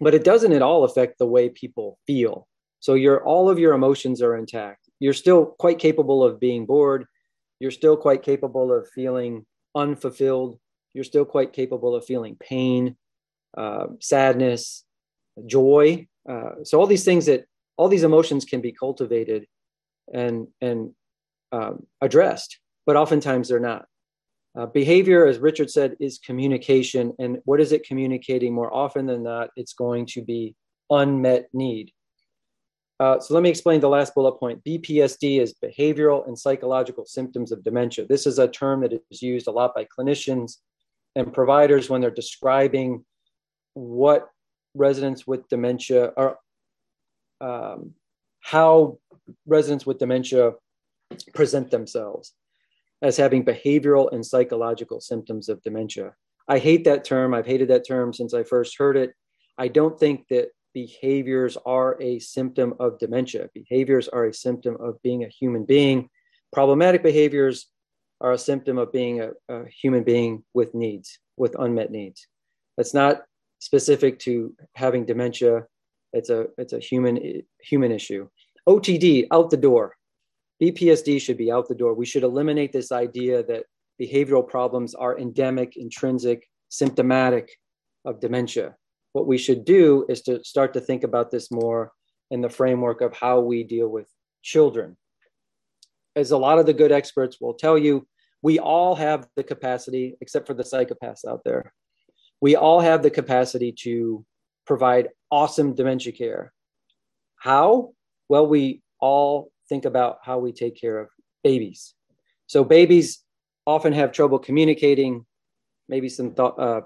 but 0.00 0.14
it 0.14 0.24
doesn't 0.24 0.52
at 0.52 0.62
all 0.62 0.84
affect 0.84 1.18
the 1.18 1.26
way 1.26 1.48
people 1.48 1.98
feel. 2.06 2.48
So 2.80 2.94
your 2.94 3.24
all 3.24 3.48
of 3.48 3.58
your 3.58 3.74
emotions 3.74 4.20
are 4.22 4.36
intact. 4.36 4.88
You're 5.00 5.12
still 5.12 5.46
quite 5.46 5.78
capable 5.78 6.22
of 6.22 6.40
being 6.40 6.66
bored. 6.66 7.06
You're 7.60 7.70
still 7.70 7.96
quite 7.96 8.22
capable 8.22 8.72
of 8.72 8.88
feeling 8.90 9.46
unfulfilled. 9.74 10.58
You're 10.92 11.04
still 11.04 11.24
quite 11.24 11.52
capable 11.52 11.94
of 11.94 12.04
feeling 12.04 12.36
pain, 12.38 12.96
uh, 13.56 13.86
sadness, 14.00 14.84
joy. 15.46 16.06
Uh, 16.28 16.62
so 16.62 16.78
all 16.78 16.86
these 16.86 17.04
things 17.04 17.26
that 17.26 17.46
all 17.76 17.88
these 17.88 18.04
emotions 18.04 18.44
can 18.44 18.60
be 18.60 18.72
cultivated 18.72 19.46
and 20.12 20.48
and 20.60 20.92
um, 21.52 21.86
addressed, 22.00 22.58
but 22.86 22.96
oftentimes 22.96 23.48
they're 23.48 23.60
not. 23.60 23.86
Uh, 24.56 24.66
behavior, 24.66 25.26
as 25.26 25.38
Richard 25.38 25.70
said, 25.70 25.96
is 25.98 26.18
communication. 26.18 27.12
And 27.18 27.38
what 27.44 27.60
is 27.60 27.72
it 27.72 27.86
communicating 27.86 28.54
more 28.54 28.72
often 28.72 29.06
than 29.06 29.24
not? 29.24 29.50
It's 29.56 29.72
going 29.72 30.06
to 30.06 30.22
be 30.22 30.54
unmet 30.90 31.48
need. 31.52 31.90
Uh, 33.00 33.18
so 33.18 33.34
let 33.34 33.42
me 33.42 33.50
explain 33.50 33.80
the 33.80 33.88
last 33.88 34.14
bullet 34.14 34.38
point. 34.38 34.62
BPSD 34.64 35.40
is 35.40 35.54
behavioral 35.54 36.26
and 36.28 36.38
psychological 36.38 37.04
symptoms 37.04 37.50
of 37.50 37.64
dementia. 37.64 38.06
This 38.06 38.26
is 38.26 38.38
a 38.38 38.46
term 38.46 38.82
that 38.82 38.92
is 39.10 39.20
used 39.20 39.48
a 39.48 39.50
lot 39.50 39.74
by 39.74 39.86
clinicians 39.86 40.58
and 41.16 41.32
providers 41.32 41.90
when 41.90 42.00
they're 42.00 42.10
describing 42.10 43.04
what 43.74 44.28
residents 44.76 45.26
with 45.26 45.48
dementia 45.48 46.12
are, 46.16 46.38
um, 47.40 47.94
how 48.40 48.98
residents 49.46 49.84
with 49.84 49.98
dementia 49.98 50.52
present 51.34 51.72
themselves 51.72 52.34
as 53.04 53.18
having 53.18 53.44
behavioral 53.44 54.10
and 54.12 54.24
psychological 54.24 54.98
symptoms 54.98 55.50
of 55.50 55.62
dementia. 55.62 56.14
I 56.48 56.58
hate 56.58 56.84
that 56.84 57.04
term. 57.04 57.34
I've 57.34 57.46
hated 57.46 57.68
that 57.68 57.86
term 57.86 58.14
since 58.14 58.32
I 58.32 58.42
first 58.44 58.78
heard 58.78 58.96
it. 58.96 59.12
I 59.58 59.68
don't 59.68 60.00
think 60.00 60.26
that 60.30 60.48
behaviors 60.72 61.58
are 61.66 62.00
a 62.00 62.18
symptom 62.18 62.72
of 62.80 62.98
dementia. 62.98 63.50
Behaviors 63.52 64.08
are 64.08 64.24
a 64.24 64.32
symptom 64.32 64.78
of 64.80 65.00
being 65.02 65.22
a 65.22 65.28
human 65.28 65.66
being. 65.66 66.08
Problematic 66.50 67.02
behaviors 67.02 67.66
are 68.22 68.32
a 68.32 68.38
symptom 68.38 68.78
of 68.78 68.90
being 68.90 69.20
a, 69.20 69.32
a 69.50 69.68
human 69.68 70.02
being 70.02 70.42
with 70.54 70.74
needs, 70.74 71.18
with 71.36 71.54
unmet 71.58 71.90
needs. 71.90 72.26
That's 72.78 72.94
not 72.94 73.22
specific 73.58 74.18
to 74.20 74.54
having 74.74 75.04
dementia. 75.04 75.66
It's 76.14 76.30
a 76.30 76.46
it's 76.56 76.72
a 76.72 76.78
human 76.78 77.42
human 77.60 77.92
issue. 77.92 78.28
OTD 78.66 79.26
out 79.30 79.50
the 79.50 79.58
door. 79.58 79.94
BPSD 80.62 81.20
should 81.20 81.36
be 81.36 81.50
out 81.50 81.68
the 81.68 81.74
door. 81.74 81.94
We 81.94 82.06
should 82.06 82.22
eliminate 82.22 82.72
this 82.72 82.92
idea 82.92 83.42
that 83.44 83.64
behavioral 84.00 84.46
problems 84.46 84.94
are 84.94 85.18
endemic, 85.18 85.76
intrinsic, 85.76 86.48
symptomatic 86.68 87.50
of 88.04 88.20
dementia. 88.20 88.74
What 89.12 89.26
we 89.26 89.38
should 89.38 89.64
do 89.64 90.06
is 90.08 90.22
to 90.22 90.44
start 90.44 90.72
to 90.74 90.80
think 90.80 91.04
about 91.04 91.30
this 91.30 91.50
more 91.50 91.92
in 92.30 92.40
the 92.40 92.48
framework 92.48 93.00
of 93.00 93.14
how 93.14 93.40
we 93.40 93.64
deal 93.64 93.88
with 93.88 94.08
children. 94.42 94.96
As 96.16 96.30
a 96.30 96.38
lot 96.38 96.58
of 96.58 96.66
the 96.66 96.72
good 96.72 96.92
experts 96.92 97.40
will 97.40 97.54
tell 97.54 97.78
you, 97.78 98.06
we 98.42 98.58
all 98.58 98.94
have 98.94 99.26
the 99.36 99.42
capacity, 99.42 100.16
except 100.20 100.46
for 100.46 100.54
the 100.54 100.62
psychopaths 100.62 101.24
out 101.26 101.42
there, 101.44 101.72
we 102.40 102.56
all 102.56 102.80
have 102.80 103.02
the 103.02 103.10
capacity 103.10 103.72
to 103.80 104.24
provide 104.66 105.08
awesome 105.30 105.74
dementia 105.74 106.12
care. 106.12 106.52
How? 107.36 107.92
Well, 108.28 108.46
we 108.46 108.82
all 109.00 109.50
think 109.68 109.84
about 109.84 110.18
how 110.22 110.38
we 110.38 110.52
take 110.52 110.78
care 110.80 110.98
of 110.98 111.08
babies. 111.42 111.94
So, 112.46 112.64
babies 112.64 113.22
often 113.66 113.92
have 113.92 114.12
trouble 114.12 114.38
communicating, 114.38 115.24
maybe 115.88 116.08
some 116.08 116.34
thought, 116.34 116.58
uh, 116.58 116.82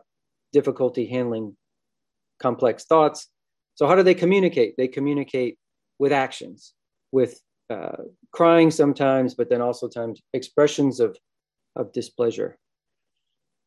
difficulty 0.53 1.07
handling 1.07 1.57
complex 2.41 2.85
thoughts. 2.85 3.29
So, 3.75 3.87
how 3.87 3.95
do 3.95 4.03
they 4.03 4.15
communicate? 4.15 4.75
They 4.77 4.89
communicate 4.89 5.59
with 5.99 6.13
actions, 6.13 6.75
with 7.13 7.41
uh, 7.71 8.03
crying 8.33 8.71
sometimes, 8.71 9.35
but 9.35 9.51
then 9.51 9.61
also 9.61 9.89
times 9.89 10.21
expressions 10.33 11.01
of, 11.01 11.17
of 11.77 11.93
displeasure. 11.93 12.59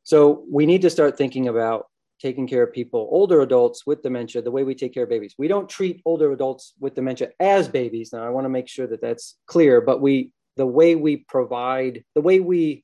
So, 0.03 0.45
we 0.49 0.65
need 0.65 0.81
to 0.83 0.89
start 0.89 1.17
thinking 1.17 1.47
about 1.47 1.85
taking 2.21 2.47
care 2.47 2.63
of 2.63 2.71
people, 2.71 3.07
older 3.11 3.41
adults 3.41 3.85
with 3.85 4.03
dementia, 4.03 4.41
the 4.41 4.51
way 4.51 4.63
we 4.63 4.75
take 4.75 4.93
care 4.93 5.03
of 5.03 5.09
babies. 5.09 5.35
We 5.37 5.47
don't 5.47 5.67
treat 5.67 6.01
older 6.05 6.31
adults 6.31 6.73
with 6.79 6.93
dementia 6.93 7.29
as 7.39 7.67
babies. 7.67 8.13
Now, 8.13 8.23
I 8.23 8.29
want 8.29 8.45
to 8.45 8.49
make 8.49 8.67
sure 8.67 8.87
that 8.87 9.01
that's 9.01 9.37
clear, 9.47 9.81
but 9.81 10.01
we, 10.01 10.31
the 10.55 10.65
way 10.65 10.95
we 10.95 11.17
provide, 11.17 12.03
the 12.13 12.21
way 12.21 12.39
we 12.39 12.83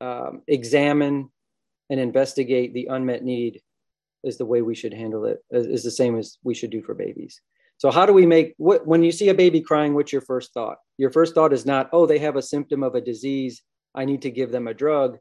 um, 0.00 0.42
examine 0.48 1.30
and 1.90 2.00
investigate 2.00 2.74
the 2.74 2.86
unmet 2.86 3.22
need 3.22 3.60
is 4.24 4.36
the 4.36 4.46
way 4.46 4.62
we 4.62 4.74
should 4.74 4.92
handle 4.92 5.24
it, 5.24 5.38
is 5.50 5.82
the 5.82 5.90
same 5.90 6.18
as 6.18 6.38
we 6.42 6.54
should 6.54 6.70
do 6.70 6.82
for 6.82 6.94
babies. 6.94 7.40
So, 7.78 7.90
how 7.90 8.04
do 8.04 8.12
we 8.12 8.26
make 8.26 8.54
what, 8.58 8.86
when 8.86 9.02
you 9.02 9.12
see 9.12 9.30
a 9.30 9.34
baby 9.34 9.60
crying, 9.62 9.94
what's 9.94 10.12
your 10.12 10.20
first 10.20 10.52
thought? 10.52 10.76
Your 10.98 11.10
first 11.10 11.34
thought 11.34 11.52
is 11.52 11.64
not, 11.64 11.88
oh, 11.92 12.04
they 12.04 12.18
have 12.18 12.36
a 12.36 12.42
symptom 12.42 12.82
of 12.82 12.94
a 12.94 13.00
disease. 13.00 13.62
I 13.94 14.04
need 14.04 14.22
to 14.22 14.30
give 14.30 14.52
them 14.52 14.68
a 14.68 14.74
drug. 14.74 15.18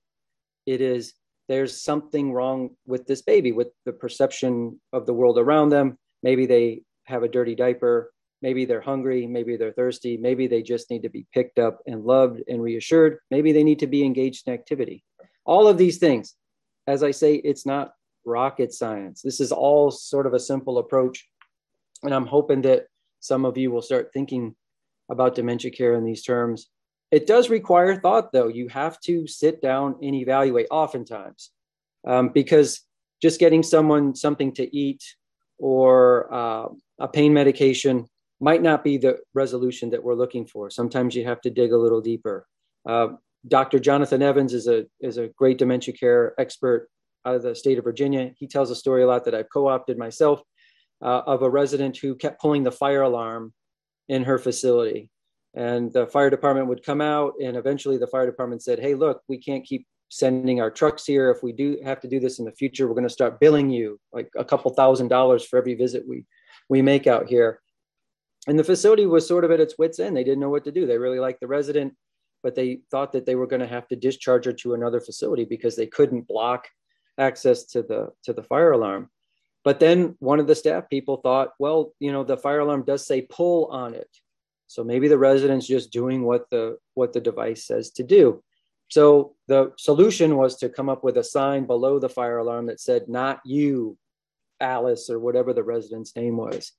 It 0.65 0.82
is, 0.82 1.13
there's 1.49 1.81
something 1.81 2.31
wrong 2.31 2.69
with 2.85 3.07
this 3.07 3.23
baby, 3.23 3.51
with 3.51 3.69
the 3.85 3.91
perception 3.91 4.79
of 4.93 5.07
the 5.07 5.13
world 5.13 5.39
around 5.39 5.69
them. 5.69 5.97
Maybe 6.21 6.45
they 6.45 6.83
have 7.05 7.23
a 7.23 7.27
dirty 7.27 7.55
diaper. 7.55 8.13
Maybe 8.43 8.65
they're 8.65 8.79
hungry. 8.79 9.25
Maybe 9.25 9.57
they're 9.57 9.73
thirsty. 9.73 10.15
Maybe 10.15 10.45
they 10.45 10.61
just 10.61 10.91
need 10.91 11.01
to 11.01 11.09
be 11.09 11.25
picked 11.33 11.57
up 11.57 11.79
and 11.87 12.05
loved 12.05 12.43
and 12.47 12.61
reassured. 12.61 13.17
Maybe 13.31 13.51
they 13.51 13.63
need 13.63 13.79
to 13.79 13.87
be 13.87 14.05
engaged 14.05 14.47
in 14.47 14.53
activity. 14.53 15.03
All 15.43 15.67
of 15.67 15.79
these 15.79 15.97
things, 15.97 16.35
as 16.85 17.01
I 17.01 17.09
say, 17.09 17.35
it's 17.35 17.65
not 17.65 17.93
rocket 18.25 18.71
science. 18.71 19.23
This 19.23 19.41
is 19.41 19.51
all 19.51 19.89
sort 19.89 20.27
of 20.27 20.35
a 20.35 20.39
simple 20.39 20.77
approach. 20.77 21.27
And 22.03 22.13
I'm 22.13 22.27
hoping 22.27 22.61
that 22.61 22.85
some 23.21 23.43
of 23.43 23.57
you 23.57 23.71
will 23.71 23.81
start 23.81 24.11
thinking 24.13 24.55
about 25.09 25.33
dementia 25.33 25.71
care 25.71 25.95
in 25.95 26.05
these 26.05 26.21
terms 26.21 26.69
it 27.12 27.26
does 27.26 27.49
require 27.49 27.95
thought, 27.95 28.32
though. 28.32 28.47
You 28.47 28.68
have 28.70 28.99
to 29.01 29.26
sit 29.28 29.62
down 29.62 29.95
and 30.01 30.16
evaluate 30.16 30.68
oftentimes 30.70 31.51
um, 32.07 32.30
because 32.30 32.82
just 33.22 33.39
getting 33.39 33.64
someone 33.64 34.16
something 34.16 34.53
to 34.53 34.76
eat 34.76 35.03
or 35.57 36.34
uh, 36.34 36.68
a 36.99 37.07
pain 37.07 37.34
medication 37.34 38.07
might 38.39 38.62
not 38.62 38.84
be 38.84 38.97
the 38.97 39.18
resolution 39.34 39.89
that 39.89 40.03
we're 40.03 40.16
looking 40.16 40.45
for. 40.45 40.70
Sometimes 40.70 41.16
you 41.16 41.26
have 41.26 41.41
to 41.41 41.49
dig 41.49 41.74
a 41.74 41.78
little 41.78 41.99
deeper. 41.99 42.47
Uh, 42.88 43.10
Dr. 43.47 43.80
Jonathan 43.80 44.22
Evans 44.22 44.53
is 44.53 44.68
a 44.68 44.86
is 44.99 45.18
a 45.18 45.30
great 45.30 45.57
dementia 45.57 45.93
care 45.93 46.39
expert 46.39 46.89
out 47.26 47.36
of 47.36 47.43
the 47.43 47.55
state 47.55 47.78
of 47.78 47.84
Virginia. 47.84 48.32
He 48.38 48.47
tells 48.47 48.70
a 48.70 48.76
story 48.76 49.03
a 49.03 49.07
lot 49.07 49.26
that 49.26 49.36
I've 49.36 49.49
co-opted 49.51 49.97
myself 49.97 50.41
uh, 51.01 51.22
of 51.26 51.41
a 51.41 51.49
resident 51.49 51.97
who 51.97 52.16
kept 52.16 52.41
pulling 52.41 52.64
the 52.64 52.72
fire 52.72 53.01
alarm 53.01 53.53
in 54.07 54.24
her 54.24 54.38
facility 54.38 55.10
and 55.55 55.91
the 55.93 56.07
fire 56.07 56.29
department 56.29 56.67
would 56.67 56.83
come 56.83 57.01
out 57.01 57.33
and 57.41 57.57
eventually 57.57 57.97
the 57.97 58.07
fire 58.07 58.25
department 58.25 58.61
said 58.61 58.79
hey 58.79 58.93
look 58.93 59.21
we 59.27 59.37
can't 59.37 59.65
keep 59.65 59.85
sending 60.11 60.59
our 60.59 60.71
trucks 60.71 61.05
here. 61.05 61.29
If 61.29 61.43
we 61.43 61.51
do 61.51 61.77
have 61.83 61.99
to 62.01 62.07
do 62.07 62.19
this 62.19 62.39
in 62.39 62.45
the 62.45 62.51
future 62.51 62.87
we're 62.87 62.95
going 62.95 63.03
to 63.03 63.09
start 63.09 63.39
billing 63.39 63.69
you 63.69 63.99
like 64.11 64.29
a 64.35 64.45
couple 64.45 64.71
thousand 64.73 65.07
dollars 65.07 65.45
for 65.45 65.57
every 65.57 65.75
visit 65.75 66.07
we 66.07 66.25
we 66.67 66.81
make 66.81 67.07
out 67.07 67.27
here. 67.27 67.61
And 68.47 68.57
the 68.57 68.63
facility 68.63 69.05
was 69.05 69.27
sort 69.27 69.43
of 69.43 69.51
at 69.51 69.59
its 69.59 69.77
wits 69.77 69.99
end. 69.99 70.15
They 70.15 70.23
didn't 70.23 70.39
know 70.39 70.49
what 70.49 70.63
to 70.63 70.71
do. 70.71 70.87
They 70.87 70.97
really 70.97 71.19
liked 71.19 71.41
the 71.41 71.47
resident 71.47 71.93
but 72.41 72.55
they 72.55 72.79
thought 72.89 73.11
that 73.11 73.25
they 73.25 73.35
were 73.35 73.47
going 73.47 73.59
to 73.59 73.67
have 73.67 73.87
to 73.89 73.95
discharge 73.95 74.45
her 74.45 74.53
to 74.53 74.73
another 74.73 74.99
facility 74.99 75.45
because 75.45 75.75
they 75.75 75.87
couldn't 75.87 76.27
block 76.27 76.67
access 77.17 77.65
to 77.65 77.81
the 77.81 78.09
to 78.23 78.33
the 78.33 78.43
fire 78.43 78.71
alarm. 78.71 79.09
But 79.63 79.79
then 79.79 80.15
one 80.19 80.39
of 80.39 80.47
the 80.47 80.55
staff 80.55 80.89
people 80.89 81.17
thought 81.17 81.49
well 81.59 81.93
you 81.99 82.11
know 82.11 82.23
the 82.23 82.37
fire 82.37 82.59
alarm 82.59 82.83
does 82.85 83.05
say 83.05 83.21
pull 83.21 83.65
on 83.67 83.93
it 83.93 84.09
so 84.70 84.84
maybe 84.84 85.07
the 85.07 85.17
resident's 85.17 85.65
just 85.65 85.91
doing 85.91 86.24
what 86.24 86.47
the 86.51 86.78
what 86.93 87.11
the 87.11 87.20
device 87.20 87.65
says 87.65 87.89
to 87.93 88.03
do. 88.03 88.43
So 88.89 89.34
the 89.47 89.74
solution 89.78 90.38
was 90.38 90.57
to 90.57 90.70
come 90.70 90.89
up 90.89 91.03
with 91.03 91.17
a 91.17 91.24
sign 91.24 91.65
below 91.65 91.97
the 91.97 92.07
fire 92.07 92.38
alarm 92.38 92.67
that 92.67 92.80
said 92.80 93.09
"Not 93.09 93.39
you, 93.43 93.97
Alice" 94.61 95.09
or 95.09 95.20
whatever 95.20 95.53
the 95.53 95.63
resident's 95.63 96.15
name 96.15 96.38
was. 96.38 96.72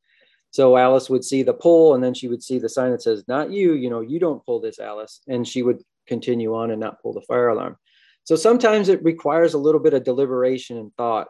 So 0.52 0.76
Alice 0.76 1.10
would 1.10 1.24
see 1.24 1.42
the 1.42 1.52
pull, 1.52 1.94
and 1.94 2.02
then 2.02 2.14
she 2.14 2.28
would 2.28 2.44
see 2.44 2.60
the 2.60 2.68
sign 2.68 2.92
that 2.92 3.02
says 3.02 3.24
"Not 3.26 3.50
you." 3.50 3.72
You 3.72 3.90
know, 3.90 4.02
you 4.02 4.20
don't 4.20 4.44
pull 4.46 4.60
this, 4.60 4.78
Alice, 4.78 5.20
and 5.26 5.46
she 5.46 5.64
would 5.64 5.82
continue 6.06 6.54
on 6.54 6.70
and 6.70 6.80
not 6.80 7.02
pull 7.02 7.12
the 7.12 7.22
fire 7.22 7.48
alarm. 7.48 7.76
So 8.22 8.36
sometimes 8.36 8.88
it 8.88 9.02
requires 9.02 9.54
a 9.54 9.58
little 9.58 9.80
bit 9.80 9.94
of 9.94 10.04
deliberation 10.04 10.76
and 10.76 10.94
thought, 10.96 11.26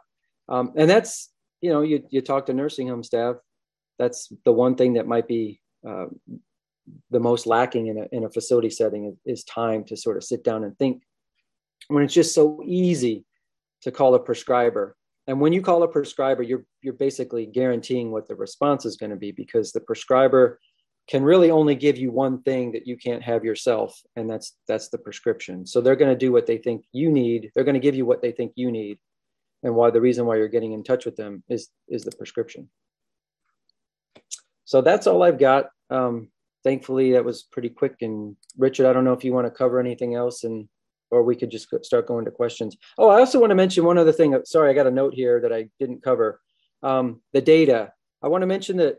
um, 0.51 0.75
and 0.77 0.91
that's 0.91 1.31
you 1.63 1.71
know, 1.71 1.81
you 1.81 2.05
you 2.11 2.21
talk 2.21 2.47
to 2.47 2.53
nursing 2.53 2.89
home 2.89 3.03
staff. 3.03 3.37
That's 3.99 4.31
the 4.45 4.53
one 4.53 4.77
thing 4.77 4.95
that 4.95 5.07
might 5.07 5.27
be 5.27 5.61
uh, 5.89 6.07
the 7.11 7.21
most 7.21 7.47
lacking 7.47 7.89
in 7.89 7.99
a, 7.99 8.07
in 8.13 8.25
a 8.25 8.31
facility 8.31 8.71
setting 8.71 9.17
is, 9.25 9.45
time 9.45 9.85
to 9.85 9.97
sort 9.97 10.17
of 10.17 10.25
sit 10.25 10.45
down 10.45 10.65
and 10.65 10.79
think 10.79 11.03
when 11.89 12.05
it's 12.05 12.15
just 12.15 12.35
so 12.35 12.63
easy 12.65 13.25
to 13.83 13.91
call 13.91 14.15
a 14.15 14.21
prescriber. 14.21 14.97
And 15.27 15.41
when 15.41 15.53
you 15.53 15.63
call 15.63 15.83
a 15.83 15.89
prescriber 15.89 16.43
you're 16.43 16.65
you're 16.83 16.95
basically 16.95 17.47
guaranteeing 17.47 18.11
what 18.11 18.29
the 18.29 18.35
response 18.35 18.85
is 18.85 18.97
going 18.97 19.11
to 19.11 19.17
be 19.17 19.33
because 19.33 19.73
the 19.73 19.81
prescriber 19.81 20.59
can 21.09 21.25
really 21.25 21.51
only 21.51 21.75
give 21.75 21.99
you 21.99 22.13
one 22.13 22.43
thing 22.43 22.73
that 22.73 22.87
you 22.87 22.97
can't 22.97 23.23
have 23.23 23.45
yourself 23.45 23.99
and 24.17 24.29
that's 24.31 24.57
that's 24.69 24.89
the 24.89 24.99
prescription. 24.99 25.67
So 25.67 25.81
they're 25.81 25.97
going 25.97 26.13
to 26.13 26.27
do 26.27 26.33
what 26.33 26.47
they 26.47 26.59
think 26.59 26.85
you 26.93 27.11
need 27.11 27.51
they're 27.55 27.65
going 27.65 27.81
to 27.81 27.81
give 27.81 27.95
you 27.95 28.07
what 28.07 28.23
they 28.23 28.33
think 28.33 28.53
you 28.55 28.71
need 28.71 28.99
and 29.63 29.75
why 29.75 29.91
the 29.91 30.01
reason 30.01 30.27
why 30.27 30.37
you're 30.37 30.49
getting 30.49 30.73
in 30.73 30.85
touch 30.85 31.05
with 31.05 31.17
them 31.17 31.43
is 31.49 31.69
is 31.89 32.05
the 32.05 32.17
prescription. 32.17 32.69
So 34.65 34.81
that's 34.83 35.07
all 35.07 35.23
i've 35.23 35.39
got. 35.39 35.71
Um, 35.91 36.29
thankfully 36.65 37.13
that 37.13 37.25
was 37.25 37.43
pretty 37.43 37.69
quick. 37.69 37.97
And 38.01 38.37
Richard, 38.57 38.87
I 38.87 38.93
don't 38.93 39.05
know 39.05 39.13
if 39.13 39.25
you 39.25 39.33
want 39.33 39.47
to 39.47 39.51
cover 39.51 39.81
anything 39.81 40.15
else 40.15 40.45
and 40.45 40.69
or 41.11 41.25
we 41.25 41.35
could 41.35 41.51
just 41.51 41.69
start 41.83 42.07
going 42.07 42.25
to 42.25 42.31
questions. 42.31 42.77
Oh, 42.97 43.09
I 43.09 43.19
also 43.19 43.41
want 43.41 43.51
to 43.51 43.57
mention 43.57 43.85
one 43.85 43.99
other 43.99 44.13
thing. 44.13 44.39
Sorry, 44.45 44.71
I 44.71 44.75
got 44.75 44.87
a 44.87 44.93
note 44.93 45.13
here 45.13 45.41
that 45.41 45.53
I 45.53 45.69
didn't 45.81 46.05
cover. 46.05 46.41
Um, 46.85 47.21
the 47.33 47.41
data. 47.41 47.93
I 48.23 48.29
want 48.29 48.43
to 48.43 48.47
mention 48.47 48.77
that 48.77 48.99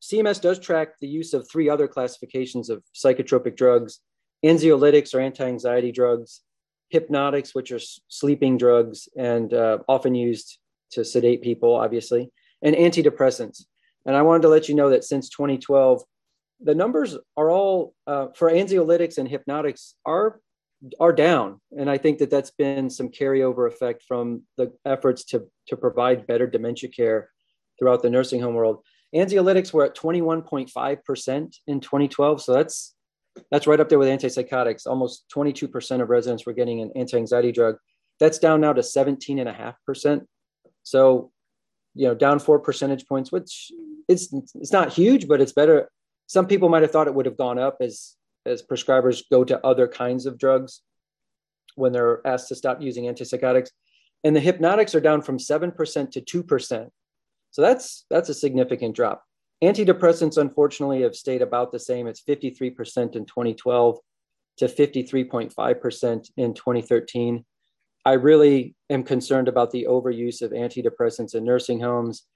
CMS 0.00 0.40
does 0.40 0.60
track 0.60 1.00
the 1.00 1.08
use 1.08 1.34
of 1.34 1.48
three 1.50 1.68
other 1.68 1.88
classifications 1.88 2.70
of 2.70 2.84
psychotropic 2.94 3.56
drugs 3.56 4.00
anxiolytics 4.44 5.14
or 5.14 5.20
anti 5.20 5.46
anxiety 5.46 5.92
drugs, 5.92 6.40
hypnotics, 6.88 7.54
which 7.54 7.72
are 7.72 7.80
sleeping 8.08 8.58
drugs 8.58 9.08
and 9.16 9.54
uh, 9.54 9.78
often 9.88 10.14
used 10.14 10.58
to 10.90 11.04
sedate 11.04 11.42
people, 11.42 11.74
obviously, 11.74 12.30
and 12.62 12.76
antidepressants. 12.76 13.64
And 14.04 14.16
I 14.16 14.22
wanted 14.22 14.42
to 14.42 14.48
let 14.48 14.68
you 14.68 14.74
know 14.74 14.90
that 14.90 15.04
since 15.04 15.28
2012, 15.28 16.02
the 16.62 16.74
numbers 16.74 17.16
are 17.36 17.50
all 17.50 17.94
uh, 18.06 18.28
for 18.34 18.50
anxiolytics 18.50 19.18
and 19.18 19.28
hypnotics 19.28 19.94
are 20.04 20.40
are 20.98 21.12
down. 21.12 21.60
And 21.78 21.88
i 21.88 21.96
think 21.96 22.18
that 22.18 22.30
that's 22.30 22.50
been 22.50 22.90
some 22.90 23.08
carryover 23.08 23.68
effect 23.68 24.04
from 24.06 24.42
the 24.56 24.72
efforts 24.84 25.24
to 25.26 25.46
to 25.68 25.76
provide 25.76 26.26
better 26.26 26.46
dementia 26.46 26.90
care 26.90 27.30
throughout 27.78 28.02
the 28.02 28.10
nursing 28.10 28.40
home 28.40 28.54
world. 28.54 28.84
Anxiolytics 29.14 29.72
were 29.72 29.84
at 29.84 29.96
21.5% 29.96 31.56
in 31.66 31.80
2012 31.80 32.42
so 32.42 32.52
that's 32.52 32.94
that's 33.50 33.66
right 33.66 33.80
up 33.80 33.88
there 33.88 33.98
with 33.98 34.08
antipsychotics. 34.08 34.86
Almost 34.86 35.24
22% 35.34 36.02
of 36.02 36.10
residents 36.10 36.44
were 36.44 36.52
getting 36.52 36.82
an 36.82 36.90
anti-anxiety 36.94 37.50
drug. 37.50 37.76
That's 38.20 38.38
down 38.38 38.60
now 38.60 38.74
to 38.74 38.82
17.5% 38.82 40.26
so 40.82 41.30
you 41.94 42.06
know 42.06 42.14
down 42.14 42.38
four 42.38 42.58
percentage 42.58 43.06
points 43.06 43.30
which 43.30 43.70
it's 44.08 44.32
it's 44.54 44.72
not 44.72 44.92
huge 44.92 45.28
but 45.28 45.40
it's 45.40 45.52
better 45.52 45.90
some 46.32 46.46
people 46.46 46.68
might 46.70 46.82
have 46.82 46.90
thought 46.90 47.08
it 47.08 47.14
would 47.14 47.26
have 47.26 47.36
gone 47.36 47.58
up 47.58 47.76
as 47.80 48.16
as 48.46 48.62
prescribers 48.62 49.22
go 49.30 49.44
to 49.44 49.64
other 49.66 49.86
kinds 49.86 50.24
of 50.26 50.38
drugs 50.38 50.80
when 51.74 51.92
they're 51.92 52.26
asked 52.26 52.48
to 52.48 52.54
stop 52.54 52.80
using 52.80 53.04
antipsychotics. 53.04 53.68
And 54.24 54.34
the 54.34 54.40
hypnotics 54.40 54.94
are 54.94 55.00
down 55.00 55.22
from 55.22 55.38
7% 55.38 56.10
to 56.10 56.20
2% 56.20 56.88
so 57.50 57.60
that's 57.60 58.06
that's 58.08 58.30
a 58.30 58.34
significant 58.34 58.96
drop. 58.96 59.24
Antidepressants 59.62 60.38
unfortunately 60.38 61.02
have 61.02 61.14
stayed 61.14 61.42
about 61.42 61.70
the 61.70 61.78
same. 61.78 62.06
It's 62.06 62.22
53% 62.22 63.14
in 63.14 63.26
2012 63.26 63.98
to 64.58 64.64
53.5% 64.66 66.30
in 66.36 66.54
2013 66.54 67.44
i 68.04 68.12
really 68.14 68.74
am 68.90 69.02
concerned 69.04 69.48
about 69.48 69.70
the 69.70 69.86
overuse 69.88 70.42
of 70.42 70.50
antidepressants 70.50 71.34
in 71.34 71.44
nursing 71.44 71.80
homes. 71.80 72.26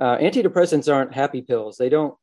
Uh, 0.00 0.16
antidepressants 0.16 0.92
aren't 0.92 1.12
happy 1.12 1.42
pills. 1.42 1.76
They 1.76 1.90
don't 1.90 2.14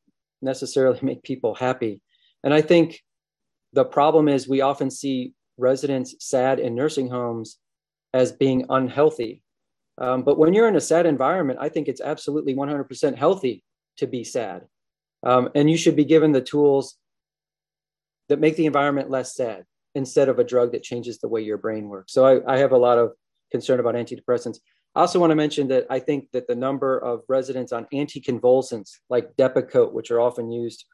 necessarily 0.42 0.98
make 1.02 1.22
people 1.22 1.54
happy. 1.54 2.00
And 2.44 2.54
I 2.54 2.60
think 2.60 3.02
the 3.72 3.84
problem 3.84 4.28
is 4.28 4.48
we 4.48 4.60
often 4.60 4.90
see 4.90 5.34
residents 5.56 6.14
sad 6.20 6.60
in 6.60 6.74
nursing 6.74 7.08
homes 7.08 7.58
as 8.14 8.32
being 8.32 8.66
unhealthy. 8.70 9.42
Um, 9.98 10.22
but 10.22 10.38
when 10.38 10.54
you're 10.54 10.68
in 10.68 10.76
a 10.76 10.80
sad 10.80 11.06
environment, 11.06 11.58
I 11.60 11.68
think 11.68 11.88
it's 11.88 12.00
absolutely 12.00 12.54
100% 12.54 13.16
healthy 13.16 13.64
to 13.96 14.06
be 14.06 14.24
sad. 14.24 14.66
Um, 15.24 15.50
and 15.54 15.68
you 15.68 15.76
should 15.76 15.96
be 15.96 16.04
given 16.04 16.32
the 16.32 16.40
tools 16.40 16.96
that 18.28 18.38
make 18.38 18.56
the 18.56 18.66
environment 18.66 19.10
less 19.10 19.34
sad. 19.34 19.64
instead 19.94 20.28
of 20.28 20.38
a 20.38 20.44
drug 20.44 20.70
that 20.72 20.82
changes 20.82 21.18
the 21.18 21.26
way 21.26 21.40
your 21.40 21.58
brain 21.58 21.88
works. 21.88 22.12
So 22.12 22.24
I, 22.24 22.54
I 22.54 22.58
have 22.58 22.72
a 22.72 22.76
lot 22.76 22.98
of 22.98 23.12
concern 23.50 23.80
about 23.80 23.96
antidepressants. 23.96 24.58
I 24.98 25.02
also 25.02 25.20
want 25.20 25.30
to 25.30 25.36
mention 25.36 25.68
that 25.68 25.86
I 25.88 26.00
think 26.00 26.32
that 26.32 26.48
the 26.48 26.56
number 26.56 26.98
of 26.98 27.22
residents 27.28 27.70
on 27.70 27.86
anticonvulsants 27.94 28.96
like 29.08 29.36
Depakote, 29.36 29.92
which 29.92 30.10
are 30.10 30.20
often 30.20 30.50
used 30.50 30.86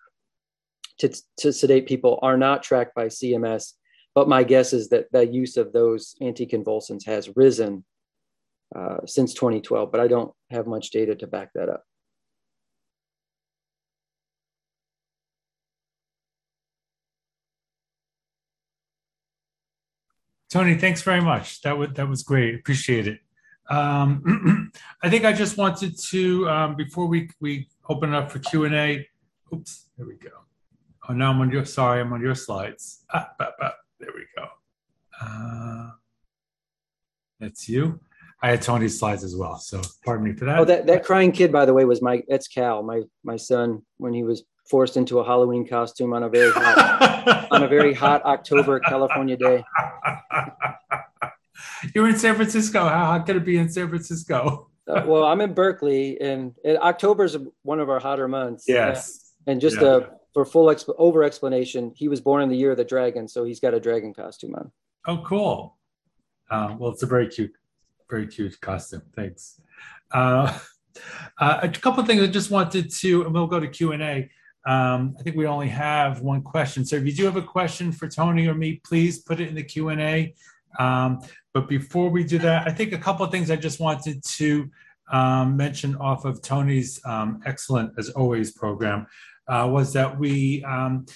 to, 0.98 1.10
to 1.38 1.54
sedate 1.54 1.86
people, 1.86 2.18
are 2.20 2.36
not 2.36 2.62
tracked 2.62 2.94
by 2.94 3.06
CMS. 3.06 3.72
But 4.14 4.28
my 4.28 4.44
guess 4.44 4.74
is 4.74 4.90
that 4.90 5.10
the 5.10 5.26
use 5.26 5.56
of 5.56 5.72
those 5.72 6.16
anticonvulsants 6.20 7.06
has 7.06 7.34
risen 7.34 7.82
uh, 8.76 8.98
since 9.06 9.32
2012, 9.32 9.90
but 9.90 10.02
I 10.02 10.06
don't 10.06 10.34
have 10.50 10.66
much 10.66 10.90
data 10.90 11.14
to 11.14 11.26
back 11.26 11.54
that 11.54 11.70
up. 11.70 11.84
Tony, 20.50 20.74
thanks 20.76 21.00
very 21.00 21.22
much. 21.22 21.62
That 21.62 21.94
that 21.94 22.06
was 22.06 22.22
great. 22.22 22.54
Appreciate 22.54 23.06
it. 23.06 23.23
Um, 23.70 24.72
I 25.02 25.10
think 25.10 25.24
I 25.24 25.32
just 25.32 25.56
wanted 25.56 25.98
to 26.10 26.48
um, 26.48 26.76
before 26.76 27.06
we 27.06 27.30
we 27.40 27.68
open 27.88 28.12
it 28.12 28.16
up 28.16 28.30
for 28.30 28.38
Q 28.38 28.64
and 28.64 28.74
A. 28.74 29.06
Oops, 29.52 29.86
there 29.96 30.06
we 30.06 30.14
go. 30.14 30.30
Oh, 31.08 31.12
now 31.12 31.30
I'm 31.30 31.40
on 31.40 31.50
your. 31.50 31.64
Sorry, 31.64 32.00
I'm 32.00 32.12
on 32.12 32.20
your 32.20 32.34
slides. 32.34 33.04
Ah, 33.12 33.30
bah, 33.38 33.50
bah, 33.58 33.72
there 34.00 34.10
we 34.14 34.24
go. 34.36 34.46
Uh, 35.20 35.90
that's 37.40 37.68
you. 37.68 38.00
I 38.42 38.48
had 38.50 38.62
Tony's 38.62 38.98
slides 38.98 39.24
as 39.24 39.34
well, 39.34 39.56
so 39.56 39.80
pardon 40.04 40.26
me 40.26 40.34
for 40.34 40.44
that. 40.44 40.58
Oh, 40.58 40.64
that, 40.66 40.86
that 40.86 41.04
crying 41.04 41.32
kid, 41.32 41.50
by 41.50 41.64
the 41.64 41.72
way, 41.72 41.84
was 41.84 42.02
my 42.02 42.22
that's 42.28 42.48
Cal, 42.48 42.82
my 42.82 43.02
my 43.22 43.36
son, 43.36 43.82
when 43.96 44.12
he 44.12 44.22
was 44.22 44.44
forced 44.68 44.96
into 44.96 45.18
a 45.18 45.24
Halloween 45.24 45.66
costume 45.66 46.12
on 46.12 46.22
a 46.22 46.28
very 46.28 46.50
hot 46.50 47.48
on 47.50 47.62
a 47.62 47.68
very 47.68 47.94
hot 47.94 48.24
October 48.24 48.80
California 48.80 49.36
day. 49.36 49.64
You're 51.94 52.08
in 52.08 52.16
San 52.16 52.34
Francisco. 52.34 52.80
How 52.88 53.06
hot 53.06 53.26
could 53.26 53.36
it 53.36 53.44
be 53.44 53.56
in 53.56 53.68
San 53.68 53.88
Francisco? 53.88 54.70
uh, 54.88 55.02
well, 55.06 55.24
I'm 55.24 55.40
in 55.40 55.54
Berkeley, 55.54 56.20
and, 56.20 56.54
and 56.64 56.78
October 56.78 57.24
is 57.24 57.36
one 57.62 57.80
of 57.80 57.88
our 57.88 58.00
hotter 58.00 58.28
months. 58.28 58.64
Yes. 58.66 59.34
Uh, 59.46 59.52
and 59.52 59.60
just 59.60 59.80
yeah. 59.80 59.88
uh, 59.88 60.10
for 60.32 60.44
full 60.44 60.66
exp- 60.66 60.94
over 60.98 61.22
explanation, 61.22 61.92
he 61.94 62.08
was 62.08 62.20
born 62.20 62.42
in 62.42 62.48
the 62.48 62.56
year 62.56 62.72
of 62.72 62.76
the 62.76 62.84
dragon, 62.84 63.28
so 63.28 63.44
he's 63.44 63.60
got 63.60 63.74
a 63.74 63.80
dragon 63.80 64.12
costume 64.12 64.54
on. 64.54 64.70
Oh, 65.06 65.22
cool. 65.24 65.78
Uh, 66.50 66.74
well, 66.78 66.90
it's 66.90 67.02
a 67.02 67.06
very 67.06 67.28
cute, 67.28 67.52
very 68.10 68.26
cute 68.26 68.60
costume. 68.60 69.02
Thanks. 69.14 69.60
Uh, 70.10 70.58
uh, 71.38 71.60
a 71.62 71.68
couple 71.68 72.00
of 72.00 72.06
things 72.06 72.22
I 72.22 72.26
just 72.26 72.50
wanted 72.50 72.90
to, 72.90 73.22
and 73.24 73.32
we'll 73.32 73.46
go 73.46 73.60
to 73.60 73.68
Q 73.68 73.92
and 73.92 74.02
A. 74.02 74.30
Um, 74.66 75.14
I 75.18 75.22
think 75.22 75.36
we 75.36 75.46
only 75.46 75.68
have 75.68 76.22
one 76.22 76.42
question. 76.42 76.84
So 76.84 76.96
if 76.96 77.04
you 77.04 77.12
do 77.12 77.24
have 77.24 77.36
a 77.36 77.42
question 77.42 77.92
for 77.92 78.08
Tony 78.08 78.46
or 78.46 78.54
me, 78.54 78.80
please 78.84 79.18
put 79.18 79.40
it 79.40 79.48
in 79.48 79.54
the 79.54 79.62
Q 79.62 79.90
and 79.90 80.00
A. 80.00 80.34
Um, 80.78 81.20
but 81.52 81.68
before 81.68 82.10
we 82.10 82.24
do 82.24 82.38
that, 82.38 82.66
I 82.66 82.72
think 82.72 82.92
a 82.92 82.98
couple 82.98 83.24
of 83.24 83.30
things 83.30 83.50
I 83.50 83.56
just 83.56 83.80
wanted 83.80 84.22
to 84.24 84.70
um, 85.12 85.56
mention 85.56 85.96
off 85.96 86.24
of 86.24 86.42
Tony's 86.42 87.00
um, 87.04 87.40
excellent, 87.46 87.92
as 87.98 88.10
always, 88.10 88.52
program 88.52 89.06
uh, 89.48 89.68
was 89.70 89.92
that 89.92 90.18
we 90.18 90.64
um, 90.64 91.06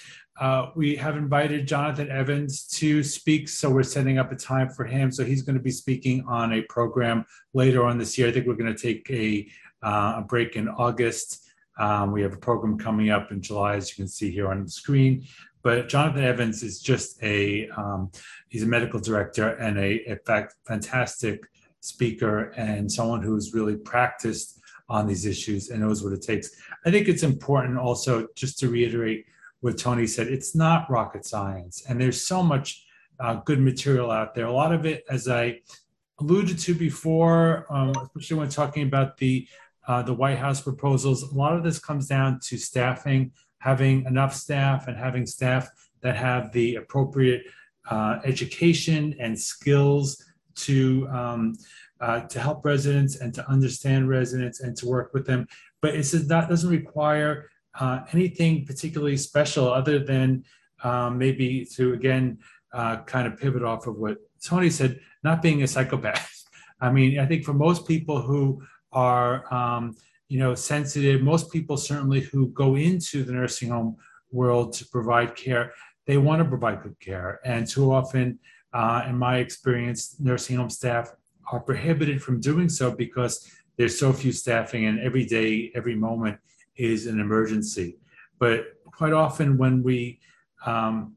uh, 0.41 0.71
we 0.77 0.95
have 0.95 1.17
invited 1.17 1.67
Jonathan 1.67 2.11
Evans 2.11 2.65
to 2.69 3.03
speak. 3.03 3.49
So 3.49 3.69
we're 3.69 3.83
setting 3.83 4.19
up 4.19 4.31
a 4.31 4.37
time 4.37 4.69
for 4.69 4.85
him. 4.85 5.11
So 5.11 5.25
he's 5.25 5.43
going 5.43 5.57
to 5.57 5.63
be 5.63 5.73
speaking 5.73 6.25
on 6.29 6.53
a 6.53 6.63
program 6.63 7.25
later 7.55 7.85
on 7.85 7.99
this 7.99 8.17
year. 8.17 8.29
I 8.29 8.33
think 8.33 8.47
we're 8.47 8.55
going 8.55 8.73
to 8.73 8.81
take 8.81 9.11
a, 9.11 9.49
uh, 9.83 10.15
a 10.19 10.23
break 10.23 10.55
in 10.55 10.69
August. 10.69 11.45
Um, 11.79 12.13
we 12.13 12.23
have 12.23 12.35
a 12.35 12.39
program 12.39 12.79
coming 12.79 13.11
up 13.11 13.33
in 13.33 13.43
July, 13.43 13.77
as 13.77 13.91
you 13.91 13.97
can 13.97 14.09
see 14.09 14.31
here 14.31 14.49
on 14.49 14.65
the 14.65 14.71
screen. 14.71 15.27
But 15.69 15.87
Jonathan 15.87 16.25
Evans 16.25 16.63
is 16.63 16.81
just 16.81 17.23
a 17.23 17.69
um, 17.77 18.11
he's 18.49 18.63
a 18.63 18.67
medical 18.67 18.99
director 18.99 19.49
and 19.51 19.77
a, 19.77 20.13
a 20.13 20.17
fact, 20.25 20.55
fantastic 20.67 21.47
speaker 21.81 22.55
and 22.57 22.91
someone 22.91 23.21
who's 23.21 23.53
really 23.53 23.77
practiced 23.77 24.61
on 24.89 25.07
these 25.07 25.27
issues 25.27 25.69
and 25.69 25.83
knows 25.83 26.03
what 26.03 26.15
it 26.15 26.23
takes. 26.23 26.49
I 26.87 26.91
think 26.91 27.07
it's 27.07 27.23
important 27.23 27.77
also 27.77 28.29
just 28.35 28.59
to 28.61 28.71
reiterate 28.71 29.27
what 29.61 29.77
Tony 29.77 30.07
said. 30.07 30.29
It's 30.29 30.57
not 30.57 30.91
rocket 30.91 31.27
science, 31.27 31.85
and 31.87 32.01
there's 32.01 32.23
so 32.23 32.43
much 32.43 32.87
uh, 33.21 33.35
good 33.35 33.61
material 33.61 34.11
out 34.11 34.35
there. 34.35 34.47
A 34.47 34.53
lot 34.63 34.73
of 34.73 34.87
it, 34.87 35.05
as 35.11 35.29
I 35.29 35.61
alluded 36.19 36.59
to 36.61 36.73
before, 36.73 37.67
um, 37.69 37.93
especially 38.07 38.39
when 38.39 38.49
talking 38.49 38.85
about 38.85 39.19
the 39.19 39.47
uh, 39.87 40.03
the 40.03 40.15
White 40.15 40.39
House 40.39 40.63
proposals. 40.63 41.25
A 41.25 41.35
lot 41.35 41.55
of 41.57 41.63
this 41.63 41.79
comes 41.79 42.07
down 42.07 42.41
to 42.45 42.57
staffing, 42.57 43.33
having 43.59 44.05
enough 44.05 44.35
staff, 44.35 44.89
and 44.89 44.97
having 44.97 45.27
staff 45.27 45.69
that 46.03 46.17
have 46.17 46.53
the 46.53 46.77
appropriate 46.77 47.45
uh, 47.91 48.19
education 48.25 49.15
and 49.19 49.39
skills 49.39 50.25
to 50.55 51.09
um, 51.09 51.55
uh, 52.01 52.21
to 52.21 52.39
help 52.39 52.65
residents 52.65 53.17
and 53.17 53.35
to 53.35 53.49
understand 53.49 54.09
residents 54.09 54.61
and 54.61 54.77
to 54.77 54.87
work 54.87 55.13
with 55.13 55.27
them. 55.27 55.47
But 55.81 55.95
it's 55.95 56.13
that 56.13 56.49
doesn't 56.49 56.71
require 56.71 57.51
uh, 57.79 58.01
anything 58.13 58.65
particularly 58.67 59.17
special 59.17 59.73
other 59.73 59.99
than 59.99 60.45
um, 60.85 61.19
maybe 61.19 61.65
to 61.75 61.93
again 61.95 62.39
uh, 62.73 62.99
kind 63.03 63.27
of 63.27 63.39
pivot 63.39 63.63
off 63.63 63.87
of 63.87 63.97
what 63.97 64.19
Tony 64.43 64.71
said, 64.71 65.01
not 65.25 65.43
being 65.43 65.63
a 65.63 65.67
psychopath. 65.67 66.45
I 66.81 66.93
mean, 66.93 67.19
I 67.19 67.27
think 67.27 67.45
for 67.45 67.55
most 67.55 67.89
people 67.89 68.23
who 68.23 68.63
are 68.93 69.53
um, 69.53 69.97
you 70.29 70.39
know 70.39 70.55
sensitive. 70.55 71.23
Most 71.23 71.51
people 71.53 71.77
certainly 71.77 72.21
who 72.21 72.49
go 72.49 72.77
into 72.77 73.25
the 73.25 73.33
nursing 73.33 73.71
home 73.71 73.97
world 74.31 74.75
to 74.75 74.87
provide 74.87 75.35
care 75.35 75.73
they 76.09 76.17
want 76.17 76.43
to 76.43 76.49
provide 76.49 76.83
good 76.83 76.99
care. 76.99 77.39
And 77.45 77.67
too 77.67 77.93
often 77.93 78.39
uh, 78.73 79.05
in 79.07 79.17
my 79.17 79.37
experience 79.37 80.17
nursing 80.19 80.57
home 80.57 80.71
staff 80.71 81.13
are 81.53 81.61
prohibited 81.61 82.23
from 82.23 82.41
doing 82.41 82.71
so 82.71 82.91
because 82.91 83.47
there's 83.77 84.01
so 84.01 84.13
few 84.13 84.33
staffing 84.33 84.87
and 84.87 84.99
every 85.01 85.27
day 85.27 85.71
every 85.75 85.95
moment 85.95 86.39
is 86.77 87.07
an 87.07 87.21
emergency. 87.21 87.99
But 88.39 88.65
quite 88.87 89.13
often 89.13 89.59
when 89.59 89.83
we 89.83 90.19
um, 90.65 91.15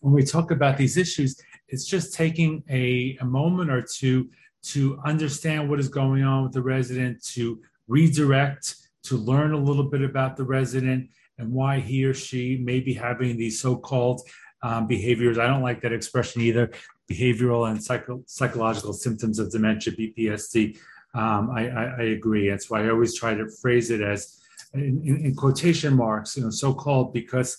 when 0.00 0.14
we 0.14 0.22
talk 0.22 0.52
about 0.52 0.78
these 0.78 0.96
issues 0.96 1.36
it's 1.68 1.84
just 1.84 2.14
taking 2.14 2.62
a, 2.70 3.16
a 3.20 3.24
moment 3.24 3.70
or 3.70 3.82
two 3.82 4.30
to 4.62 4.98
understand 5.04 5.68
what 5.68 5.80
is 5.80 5.88
going 5.88 6.22
on 6.22 6.44
with 6.44 6.52
the 6.52 6.62
resident, 6.62 7.22
to 7.24 7.60
redirect, 7.88 8.76
to 9.04 9.16
learn 9.16 9.52
a 9.52 9.58
little 9.58 9.84
bit 9.84 10.02
about 10.02 10.36
the 10.36 10.44
resident 10.44 11.10
and 11.38 11.52
why 11.52 11.78
he 11.80 12.04
or 12.04 12.14
she 12.14 12.56
may 12.56 12.80
be 12.80 12.94
having 12.94 13.36
these 13.36 13.60
so-called 13.60 14.22
um, 14.62 14.86
behaviors. 14.86 15.38
I 15.38 15.46
don't 15.46 15.62
like 15.62 15.82
that 15.82 15.92
expression 15.92 16.40
either. 16.40 16.70
Behavioral 17.10 17.70
and 17.70 17.82
psycho- 17.82 18.22
psychological 18.26 18.94
symptoms 18.94 19.38
of 19.38 19.50
dementia, 19.50 19.92
BPSD. 19.92 20.78
Um, 21.14 21.50
I, 21.50 21.68
I, 21.68 21.84
I, 21.98 22.02
agree. 22.02 22.48
That's 22.48 22.70
why 22.70 22.84
I 22.84 22.90
always 22.90 23.14
try 23.14 23.34
to 23.34 23.46
phrase 23.60 23.90
it 23.90 24.00
as 24.00 24.40
in, 24.72 25.02
in, 25.04 25.26
in 25.26 25.34
quotation 25.34 25.94
marks, 25.94 26.36
you 26.36 26.42
know, 26.42 26.50
so-called 26.50 27.12
because 27.12 27.58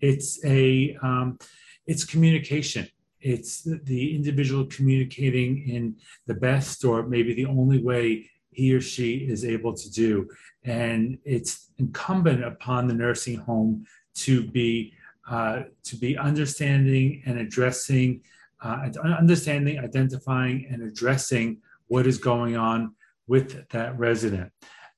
it's 0.00 0.44
a 0.44 0.96
um, 1.02 1.38
it's 1.86 2.04
communication 2.04 2.88
it's 3.26 3.62
the 3.64 4.14
individual 4.14 4.66
communicating 4.66 5.68
in 5.68 5.96
the 6.26 6.34
best 6.34 6.84
or 6.84 7.02
maybe 7.02 7.34
the 7.34 7.46
only 7.46 7.82
way 7.82 8.30
he 8.56 8.74
or 8.74 8.80
she 8.80 9.16
is 9.16 9.44
able 9.44 9.74
to 9.74 9.90
do. 9.90 10.28
And 10.64 11.18
it's 11.24 11.70
incumbent 11.78 12.42
upon 12.42 12.88
the 12.88 12.94
nursing 12.94 13.36
home 13.36 13.84
to 14.16 14.42
be 14.42 14.94
uh, 15.30 15.62
to 15.82 15.96
be 15.96 16.16
understanding 16.16 17.20
and 17.26 17.38
addressing, 17.38 18.22
uh, 18.62 18.88
understanding, 19.02 19.76
identifying, 19.80 20.68
and 20.70 20.82
addressing 20.84 21.58
what 21.88 22.06
is 22.06 22.18
going 22.18 22.56
on 22.56 22.94
with 23.26 23.68
that 23.70 23.98
resident. 23.98 24.52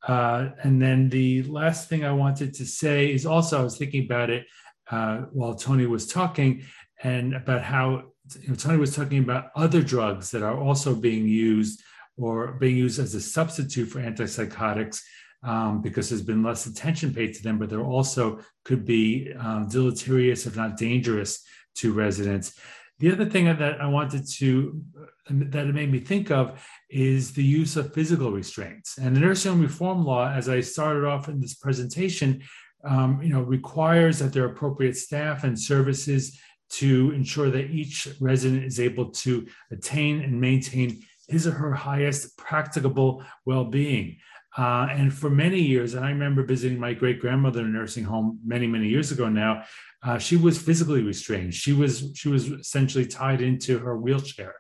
Uh, 0.06 0.50
and 0.62 0.80
then 0.80 1.08
the 1.08 1.42
last 1.44 1.88
thing 1.88 2.04
I 2.04 2.12
wanted 2.12 2.52
to 2.54 2.66
say 2.66 3.10
is 3.10 3.24
also 3.24 3.58
I 3.58 3.64
was 3.64 3.78
thinking 3.78 4.04
about 4.04 4.28
it 4.28 4.46
uh, 4.90 5.22
while 5.32 5.54
Tony 5.54 5.86
was 5.86 6.06
talking 6.06 6.62
and 7.02 7.34
about 7.34 7.62
how 7.62 8.12
you 8.38 8.50
know, 8.50 8.54
Tony 8.54 8.76
was 8.76 8.94
talking 8.94 9.20
about 9.20 9.50
other 9.56 9.82
drugs 9.82 10.30
that 10.32 10.42
are 10.42 10.60
also 10.60 10.94
being 10.94 11.26
used 11.26 11.82
or 12.18 12.52
being 12.52 12.76
used 12.76 12.98
as 12.98 13.14
a 13.14 13.20
substitute 13.20 13.86
for 13.86 14.00
antipsychotics 14.00 15.00
um, 15.42 15.80
because 15.80 16.08
there's 16.08 16.22
been 16.22 16.42
less 16.42 16.66
attention 16.66 17.14
paid 17.14 17.34
to 17.34 17.42
them, 17.42 17.58
but 17.58 17.70
they 17.70 17.76
also 17.76 18.40
could 18.64 18.84
be 18.84 19.32
um, 19.38 19.68
deleterious, 19.68 20.46
if 20.46 20.56
not 20.56 20.76
dangerous, 20.76 21.44
to 21.76 21.92
residents. 21.92 22.58
The 22.98 23.12
other 23.12 23.26
thing 23.26 23.44
that 23.44 23.80
I 23.80 23.86
wanted 23.86 24.28
to, 24.38 24.82
that 25.30 25.68
it 25.68 25.74
made 25.74 25.92
me 25.92 26.00
think 26.00 26.32
of 26.32 26.66
is 26.90 27.32
the 27.32 27.44
use 27.44 27.76
of 27.76 27.94
physical 27.94 28.32
restraints. 28.32 28.98
And 28.98 29.14
the 29.14 29.20
nursing 29.20 29.52
home 29.52 29.62
reform 29.62 30.04
law, 30.04 30.28
as 30.28 30.48
I 30.48 30.60
started 30.60 31.04
off 31.04 31.28
in 31.28 31.40
this 31.40 31.54
presentation, 31.54 32.42
um, 32.84 33.22
you 33.22 33.28
know, 33.28 33.42
requires 33.42 34.18
that 34.18 34.32
there 34.32 34.44
are 34.44 34.52
appropriate 34.52 34.96
staff 34.96 35.44
and 35.44 35.58
services 35.58 36.40
to 36.70 37.12
ensure 37.12 37.50
that 37.50 37.70
each 37.70 38.08
resident 38.20 38.64
is 38.64 38.80
able 38.80 39.10
to 39.10 39.46
attain 39.70 40.20
and 40.20 40.40
maintain 40.40 41.00
his 41.28 41.46
or 41.46 41.52
her 41.52 41.72
highest 41.72 42.36
practicable 42.36 43.22
well-being. 43.44 44.16
Uh, 44.56 44.88
and 44.90 45.12
for 45.12 45.30
many 45.30 45.60
years, 45.60 45.94
and 45.94 46.04
I 46.04 46.10
remember 46.10 46.42
visiting 46.42 46.80
my 46.80 46.92
great 46.94 47.20
grandmother 47.20 47.60
in 47.60 47.66
a 47.66 47.68
nursing 47.68 48.04
home 48.04 48.40
many, 48.44 48.66
many 48.66 48.88
years 48.88 49.12
ago 49.12 49.28
now. 49.28 49.62
Uh, 50.02 50.18
she 50.18 50.36
was 50.36 50.60
physically 50.60 51.02
restrained. 51.02 51.52
She 51.54 51.72
was 51.72 52.12
she 52.14 52.28
was 52.28 52.48
essentially 52.48 53.06
tied 53.06 53.40
into 53.40 53.78
her 53.78 53.96
wheelchair. 53.96 54.54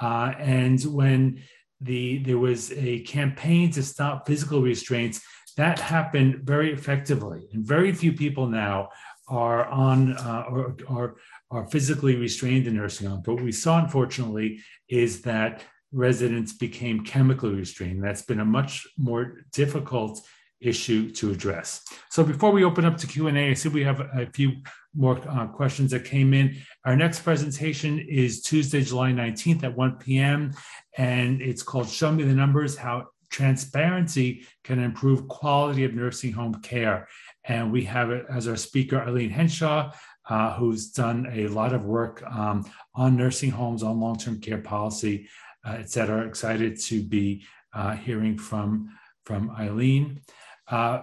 Uh, 0.00 0.32
and 0.38 0.80
when 0.82 1.42
the 1.80 2.18
there 2.18 2.38
was 2.38 2.72
a 2.72 3.00
campaign 3.00 3.70
to 3.72 3.82
stop 3.82 4.26
physical 4.26 4.60
restraints, 4.60 5.20
that 5.56 5.78
happened 5.78 6.40
very 6.42 6.72
effectively. 6.72 7.48
And 7.52 7.64
very 7.64 7.92
few 7.92 8.12
people 8.12 8.46
now 8.48 8.88
are 9.28 9.66
on 9.66 10.14
uh, 10.16 10.44
or, 10.50 10.76
or 10.88 11.16
are 11.50 11.66
physically 11.68 12.16
restrained 12.16 12.66
in 12.66 12.76
nursing 12.76 13.08
homes. 13.08 13.22
But 13.24 13.34
what 13.34 13.44
we 13.44 13.52
saw, 13.52 13.78
unfortunately, 13.78 14.60
is 14.88 15.22
that 15.22 15.62
residents 15.92 16.52
became 16.52 17.04
chemically 17.04 17.54
restrained. 17.54 18.02
That's 18.02 18.22
been 18.22 18.40
a 18.40 18.44
much 18.44 18.86
more 18.96 19.42
difficult 19.52 20.20
issue 20.60 21.10
to 21.10 21.30
address. 21.30 21.84
So 22.10 22.24
before 22.24 22.50
we 22.50 22.64
open 22.64 22.84
up 22.84 22.96
to 22.98 23.06
Q&A, 23.06 23.50
I 23.50 23.54
see 23.54 23.68
we 23.68 23.84
have 23.84 24.00
a 24.00 24.26
few 24.32 24.52
more 24.94 25.20
uh, 25.28 25.46
questions 25.46 25.92
that 25.92 26.04
came 26.04 26.34
in. 26.34 26.56
Our 26.84 26.96
next 26.96 27.20
presentation 27.20 27.98
is 28.00 28.42
Tuesday, 28.42 28.82
July 28.82 29.12
19th 29.12 29.62
at 29.62 29.76
1 29.76 29.96
p.m. 29.98 30.52
And 30.96 31.40
it's 31.40 31.62
called 31.62 31.88
Show 31.88 32.10
Me 32.10 32.24
the 32.24 32.34
Numbers, 32.34 32.76
How 32.76 33.08
Transparency 33.30 34.46
Can 34.64 34.80
Improve 34.80 35.28
Quality 35.28 35.84
of 35.84 35.94
Nursing 35.94 36.32
Home 36.32 36.60
Care. 36.62 37.06
And 37.44 37.70
we 37.70 37.84
have 37.84 38.10
it 38.10 38.26
as 38.28 38.48
our 38.48 38.56
speaker, 38.56 39.00
Eileen 39.00 39.30
Henshaw, 39.30 39.92
uh, 40.28 40.54
who's 40.54 40.90
done 40.90 41.30
a 41.32 41.46
lot 41.48 41.72
of 41.72 41.84
work 41.84 42.22
um, 42.30 42.68
on 42.94 43.16
nursing 43.16 43.50
homes, 43.50 43.82
on 43.82 44.00
long-term 44.00 44.40
care 44.40 44.58
policy, 44.58 45.28
uh, 45.64 45.76
et 45.78 45.90
cetera. 45.90 46.26
Excited 46.26 46.78
to 46.80 47.02
be 47.02 47.44
uh, 47.72 47.94
hearing 47.94 48.38
from, 48.38 48.90
from 49.24 49.50
Eileen. 49.50 50.20
Uh, 50.66 51.02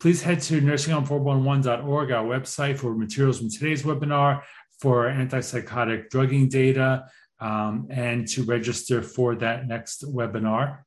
please 0.00 0.22
head 0.22 0.40
to 0.42 0.60
nursinghomes411.org, 0.60 2.10
our 2.10 2.24
website, 2.24 2.78
for 2.78 2.94
materials 2.94 3.38
from 3.38 3.50
today's 3.50 3.82
webinar, 3.82 4.42
for 4.80 5.04
antipsychotic 5.06 6.10
drugging 6.10 6.48
data, 6.48 7.06
um, 7.40 7.86
and 7.90 8.28
to 8.28 8.42
register 8.44 9.02
for 9.02 9.34
that 9.36 9.66
next 9.66 10.04
webinar. 10.04 10.80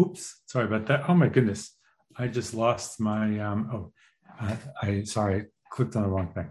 Oops, 0.00 0.42
sorry 0.46 0.66
about 0.66 0.86
that. 0.86 1.08
Oh 1.08 1.14
my 1.14 1.28
goodness, 1.28 1.72
I 2.16 2.28
just 2.28 2.54
lost 2.54 3.00
my, 3.00 3.38
um, 3.40 3.70
oh, 3.72 3.92
uh, 4.40 4.56
I, 4.82 5.02
sorry, 5.04 5.46
clicked 5.70 5.96
on 5.96 6.02
the 6.02 6.08
wrong 6.08 6.32
thing. 6.32 6.48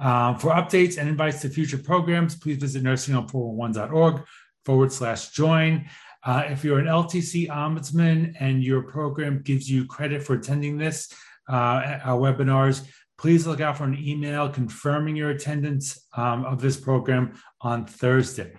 Um, 0.00 0.38
for 0.38 0.50
updates 0.50 0.98
and 0.98 1.08
invites 1.08 1.40
to 1.42 1.48
future 1.48 1.78
programs, 1.78 2.36
please 2.36 2.58
visit 2.58 2.82
nursinghomes411.org 2.82 4.24
forward 4.68 4.92
slash 4.92 5.30
join. 5.30 5.88
Uh, 6.22 6.44
if 6.48 6.62
you're 6.62 6.78
an 6.78 6.84
LTC 6.84 7.48
ombudsman 7.48 8.34
and 8.38 8.62
your 8.62 8.82
program 8.82 9.40
gives 9.42 9.70
you 9.70 9.86
credit 9.86 10.22
for 10.22 10.34
attending 10.34 10.76
this, 10.76 11.10
uh, 11.48 11.98
our 12.04 12.20
webinars, 12.20 12.86
please 13.16 13.46
look 13.46 13.62
out 13.62 13.78
for 13.78 13.84
an 13.84 13.96
email 13.98 14.46
confirming 14.46 15.16
your 15.16 15.30
attendance 15.30 16.06
um, 16.18 16.44
of 16.44 16.60
this 16.60 16.76
program 16.76 17.32
on 17.62 17.86
Thursday. 17.86 18.52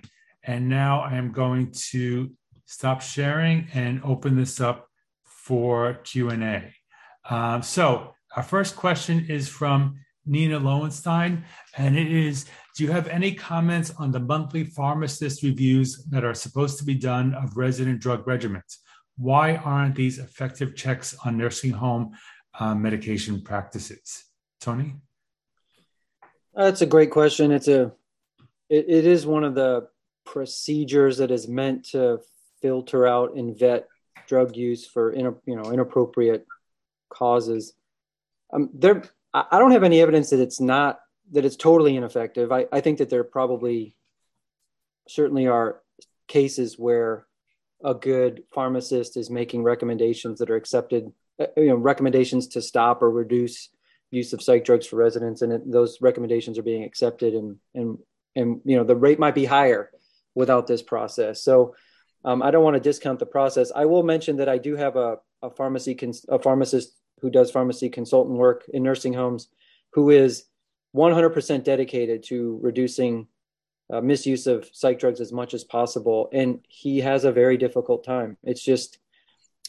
And 0.44 0.68
now 0.68 1.02
I 1.02 1.14
am 1.14 1.32
going 1.32 1.72
to 1.92 2.32
stop 2.66 3.04
sharing 3.04 3.68
and 3.76 4.02
open 4.04 4.36
this 4.36 4.60
up 4.60 4.88
for 5.26 5.94
Q&A. 6.06 6.74
Um, 7.30 7.62
so 7.62 8.16
our 8.36 8.42
first 8.42 8.76
question 8.76 9.28
is 9.30 9.48
from 9.48 10.00
Nina 10.30 10.60
Lowenstein, 10.60 11.44
and 11.76 11.98
it 11.98 12.12
is 12.12 12.46
Do 12.76 12.84
you 12.84 12.92
have 12.92 13.08
any 13.08 13.34
comments 13.34 13.92
on 13.98 14.12
the 14.12 14.20
monthly 14.20 14.64
pharmacist 14.64 15.44
reviews 15.44 16.06
that 16.06 16.24
are 16.24 16.36
supposed 16.36 16.78
to 16.78 16.86
be 16.86 16.94
done 16.94 17.34
of 17.34 17.58
resident 17.58 18.00
drug 18.00 18.26
regimens? 18.26 18.78
Why 19.18 19.56
aren't 19.56 19.96
these 19.96 20.20
effective 20.20 20.76
checks 20.76 21.16
on 21.26 21.38
nursing 21.38 21.72
home 21.72 22.12
uh, 22.58 22.76
medication 22.76 23.42
practices? 23.42 24.26
Tony? 24.62 24.96
That's 26.54 26.82
a 26.82 26.86
great 26.86 27.12
question. 27.12 27.52
It's 27.52 27.68
a 27.68 27.92
it, 28.70 28.86
it 28.88 29.06
is 29.06 29.26
one 29.26 29.44
of 29.44 29.56
the 29.56 29.88
procedures 30.26 31.18
that 31.18 31.32
is 31.32 31.48
meant 31.48 31.86
to 31.90 32.20
filter 32.62 33.08
out 33.08 33.36
and 33.36 33.58
vet 33.58 33.88
drug 34.28 34.56
use 34.56 34.86
for 34.86 35.16
you 35.16 35.36
know 35.48 35.72
inappropriate 35.72 36.46
causes. 37.10 37.74
Um, 38.54 38.70
there 38.74 39.04
I 39.34 39.60
don't 39.60 39.72
have 39.72 39.84
any 39.84 40.02
evidence 40.02 40.32
that 40.32 40.40
it's 40.40 40.60
not 40.60 41.00
that 41.32 41.46
it's 41.46 41.56
totally 41.56 41.96
ineffective. 41.96 42.52
I, 42.52 42.66
I 42.72 42.82
think 42.82 42.98
that 42.98 43.10
there 43.10 43.24
probably 43.24 43.96
certainly 45.08 45.48
are 45.48 45.82
cases 46.28 46.78
where 46.80 47.28
a 47.84 47.94
good 47.94 48.44
pharmacist 48.54 49.18
is 49.18 49.30
making 49.30 49.64
recommendations 49.64 50.40
that 50.40 50.50
are 50.50 50.56
accepted, 50.56 51.12
uh, 51.40 51.46
you 51.56 51.68
know, 51.68 51.76
recommendations 51.76 52.48
to 52.48 52.62
stop 52.62 53.02
or 53.02 53.10
reduce 53.10 53.70
use 54.12 54.34
of 54.34 54.42
psych 54.42 54.66
drugs 54.66 54.88
for 54.88 54.96
residents, 54.96 55.42
and 55.42 55.54
it, 55.54 55.72
those 55.72 56.00
recommendations 56.02 56.58
are 56.58 56.64
being 56.64 56.84
accepted, 56.84 57.34
and 57.34 57.58
and 57.76 57.98
and 58.36 58.62
you 58.66 58.76
know 58.76 58.84
the 58.84 58.96
rate 58.96 59.20
might 59.20 59.36
be 59.36 59.46
higher 59.46 59.92
without 60.36 60.68
this 60.68 60.82
process. 60.82 61.44
So 61.44 61.76
um, 62.26 62.42
I 62.42 62.52
don't 62.52 62.64
want 62.64 62.76
to 62.76 62.80
discount 62.80 63.20
the 63.20 63.26
process. 63.26 63.72
I 63.74 63.86
will 63.86 64.04
mention 64.04 64.38
that 64.38 64.50
I 64.50 64.58
do 64.58 64.76
have 64.76 64.96
a, 64.96 65.18
a 65.42 65.50
pharmacy 65.50 65.96
cons- 65.96 66.26
a 66.28 66.40
pharmacist 66.40 66.94
who 67.22 67.30
does 67.30 67.52
pharmacy 67.52 67.90
consultant 67.90 68.38
work 68.38 68.66
in 68.74 68.84
nursing 68.84 69.14
homes, 69.14 69.50
who 69.94 70.10
is 70.10 70.46
100% 70.96 71.64
dedicated 71.64 72.24
to 72.24 72.60
reducing 72.62 73.28
uh, 73.92 74.02
misuse 74.02 74.48
of 74.48 74.70
psych 74.72 75.00
drugs 75.00 75.20
as 75.20 75.32
much 75.32 75.54
as 75.54 75.64
possible. 75.64 76.30
And 76.32 76.60
he 76.68 77.00
has 77.00 77.26
a 77.26 77.32
very 77.32 77.58
difficult 77.58 78.04
time. 78.04 78.38
It's 78.44 78.64
just 78.64 79.00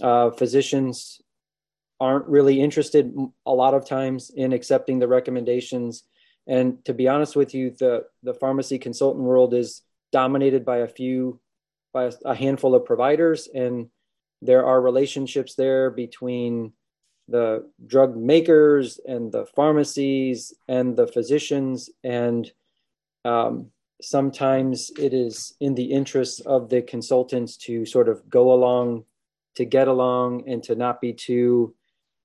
uh, 0.03 0.30
physicians 0.30 1.20
aren't 2.01 2.26
really 2.26 2.61
interested 2.61 3.14
a 3.44 3.53
lot 3.53 3.74
of 3.74 3.86
times 3.86 4.30
in 4.30 4.53
accepting 4.53 4.98
the 4.98 5.09
recommendations. 5.09 6.05
And 6.46 6.82
to 6.86 6.94
be 6.94 7.09
honest 7.09 7.36
with 7.36 7.55
you, 7.55 7.70
the, 7.78 8.05
the 8.22 8.34
pharmacy 8.34 8.78
consultant 8.78 9.24
world 9.24 9.53
is 9.53 9.82
dominated 10.11 10.64
by 10.64 10.78
a 10.78 10.88
few, 10.88 11.40
by 11.92 12.05
a, 12.05 12.12
a 12.24 12.34
handful 12.34 12.74
of 12.74 12.86
providers. 12.86 13.48
And 13.53 13.88
there 14.40 14.64
are 14.64 14.80
relationships 14.80 15.55
there 15.55 15.90
between 15.90 16.72
the 17.31 17.70
drug 17.87 18.16
makers 18.16 19.01
and 19.07 19.31
the 19.31 19.47
pharmacies 19.47 20.53
and 20.68 20.97
the 20.97 21.07
physicians. 21.07 21.91
And 22.03 22.51
um, 23.24 23.70
sometimes 24.03 24.91
it 24.99 25.14
is 25.14 25.55
in 25.61 25.74
the 25.74 25.93
interest 25.93 26.43
of 26.47 26.68
the 26.68 26.83
consultants 26.83 27.57
to 27.59 27.87
sort 27.87 28.09
of 28.09 28.28
go 28.28 28.53
along 28.53 29.05
to 29.57 29.64
get 29.64 29.89
along 29.89 30.49
and 30.49 30.62
to 30.62 30.74
not 30.74 31.01
be 31.01 31.12
too 31.12 31.74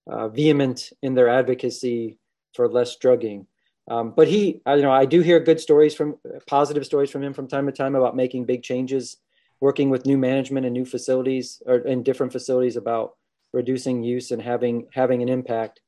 uh, 0.07 0.27
vehement 0.27 0.91
in 1.01 1.15
their 1.15 1.27
advocacy 1.27 2.17
for 2.53 2.67
less 2.67 2.95
drugging. 2.97 3.47
Um, 3.87 4.13
but 4.15 4.27
he 4.27 4.61
I, 4.65 4.75
you 4.75 4.81
know 4.81 4.91
i 4.91 5.05
do 5.05 5.21
hear 5.21 5.39
good 5.39 5.59
stories 5.59 5.93
from 5.93 6.17
positive 6.47 6.87
stories 6.87 7.11
from 7.11 7.21
him 7.21 7.33
from 7.33 7.47
time 7.47 7.67
to 7.67 7.71
time 7.71 7.93
about 7.93 8.15
making 8.15 8.45
big 8.45 8.63
changes 8.63 9.17
working 9.59 9.91
with 9.91 10.07
new 10.07 10.17
management 10.17 10.65
and 10.65 10.73
new 10.73 10.85
facilities 10.85 11.61
or 11.67 11.77
in 11.77 12.01
different 12.01 12.31
facilities 12.31 12.77
about 12.77 13.15
reducing 13.55 14.03
use 14.03 14.31
and 14.31 14.41
having 14.41 14.87
having 14.93 15.23
an 15.23 15.29
impact. 15.29 15.79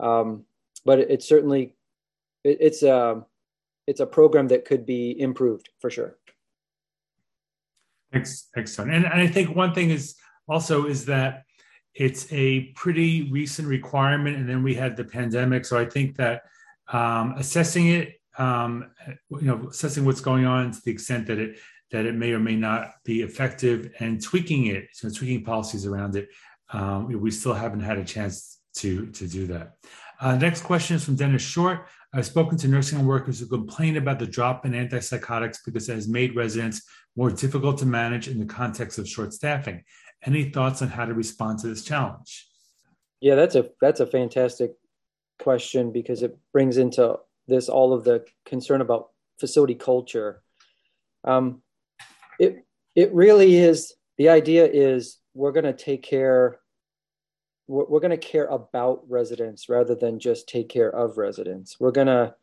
Um, 0.00 0.44
but 0.84 1.00
it, 1.00 1.10
it's 1.10 1.28
certainly 1.28 1.74
it, 2.44 2.58
it's 2.60 2.82
a 2.82 3.26
it's 3.86 4.00
a 4.00 4.06
program 4.06 4.48
that 4.48 4.64
could 4.64 4.86
be 4.86 5.20
improved 5.20 5.68
for 5.80 5.90
sure. 5.90 6.16
Excellent. 8.12 8.92
And, 8.92 9.04
and 9.04 9.20
I 9.20 9.26
think 9.26 9.54
one 9.54 9.74
thing 9.74 9.90
is 9.90 10.14
also 10.48 10.86
is 10.86 11.04
that 11.06 11.44
it's 11.94 12.32
a 12.32 12.72
pretty 12.74 13.30
recent 13.30 13.68
requirement, 13.68 14.36
and 14.36 14.48
then 14.48 14.62
we 14.62 14.74
had 14.74 14.96
the 14.96 15.04
pandemic. 15.04 15.64
So 15.64 15.78
I 15.78 15.84
think 15.84 16.16
that 16.16 16.42
um, 16.92 17.34
assessing 17.36 17.88
it, 17.88 18.20
um, 18.38 18.90
you 19.30 19.42
know, 19.42 19.68
assessing 19.68 20.04
what's 20.04 20.20
going 20.20 20.46
on 20.46 20.70
to 20.70 20.80
the 20.84 20.92
extent 20.92 21.26
that 21.26 21.38
it 21.38 21.58
that 21.90 22.04
it 22.06 22.14
may 22.14 22.32
or 22.32 22.38
may 22.38 22.54
not 22.54 22.92
be 23.04 23.22
effective, 23.22 23.90
and 23.98 24.22
tweaking 24.22 24.66
it, 24.66 24.88
so 24.92 25.08
tweaking 25.10 25.42
policies 25.42 25.86
around 25.86 26.16
it, 26.16 26.28
um, 26.70 27.08
we 27.20 27.30
still 27.30 27.54
haven't 27.54 27.80
had 27.80 27.98
a 27.98 28.04
chance 28.04 28.58
to, 28.76 29.06
to 29.06 29.26
do 29.26 29.46
that. 29.48 29.76
Uh, 30.20 30.36
next 30.36 30.62
question 30.62 30.96
is 30.96 31.04
from 31.04 31.16
Dennis 31.16 31.42
Short. 31.42 31.86
I've 32.12 32.26
spoken 32.26 32.56
to 32.58 32.68
nursing 32.68 32.98
home 32.98 33.06
workers 33.06 33.38
who 33.38 33.46
complain 33.46 33.96
about 33.96 34.18
the 34.18 34.26
drop 34.26 34.64
in 34.64 34.72
antipsychotics 34.72 35.58
because 35.64 35.88
it 35.88 35.94
has 35.94 36.08
made 36.08 36.34
residents 36.34 36.82
more 37.16 37.30
difficult 37.30 37.78
to 37.78 37.86
manage 37.86 38.28
in 38.28 38.38
the 38.38 38.46
context 38.46 38.98
of 38.98 39.08
short 39.08 39.32
staffing. 39.32 39.84
Any 40.24 40.50
thoughts 40.50 40.82
on 40.82 40.88
how 40.88 41.04
to 41.04 41.14
respond 41.14 41.58
to 41.60 41.68
this 41.68 41.84
challenge? 41.84 42.48
Yeah, 43.20 43.34
that's 43.34 43.56
a 43.56 43.70
that's 43.80 44.00
a 44.00 44.06
fantastic 44.06 44.72
question 45.38 45.92
because 45.92 46.22
it 46.22 46.36
brings 46.52 46.76
into 46.76 47.18
this 47.46 47.68
all 47.68 47.92
of 47.92 48.04
the 48.04 48.24
concern 48.46 48.80
about 48.80 49.08
facility 49.38 49.74
culture. 49.74 50.42
Um, 51.24 51.62
it 52.38 52.64
it 52.94 53.12
really 53.12 53.56
is 53.56 53.94
the 54.16 54.28
idea 54.28 54.66
is 54.66 55.18
we're 55.38 55.52
going 55.52 55.64
to 55.64 55.72
take 55.72 56.02
care 56.02 56.58
we're, 57.66 57.84
we're 57.84 58.00
going 58.00 58.10
to 58.10 58.16
care 58.16 58.46
about 58.46 59.02
residents 59.08 59.68
rather 59.68 59.94
than 59.94 60.18
just 60.18 60.48
take 60.48 60.68
care 60.68 60.90
of 60.90 61.18
residents 61.18 61.76
we're 61.78 61.92
going 61.92 62.06
to 62.06 62.34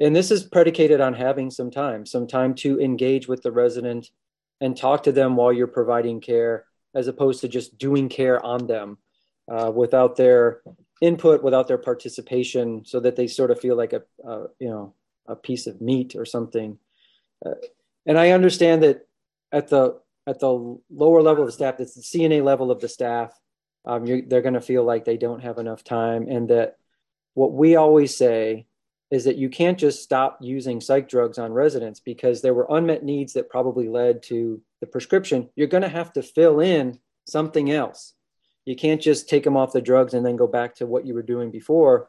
and 0.00 0.14
this 0.14 0.30
is 0.30 0.44
predicated 0.44 1.00
on 1.00 1.14
having 1.14 1.50
some 1.50 1.70
time 1.70 2.06
some 2.06 2.26
time 2.26 2.54
to 2.54 2.80
engage 2.80 3.26
with 3.28 3.42
the 3.42 3.52
resident 3.52 4.10
and 4.60 4.76
talk 4.76 5.02
to 5.02 5.12
them 5.12 5.36
while 5.36 5.52
you're 5.52 5.66
providing 5.66 6.20
care 6.20 6.64
as 6.94 7.08
opposed 7.08 7.40
to 7.40 7.48
just 7.48 7.76
doing 7.76 8.08
care 8.08 8.44
on 8.44 8.66
them 8.66 8.98
uh, 9.50 9.70
without 9.74 10.16
their 10.16 10.62
input, 11.00 11.42
without 11.42 11.68
their 11.68 11.78
participation, 11.78 12.84
so 12.84 13.00
that 13.00 13.16
they 13.16 13.26
sort 13.26 13.50
of 13.50 13.60
feel 13.60 13.76
like 13.76 13.92
a, 13.92 14.02
a 14.26 14.46
you 14.58 14.68
know 14.68 14.94
a 15.26 15.36
piece 15.36 15.66
of 15.66 15.80
meat 15.80 16.14
or 16.16 16.24
something. 16.24 16.78
Uh, 17.44 17.54
and 18.06 18.18
I 18.18 18.30
understand 18.30 18.82
that 18.82 19.06
at 19.52 19.68
the 19.68 20.00
at 20.26 20.40
the 20.40 20.78
lower 20.90 21.22
level 21.22 21.42
of 21.42 21.48
the 21.48 21.52
staff, 21.52 21.80
it's 21.80 21.94
the 21.94 22.18
CNA 22.18 22.42
level 22.42 22.70
of 22.70 22.80
the 22.80 22.88
staff. 22.88 23.38
Um, 23.84 24.06
they're 24.06 24.42
going 24.42 24.54
to 24.54 24.60
feel 24.60 24.84
like 24.84 25.04
they 25.04 25.18
don't 25.18 25.42
have 25.42 25.58
enough 25.58 25.84
time, 25.84 26.26
and 26.28 26.48
that 26.48 26.76
what 27.34 27.52
we 27.52 27.76
always 27.76 28.16
say 28.16 28.66
is 29.10 29.24
that 29.24 29.36
you 29.36 29.48
can't 29.48 29.78
just 29.78 30.02
stop 30.02 30.38
using 30.40 30.80
psych 30.80 31.08
drugs 31.08 31.38
on 31.38 31.52
residents 31.52 32.00
because 32.00 32.40
there 32.40 32.54
were 32.54 32.66
unmet 32.70 33.04
needs 33.04 33.34
that 33.34 33.50
probably 33.50 33.88
led 33.88 34.22
to 34.24 34.60
the 34.80 34.86
prescription. 34.86 35.48
You're 35.54 35.68
going 35.68 35.82
to 35.82 35.88
have 35.88 36.12
to 36.14 36.22
fill 36.22 36.60
in 36.60 36.98
something 37.26 37.70
else. 37.70 38.14
You 38.64 38.74
can't 38.74 39.00
just 39.00 39.28
take 39.28 39.44
them 39.44 39.56
off 39.56 39.72
the 39.72 39.82
drugs 39.82 40.14
and 40.14 40.24
then 40.24 40.36
go 40.36 40.46
back 40.46 40.76
to 40.76 40.86
what 40.86 41.06
you 41.06 41.14
were 41.14 41.22
doing 41.22 41.50
before 41.50 42.08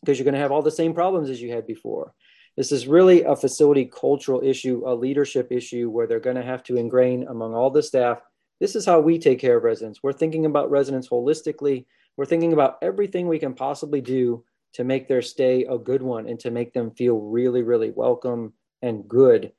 because 0.00 0.18
you're 0.18 0.24
going 0.24 0.34
to 0.34 0.40
have 0.40 0.52
all 0.52 0.62
the 0.62 0.70
same 0.70 0.94
problems 0.94 1.30
as 1.30 1.40
you 1.40 1.52
had 1.52 1.66
before. 1.66 2.14
This 2.58 2.72
is 2.72 2.88
really 2.88 3.22
a 3.22 3.36
facility 3.36 3.84
cultural 3.84 4.42
issue, 4.42 4.82
a 4.84 4.92
leadership 4.92 5.52
issue 5.52 5.90
where 5.90 6.08
they're 6.08 6.18
going 6.18 6.34
to 6.34 6.42
have 6.42 6.64
to 6.64 6.76
ingrain 6.76 7.24
among 7.28 7.54
all 7.54 7.70
the 7.70 7.84
staff. 7.84 8.20
This 8.58 8.74
is 8.74 8.84
how 8.84 8.98
we 8.98 9.20
take 9.20 9.38
care 9.38 9.58
of 9.58 9.62
residents. 9.62 10.02
We're 10.02 10.12
thinking 10.12 10.44
about 10.44 10.68
residents 10.68 11.08
holistically. 11.08 11.86
We're 12.16 12.24
thinking 12.24 12.52
about 12.52 12.78
everything 12.82 13.28
we 13.28 13.38
can 13.38 13.54
possibly 13.54 14.00
do 14.00 14.44
to 14.72 14.82
make 14.82 15.06
their 15.06 15.22
stay 15.22 15.66
a 15.66 15.78
good 15.78 16.02
one 16.02 16.28
and 16.28 16.40
to 16.40 16.50
make 16.50 16.72
them 16.72 16.90
feel 16.90 17.20
really, 17.20 17.62
really 17.62 17.92
welcome 17.92 18.54
and 18.82 19.06
good. 19.06 19.52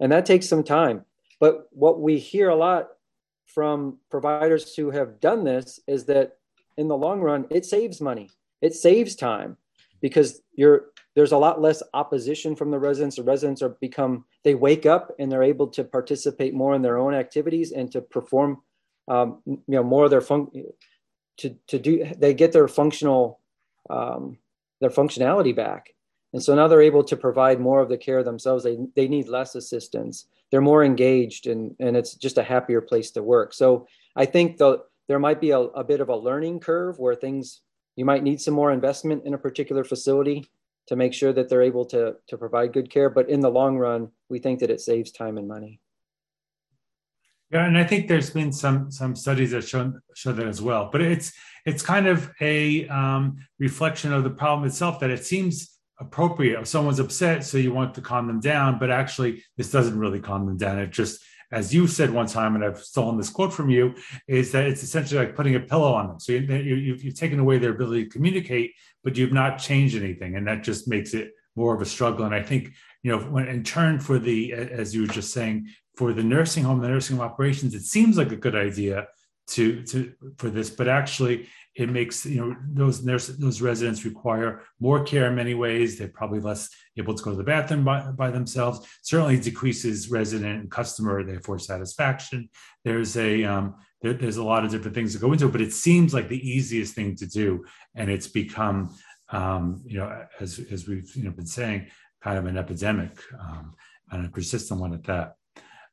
And 0.00 0.10
that 0.12 0.24
takes 0.24 0.48
some 0.48 0.64
time. 0.64 1.04
But 1.38 1.68
what 1.72 2.00
we 2.00 2.18
hear 2.18 2.48
a 2.48 2.56
lot 2.56 2.88
from 3.44 3.98
providers 4.10 4.74
who 4.74 4.92
have 4.92 5.20
done 5.20 5.44
this 5.44 5.78
is 5.86 6.06
that 6.06 6.38
in 6.78 6.88
the 6.88 6.96
long 6.96 7.20
run, 7.20 7.48
it 7.50 7.66
saves 7.66 8.00
money, 8.00 8.30
it 8.62 8.72
saves 8.74 9.14
time 9.14 9.58
because 10.00 10.40
you're 10.54 10.86
there's 11.16 11.32
a 11.32 11.38
lot 11.38 11.62
less 11.62 11.82
opposition 11.94 12.54
from 12.54 12.70
the 12.70 12.78
residents. 12.78 13.16
The 13.16 13.22
residents 13.22 13.62
are 13.62 13.70
become 13.70 14.26
they 14.44 14.54
wake 14.54 14.84
up 14.84 15.12
and 15.18 15.32
they're 15.32 15.42
able 15.42 15.66
to 15.68 15.82
participate 15.82 16.54
more 16.54 16.74
in 16.74 16.82
their 16.82 16.98
own 16.98 17.14
activities 17.14 17.72
and 17.72 17.90
to 17.92 18.02
perform, 18.02 18.60
um, 19.08 19.40
you 19.46 19.62
know, 19.66 19.82
more 19.82 20.04
of 20.04 20.10
their 20.10 20.20
fun 20.20 20.48
to 21.38 21.56
to 21.68 21.78
do. 21.78 22.04
They 22.18 22.34
get 22.34 22.52
their 22.52 22.68
functional 22.68 23.40
um, 23.88 24.36
their 24.82 24.90
functionality 24.90 25.56
back, 25.56 25.94
and 26.34 26.42
so 26.42 26.54
now 26.54 26.68
they're 26.68 26.82
able 26.82 27.04
to 27.04 27.16
provide 27.16 27.60
more 27.60 27.80
of 27.80 27.88
the 27.88 27.96
care 27.96 28.22
themselves. 28.22 28.62
They 28.62 28.76
they 28.94 29.08
need 29.08 29.26
less 29.26 29.54
assistance. 29.54 30.26
They're 30.50 30.60
more 30.60 30.84
engaged, 30.84 31.46
and 31.46 31.74
and 31.80 31.96
it's 31.96 32.14
just 32.14 32.36
a 32.36 32.42
happier 32.42 32.82
place 32.82 33.10
to 33.12 33.22
work. 33.22 33.54
So 33.54 33.88
I 34.16 34.26
think 34.26 34.58
the 34.58 34.84
there 35.08 35.18
might 35.18 35.40
be 35.40 35.52
a, 35.52 35.60
a 35.60 35.82
bit 35.82 36.00
of 36.00 36.10
a 36.10 36.16
learning 36.16 36.60
curve 36.60 36.98
where 36.98 37.14
things 37.14 37.62
you 37.94 38.04
might 38.04 38.22
need 38.22 38.42
some 38.42 38.52
more 38.52 38.70
investment 38.70 39.24
in 39.24 39.32
a 39.32 39.38
particular 39.38 39.82
facility 39.82 40.50
to 40.88 40.96
make 40.96 41.12
sure 41.12 41.32
that 41.32 41.48
they're 41.48 41.62
able 41.62 41.84
to, 41.86 42.16
to 42.28 42.38
provide 42.38 42.72
good 42.72 42.90
care. 42.90 43.10
But 43.10 43.28
in 43.28 43.40
the 43.40 43.50
long 43.50 43.76
run, 43.76 44.08
we 44.28 44.38
think 44.38 44.60
that 44.60 44.70
it 44.70 44.80
saves 44.80 45.10
time 45.10 45.38
and 45.38 45.48
money. 45.48 45.80
Yeah, 47.50 47.66
and 47.66 47.78
I 47.78 47.84
think 47.84 48.08
there's 48.08 48.30
been 48.30 48.52
some 48.52 48.90
some 48.90 49.14
studies 49.14 49.52
that 49.52 49.62
show 49.62 49.92
show 50.16 50.32
that 50.32 50.46
as 50.46 50.60
well. 50.60 50.88
But 50.90 51.00
it's 51.00 51.32
it's 51.64 51.82
kind 51.82 52.08
of 52.08 52.32
a 52.40 52.88
um, 52.88 53.36
reflection 53.60 54.12
of 54.12 54.24
the 54.24 54.30
problem 54.30 54.66
itself 54.66 54.98
that 55.00 55.10
it 55.10 55.24
seems 55.24 55.78
appropriate. 56.00 56.60
If 56.60 56.66
someone's 56.66 56.98
upset, 56.98 57.44
so 57.44 57.58
you 57.58 57.72
want 57.72 57.94
to 57.94 58.00
calm 58.00 58.26
them 58.26 58.40
down, 58.40 58.78
but 58.80 58.90
actually 58.90 59.44
this 59.56 59.70
doesn't 59.70 59.98
really 59.98 60.20
calm 60.20 60.44
them 60.44 60.56
down. 60.56 60.80
It 60.80 60.90
just 60.90 61.22
as 61.52 61.74
you 61.74 61.86
said 61.86 62.10
one 62.10 62.26
time, 62.26 62.54
and 62.54 62.64
I've 62.64 62.82
stolen 62.82 63.16
this 63.16 63.30
quote 63.30 63.52
from 63.52 63.70
you, 63.70 63.94
is 64.26 64.52
that 64.52 64.66
it's 64.66 64.82
essentially 64.82 65.20
like 65.24 65.36
putting 65.36 65.54
a 65.54 65.60
pillow 65.60 65.92
on 65.94 66.08
them. 66.08 66.20
So 66.20 66.32
you, 66.32 66.40
you, 66.40 66.94
you've 66.94 67.14
taken 67.14 67.38
away 67.38 67.58
their 67.58 67.70
ability 67.70 68.04
to 68.04 68.10
communicate, 68.10 68.72
but 69.04 69.16
you've 69.16 69.32
not 69.32 69.58
changed 69.58 69.96
anything, 69.96 70.36
and 70.36 70.46
that 70.46 70.62
just 70.62 70.88
makes 70.88 71.14
it 71.14 71.32
more 71.54 71.74
of 71.74 71.80
a 71.80 71.86
struggle. 71.86 72.26
And 72.26 72.34
I 72.34 72.42
think 72.42 72.72
you 73.02 73.12
know, 73.12 73.18
when 73.18 73.46
in 73.46 73.62
turn 73.62 74.00
for 74.00 74.18
the, 74.18 74.52
as 74.52 74.92
you 74.92 75.02
were 75.02 75.06
just 75.06 75.32
saying, 75.32 75.68
for 75.96 76.12
the 76.12 76.24
nursing 76.24 76.64
home, 76.64 76.80
the 76.80 76.88
nursing 76.88 77.16
home 77.16 77.24
operations, 77.24 77.72
it 77.72 77.84
seems 77.84 78.18
like 78.18 78.32
a 78.32 78.36
good 78.36 78.56
idea 78.56 79.06
to 79.48 79.82
to 79.84 80.12
for 80.38 80.50
this, 80.50 80.70
but 80.70 80.88
actually 80.88 81.48
it 81.76 81.90
makes 81.90 82.24
you 82.24 82.40
know 82.40 82.56
those 82.72 83.04
nurses 83.04 83.36
those 83.36 83.60
residents 83.60 84.04
require 84.04 84.62
more 84.80 85.04
care 85.04 85.26
in 85.26 85.34
many 85.34 85.54
ways. 85.54 85.98
They're 85.98 86.08
probably 86.08 86.40
less 86.40 86.70
able 86.96 87.14
to 87.14 87.22
go 87.22 87.32
to 87.32 87.36
the 87.36 87.44
bathroom 87.44 87.84
by, 87.84 88.10
by 88.12 88.30
themselves. 88.30 88.86
Certainly 89.02 89.40
decreases 89.40 90.10
resident 90.10 90.60
and 90.60 90.70
customer 90.70 91.22
therefore 91.22 91.58
satisfaction. 91.58 92.48
There's 92.84 93.16
a 93.18 93.44
um, 93.44 93.74
there, 94.00 94.14
there's 94.14 94.38
a 94.38 94.44
lot 94.44 94.64
of 94.64 94.70
different 94.70 94.94
things 94.94 95.12
that 95.12 95.20
go 95.20 95.32
into 95.32 95.46
it 95.46 95.52
but 95.52 95.60
it 95.60 95.72
seems 95.72 96.14
like 96.14 96.28
the 96.28 96.48
easiest 96.48 96.94
thing 96.94 97.14
to 97.16 97.26
do. 97.26 97.64
And 97.94 98.10
it's 98.10 98.28
become 98.28 98.96
um, 99.28 99.82
you 99.84 99.98
know 99.98 100.24
as, 100.40 100.58
as 100.70 100.88
we've 100.88 101.14
you 101.14 101.24
know 101.24 101.30
been 101.30 101.46
saying 101.46 101.88
kind 102.22 102.38
of 102.38 102.46
an 102.46 102.56
epidemic 102.56 103.20
um, 103.38 103.74
and 104.10 104.24
a 104.24 104.28
persistent 104.30 104.80
one 104.80 104.94
at 104.94 105.04
that 105.04 105.34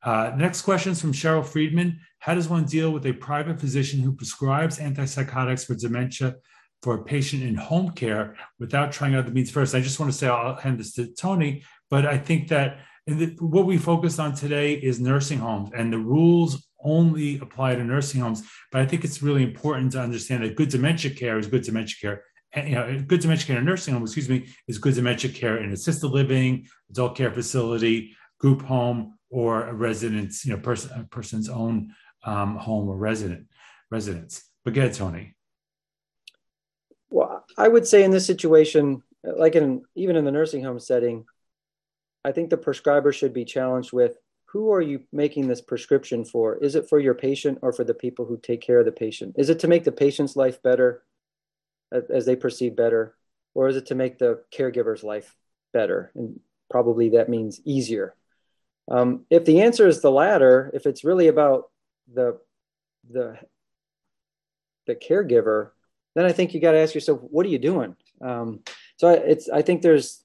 uh, 0.04 0.34
next 0.38 0.62
question 0.64 0.91
is 0.91 1.01
from 1.01 1.14
Cheryl 1.14 1.45
Friedman. 1.45 1.99
How 2.20 2.36
does 2.36 2.49
one 2.49 2.66
deal 2.66 2.91
with 2.91 3.06
a 3.06 3.14
private 3.14 3.60
physician 3.60 3.99
who 4.01 4.14
prescribes 4.14 4.80
antipsychotics 4.80 5.66
for 5.66 5.76
dementia 5.76 6.36
for 6.82 6.95
a 6.95 7.04
patient 7.04 7.43
in 7.43 7.56
home 7.56 7.91
care 7.91 8.36
without 8.60 8.91
trying 8.91 9.16
out 9.16 9.26
the 9.26 9.32
means 9.32 9.51
first? 9.51 9.74
I 9.74 9.82
just 9.82 9.99
want 9.99 10.12
to 10.12 10.18
say 10.18 10.28
I'll 10.28 10.56
hand 10.56 10.80
this 10.80 10.93
to 10.93 11.08
Tony, 11.08 11.64
but 11.89 12.06
I 12.06 12.18
think 12.18 12.49
that 12.49 12.80
the, 13.08 13.36
what 13.39 13.66
we 13.66 13.78
focus 13.78 14.20
on 14.20 14.34
today 14.34 14.74
is 14.74 14.99
nursing 14.99 15.39
homes, 15.39 15.72
and 15.76 15.91
the 15.91 15.97
rules 15.97 16.68
only 16.84 17.39
apply 17.39 17.76
to 17.76 17.84
nursing 17.84 18.22
homes. 18.22 18.43
But 18.72 18.82
I 18.82 18.86
think 18.86 19.04
it's 19.04 19.22
really 19.22 19.43
important 19.43 19.93
to 19.93 20.01
understand 20.01 20.43
that 20.43 20.56
good 20.56 20.70
dementia 20.70 21.12
care 21.12 21.38
is 21.38 21.47
good 21.47 21.64
dementia 21.64 21.95
care. 21.99 22.24
And, 22.54 22.70
you 22.70 22.76
know, 22.76 23.04
good 23.08 23.22
dementia 23.22 23.47
care 23.47 23.58
in 23.58 23.64
a 23.64 23.66
nursing 23.66 23.93
home, 23.93 24.04
excuse 24.04 24.30
me, 24.30 24.47
is 24.68 24.78
good 24.78 24.95
dementia 24.95 25.32
care 25.32 25.58
in 25.58 25.72
assisted 25.72 26.10
living, 26.10 26.68
adult 26.89 27.16
care 27.18 27.32
facility, 27.32 28.16
group 28.39 28.62
home, 28.62 29.18
or 29.34 29.67
a 29.67 29.73
resident's, 29.73 30.45
you 30.45 30.53
know, 30.53 30.59
person, 30.59 30.91
a 30.95 31.03
person's 31.05 31.49
own 31.49 31.95
um, 32.23 32.55
home 32.55 32.88
or 32.88 32.95
resident 32.95 33.47
residence. 33.89 34.43
But 34.63 34.75
get 34.75 34.86
it, 34.86 34.93
Tony. 34.93 35.36
Well, 37.09 37.43
I 37.57 37.67
would 37.67 37.88
say 37.88 38.03
in 38.03 38.11
this 38.11 38.27
situation, 38.27 39.01
like 39.23 39.55
in 39.55 39.81
even 39.95 40.15
in 40.15 40.23
the 40.23 40.31
nursing 40.31 40.63
home 40.63 40.79
setting, 40.79 41.25
I 42.23 42.31
think 42.31 42.51
the 42.51 42.57
prescriber 42.57 43.11
should 43.11 43.34
be 43.34 43.43
challenged 43.43 43.91
with 43.91 44.17
who 44.45 44.71
are 44.71 44.81
you 44.81 45.01
making 45.11 45.47
this 45.47 45.61
prescription 45.61 46.23
for? 46.23 46.57
Is 46.57 46.75
it 46.75 46.88
for 46.88 46.99
your 46.99 47.15
patient 47.15 47.57
or 47.63 47.73
for 47.73 47.84
the 47.84 47.95
people 47.95 48.25
who 48.25 48.38
take 48.38 48.61
care 48.61 48.79
of 48.79 48.86
the 48.86 48.91
patient? 48.91 49.34
Is 49.36 49.49
it 49.49 49.59
to 49.59 49.67
make 49.67 49.84
the 49.84 49.91
patient's 49.91 50.36
life 50.36 50.61
better 50.61 51.01
as 51.91 52.27
they 52.27 52.36
perceive 52.36 52.75
better? 52.75 53.15
Or 53.55 53.67
is 53.67 53.77
it 53.77 53.88
to 53.88 53.95
make 53.95 54.19
the 54.19 54.43
caregiver's 54.51 55.03
life 55.03 55.36
better? 55.73 56.11
And 56.13 56.39
probably 56.69 57.09
that 57.09 57.29
means 57.29 57.61
easier. 57.65 58.15
Um, 58.89 59.25
if 59.29 59.45
the 59.45 59.61
answer 59.61 59.88
is 59.88 60.01
the 60.01 60.11
latter, 60.11 60.71
if 60.73 60.86
it's 60.86 61.03
really 61.03 61.27
about 61.27 61.69
the 62.11 62.39
the 63.09 63.38
the 64.86 64.95
caregiver, 64.95 65.69
then 66.15 66.25
I 66.25 66.31
think 66.31 66.53
you 66.53 66.59
got 66.59 66.73
to 66.73 66.79
ask 66.79 66.93
yourself, 66.93 67.21
what 67.21 67.45
are 67.45 67.49
you 67.49 67.59
doing? 67.59 67.95
Um, 68.21 68.61
so 68.97 69.09
it's 69.09 69.49
I 69.49 69.61
think 69.61 69.81
there's 69.81 70.23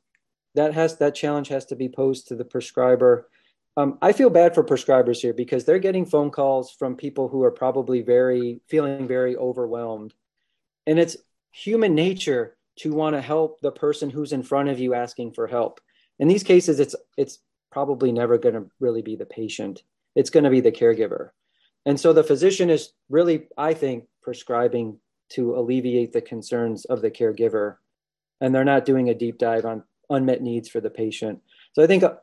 that 0.54 0.74
has 0.74 0.96
that 0.98 1.14
challenge 1.14 1.48
has 1.48 1.66
to 1.66 1.76
be 1.76 1.88
posed 1.88 2.28
to 2.28 2.36
the 2.36 2.44
prescriber. 2.44 3.28
Um, 3.76 3.96
I 4.02 4.12
feel 4.12 4.30
bad 4.30 4.54
for 4.54 4.64
prescribers 4.64 5.20
here 5.20 5.32
because 5.32 5.64
they're 5.64 5.78
getting 5.78 6.04
phone 6.04 6.30
calls 6.30 6.72
from 6.72 6.96
people 6.96 7.28
who 7.28 7.44
are 7.44 7.52
probably 7.52 8.02
very 8.02 8.60
feeling 8.66 9.06
very 9.06 9.36
overwhelmed, 9.36 10.14
and 10.86 10.98
it's 10.98 11.16
human 11.52 11.94
nature 11.94 12.56
to 12.76 12.92
want 12.92 13.14
to 13.14 13.22
help 13.22 13.60
the 13.60 13.72
person 13.72 14.10
who's 14.10 14.32
in 14.32 14.42
front 14.42 14.68
of 14.68 14.78
you 14.78 14.94
asking 14.94 15.32
for 15.32 15.46
help. 15.46 15.80
In 16.18 16.26
these 16.26 16.42
cases, 16.42 16.80
it's 16.80 16.96
it's 17.16 17.38
probably 17.78 18.10
never 18.10 18.38
going 18.38 18.56
to 18.56 18.66
really 18.80 19.02
be 19.02 19.14
the 19.14 19.24
patient. 19.24 19.84
It's 20.16 20.30
going 20.30 20.42
to 20.42 20.50
be 20.50 20.60
the 20.60 20.72
caregiver. 20.72 21.30
And 21.86 21.98
so 21.98 22.12
the 22.12 22.24
physician 22.24 22.70
is 22.70 22.90
really, 23.08 23.46
I 23.56 23.72
think, 23.72 24.08
prescribing 24.20 24.98
to 25.34 25.54
alleviate 25.54 26.12
the 26.12 26.20
concerns 26.20 26.86
of 26.86 27.02
the 27.02 27.10
caregiver. 27.12 27.76
And 28.40 28.52
they're 28.52 28.64
not 28.64 28.84
doing 28.84 29.10
a 29.10 29.14
deep 29.14 29.38
dive 29.38 29.64
on 29.64 29.84
unmet 30.10 30.42
needs 30.42 30.68
for 30.68 30.80
the 30.80 30.90
patient. 30.90 31.40
So 31.72 31.84
I 31.84 31.86
think 31.86 32.02
uh, 32.02 32.14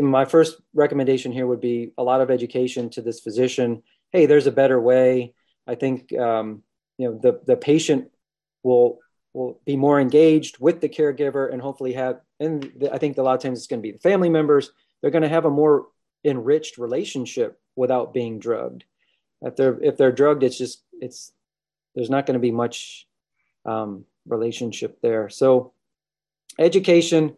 my 0.00 0.24
first 0.24 0.60
recommendation 0.72 1.32
here 1.32 1.48
would 1.48 1.60
be 1.60 1.90
a 1.98 2.04
lot 2.04 2.20
of 2.20 2.30
education 2.30 2.88
to 2.90 3.02
this 3.02 3.18
physician. 3.18 3.82
Hey, 4.12 4.26
there's 4.26 4.46
a 4.46 4.52
better 4.52 4.80
way. 4.80 5.34
I 5.66 5.74
think 5.74 6.16
um, 6.16 6.62
you 6.96 7.08
know 7.08 7.18
the 7.18 7.40
the 7.44 7.56
patient 7.56 8.08
will 8.62 9.00
will 9.32 9.60
be 9.64 9.76
more 9.76 10.00
engaged 10.00 10.58
with 10.60 10.80
the 10.80 10.88
caregiver 10.88 11.52
and 11.52 11.60
hopefully 11.60 11.94
have 11.94 12.20
and 12.38 12.86
i 12.92 12.98
think 12.98 13.16
a 13.16 13.22
lot 13.22 13.34
of 13.34 13.40
times 13.40 13.58
it's 13.58 13.66
going 13.66 13.80
to 13.80 13.88
be 13.88 13.92
the 13.92 13.98
family 13.98 14.28
members 14.28 14.72
they're 15.02 15.10
going 15.10 15.22
to 15.22 15.28
have 15.28 15.44
a 15.44 15.50
more 15.50 15.88
enriched 16.24 16.78
relationship 16.78 17.60
without 17.76 18.14
being 18.14 18.38
drugged 18.38 18.84
if 19.42 19.56
they're 19.56 19.78
if 19.82 19.96
they're 19.96 20.12
drugged 20.12 20.42
it's 20.42 20.58
just 20.58 20.82
it's 21.00 21.32
there's 21.94 22.10
not 22.10 22.26
going 22.26 22.34
to 22.34 22.40
be 22.40 22.52
much 22.52 23.06
um, 23.66 24.04
relationship 24.26 25.00
there 25.02 25.28
so 25.28 25.72
education 26.58 27.36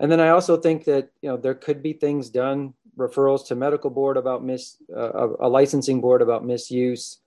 and 0.00 0.10
then 0.10 0.20
i 0.20 0.28
also 0.28 0.56
think 0.56 0.84
that 0.84 1.10
you 1.22 1.28
know 1.28 1.36
there 1.36 1.54
could 1.54 1.82
be 1.82 1.92
things 1.92 2.28
done 2.30 2.74
referrals 2.98 3.46
to 3.46 3.54
medical 3.54 3.90
board 3.90 4.16
about 4.16 4.44
mis 4.44 4.76
uh, 4.96 5.28
a 5.40 5.48
licensing 5.48 6.00
board 6.00 6.22
about 6.22 6.44
misuse 6.44 7.18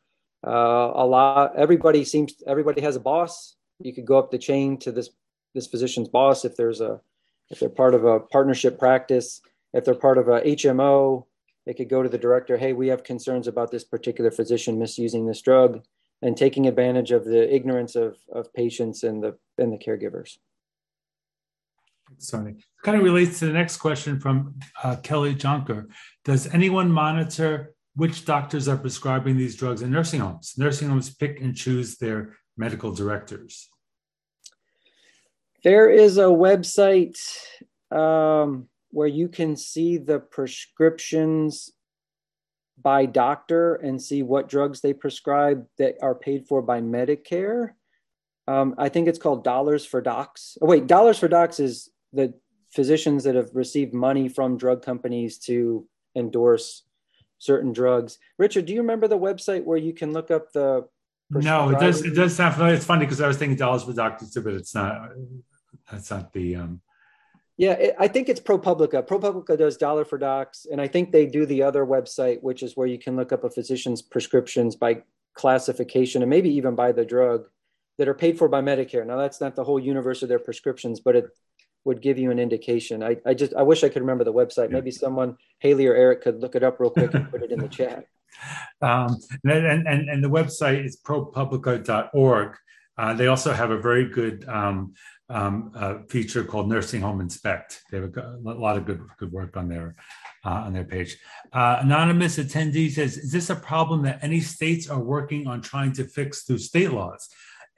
Uh, 0.45 0.91
a 0.93 1.05
lot. 1.05 1.55
Everybody 1.57 2.05
seems. 2.05 2.35
Everybody 2.45 2.81
has 2.81 2.95
a 2.95 2.99
boss. 2.99 3.55
You 3.79 3.93
could 3.93 4.05
go 4.05 4.19
up 4.19 4.29
the 4.29 4.37
chain 4.37 4.77
to 4.79 4.91
this 4.91 5.09
this 5.55 5.67
physician's 5.67 6.07
boss 6.07 6.45
if 6.45 6.55
there's 6.55 6.79
a 6.79 7.01
if 7.49 7.59
they're 7.59 7.69
part 7.69 7.95
of 7.95 8.05
a 8.05 8.19
partnership 8.19 8.77
practice. 8.77 9.41
If 9.77 9.85
they're 9.85 9.93
part 9.93 10.17
of 10.17 10.27
a 10.27 10.41
HMO, 10.41 11.25
they 11.67 11.73
could 11.75 11.87
go 11.87 12.01
to 12.01 12.09
the 12.09 12.17
director. 12.17 12.57
Hey, 12.57 12.73
we 12.73 12.87
have 12.87 13.03
concerns 13.03 13.47
about 13.47 13.69
this 13.69 13.83
particular 13.83 14.31
physician 14.31 14.79
misusing 14.79 15.27
this 15.27 15.39
drug 15.39 15.83
and 16.23 16.35
taking 16.35 16.65
advantage 16.67 17.11
of 17.11 17.25
the 17.25 17.53
ignorance 17.53 17.95
of 17.95 18.17
of 18.33 18.51
patients 18.55 19.03
and 19.03 19.21
the 19.23 19.37
and 19.59 19.71
the 19.71 19.77
caregivers. 19.77 20.39
Sorry. 22.17 22.55
Kind 22.83 22.97
of 22.97 23.03
relates 23.03 23.37
to 23.39 23.45
the 23.45 23.53
next 23.53 23.77
question 23.77 24.19
from 24.19 24.55
uh, 24.83 24.95
Kelly 25.03 25.35
Jonker. 25.35 25.85
Does 26.25 26.51
anyone 26.51 26.91
monitor 26.91 27.75
which 27.95 28.25
doctors 28.25 28.67
are 28.67 28.77
prescribing 28.77 29.37
these 29.37 29.55
drugs 29.55 29.83
in 29.83 29.91
nursing 29.91 30.21
homes? 30.21 30.55
Nursing 30.57 30.89
homes 30.89 31.13
pick 31.13 31.39
and 31.39 31.55
choose 31.55 31.97
their 31.97 32.37
medical 32.57 32.91
directors. 32.91 33.69
There 35.63 35.87
is 35.87 36.17
a 36.17 36.31
website 36.47 37.19
um, 37.91 38.69
where 38.91 39.07
you 39.07 39.27
can 39.27 39.55
see 39.55 39.97
the 39.97 40.19
prescriptions 40.19 41.71
by 42.81 43.05
doctor 43.05 43.75
and 43.75 44.01
see 44.01 44.21
what 44.23 44.49
drugs 44.49 44.81
they 44.81 44.93
prescribe 44.93 45.65
that 45.77 45.95
are 46.01 46.15
paid 46.15 46.47
for 46.47 46.61
by 46.61 46.79
Medicare. 46.79 47.71
Um, 48.47 48.75
I 48.77 48.89
think 48.89 49.07
it's 49.07 49.19
called 49.19 49.43
Dollars 49.43 49.85
for 49.85 49.99
Docs. 49.99 50.57
Oh, 50.61 50.67
wait, 50.67 50.87
Dollars 50.87 51.19
for 51.19 51.27
Docs 51.27 51.59
is 51.59 51.89
the 52.13 52.33
physicians 52.71 53.23
that 53.23 53.35
have 53.35 53.49
received 53.53 53.93
money 53.93 54.29
from 54.29 54.57
drug 54.57 54.83
companies 54.83 55.37
to 55.39 55.87
endorse 56.15 56.83
certain 57.39 57.73
drugs. 57.73 58.19
Richard, 58.37 58.65
do 58.65 58.73
you 58.73 58.81
remember 58.81 59.07
the 59.07 59.17
website 59.17 59.63
where 59.63 59.77
you 59.77 59.93
can 59.93 60.13
look 60.13 60.31
up 60.31 60.51
the? 60.53 60.87
No, 61.29 61.69
it 61.69 61.79
does. 61.79 62.03
It 62.03 62.15
does 62.15 62.35
sound 62.35 62.53
familiar. 62.53 62.75
It's 62.75 62.85
funny 62.85 63.05
because 63.05 63.19
I 63.19 63.27
was 63.27 63.37
thinking 63.37 63.57
dollars 63.57 63.83
for 63.83 63.93
doctors 63.93 64.31
too, 64.31 64.41
but 64.41 64.53
it's 64.53 64.73
not. 64.73 65.09
That's 65.91 66.09
not 66.09 66.31
the. 66.31 66.55
Um... 66.55 66.81
Yeah, 67.57 67.73
it, 67.73 67.95
I 67.99 68.07
think 68.07 68.29
it's 68.29 68.39
ProPublica. 68.39 69.07
ProPublica 69.07 69.57
does 69.57 69.77
dollar 69.77 70.05
for 70.05 70.17
docs, 70.17 70.67
and 70.71 70.79
I 70.79 70.87
think 70.87 71.11
they 71.11 71.25
do 71.25 71.45
the 71.45 71.63
other 71.63 71.85
website, 71.85 72.41
which 72.43 72.61
is 72.61 72.77
where 72.77 72.87
you 72.87 72.99
can 72.99 73.15
look 73.15 73.31
up 73.31 73.43
a 73.43 73.49
physician's 73.49 74.01
prescriptions 74.01 74.75
by 74.75 75.01
classification 75.33 76.21
and 76.21 76.29
maybe 76.29 76.49
even 76.49 76.75
by 76.75 76.91
the 76.91 77.05
drug 77.05 77.45
that 77.97 78.07
are 78.07 78.13
paid 78.13 78.37
for 78.37 78.47
by 78.47 78.61
Medicare. 78.61 79.05
Now, 79.05 79.17
that's 79.17 79.41
not 79.41 79.55
the 79.55 79.63
whole 79.63 79.79
universe 79.79 80.21
of 80.21 80.29
their 80.29 80.39
prescriptions, 80.39 80.99
but 80.99 81.15
it 81.15 81.25
would 81.83 82.01
give 82.01 82.19
you 82.19 82.29
an 82.31 82.37
indication. 82.37 83.01
I, 83.01 83.17
I 83.25 83.33
just 83.33 83.53
I 83.55 83.63
wish 83.63 83.83
I 83.83 83.89
could 83.89 84.01
remember 84.01 84.23
the 84.23 84.33
website. 84.33 84.69
Maybe 84.69 84.91
someone 84.91 85.37
Haley 85.59 85.87
or 85.87 85.95
Eric 85.95 86.21
could 86.21 86.41
look 86.41 86.55
it 86.55 86.63
up 86.63 86.79
real 86.79 86.91
quick 86.91 87.13
and 87.13 87.31
put 87.31 87.41
it 87.41 87.51
in 87.51 87.59
the 87.59 87.69
chat. 87.69 88.05
Um, 88.83 89.17
and, 89.45 89.87
and, 89.87 90.09
and 90.09 90.23
the 90.23 90.29
website 90.29 90.85
is 90.85 91.01
propublica.org. 91.01 92.55
Uh, 92.97 93.13
they 93.13 93.27
also 93.27 93.53
have 93.53 93.71
a 93.71 93.77
very 93.77 94.09
good 94.09 94.45
um, 94.47 94.93
um, 95.29 95.71
uh, 95.75 95.95
feature 96.09 96.43
called 96.43 96.69
Nursing 96.69 97.01
Home 97.01 97.21
Inspect. 97.21 97.81
They 97.91 97.99
have 97.99 98.15
a, 98.15 98.37
a 98.45 98.59
lot 98.59 98.77
of 98.77 98.85
good 98.85 99.01
good 99.17 99.31
work 99.31 99.57
on 99.57 99.67
their 99.67 99.95
uh, 100.45 100.65
on 100.65 100.73
their 100.73 100.85
page. 100.85 101.17
Uh, 101.53 101.77
anonymous 101.81 102.37
attendee 102.37 102.91
says, 102.91 103.17
"Is 103.17 103.31
this 103.31 103.49
a 103.49 103.55
problem 103.55 104.03
that 104.03 104.19
any 104.21 104.39
states 104.39 104.89
are 104.89 104.99
working 104.99 105.47
on 105.47 105.61
trying 105.61 105.93
to 105.93 106.05
fix 106.05 106.43
through 106.43 106.59
state 106.59 106.91
laws? 106.91 107.27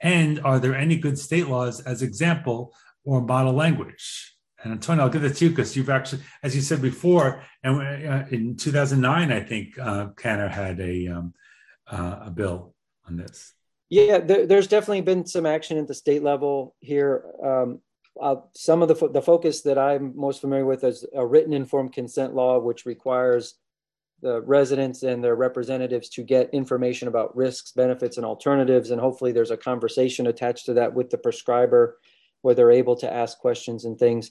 And 0.00 0.40
are 0.40 0.58
there 0.58 0.74
any 0.74 0.96
good 0.96 1.18
state 1.18 1.48
laws, 1.48 1.80
as 1.80 2.00
example, 2.00 2.72
or 3.04 3.20
model 3.20 3.52
language. 3.52 4.34
And 4.62 4.72
Antonio, 4.72 5.04
I'll 5.04 5.10
give 5.10 5.24
it 5.24 5.36
to 5.36 5.44
you 5.46 5.50
because 5.50 5.74
you've 5.74 5.88
actually, 5.88 6.22
as 6.42 6.54
you 6.54 6.60
said 6.60 6.82
before, 6.82 7.42
and 7.62 7.80
uh, 7.80 8.24
in 8.30 8.56
2009, 8.56 9.32
I 9.32 9.40
think 9.40 9.76
CANHR 9.76 10.50
had 10.50 10.80
a 10.80 11.08
um, 11.08 11.34
a 11.86 12.30
bill 12.30 12.74
on 13.08 13.16
this. 13.16 13.54
Yeah, 13.90 14.18
there, 14.18 14.46
there's 14.46 14.68
definitely 14.68 15.00
been 15.00 15.26
some 15.26 15.46
action 15.46 15.76
at 15.76 15.88
the 15.88 15.94
state 15.94 16.22
level 16.22 16.76
here. 16.78 17.24
Um, 17.44 17.80
uh, 18.20 18.36
some 18.54 18.82
of 18.82 18.88
the 18.88 18.94
fo- 18.94 19.08
the 19.08 19.22
focus 19.22 19.62
that 19.62 19.78
I'm 19.78 20.16
most 20.16 20.40
familiar 20.40 20.64
with 20.64 20.84
is 20.84 21.04
a 21.14 21.26
written 21.26 21.52
informed 21.52 21.92
consent 21.92 22.34
law, 22.34 22.60
which 22.60 22.86
requires 22.86 23.56
the 24.22 24.42
residents 24.42 25.02
and 25.02 25.24
their 25.24 25.34
representatives 25.34 26.08
to 26.10 26.22
get 26.22 26.50
information 26.52 27.08
about 27.08 27.34
risks, 27.36 27.72
benefits, 27.72 28.16
and 28.16 28.26
alternatives. 28.26 28.90
And 28.90 29.00
hopefully, 29.00 29.32
there's 29.32 29.50
a 29.50 29.56
conversation 29.56 30.28
attached 30.28 30.66
to 30.66 30.74
that 30.74 30.94
with 30.94 31.10
the 31.10 31.18
prescriber 31.18 31.98
where 32.42 32.54
they're 32.54 32.70
able 32.70 32.96
to 32.96 33.12
ask 33.12 33.38
questions 33.38 33.86
and 33.86 33.98
things. 33.98 34.30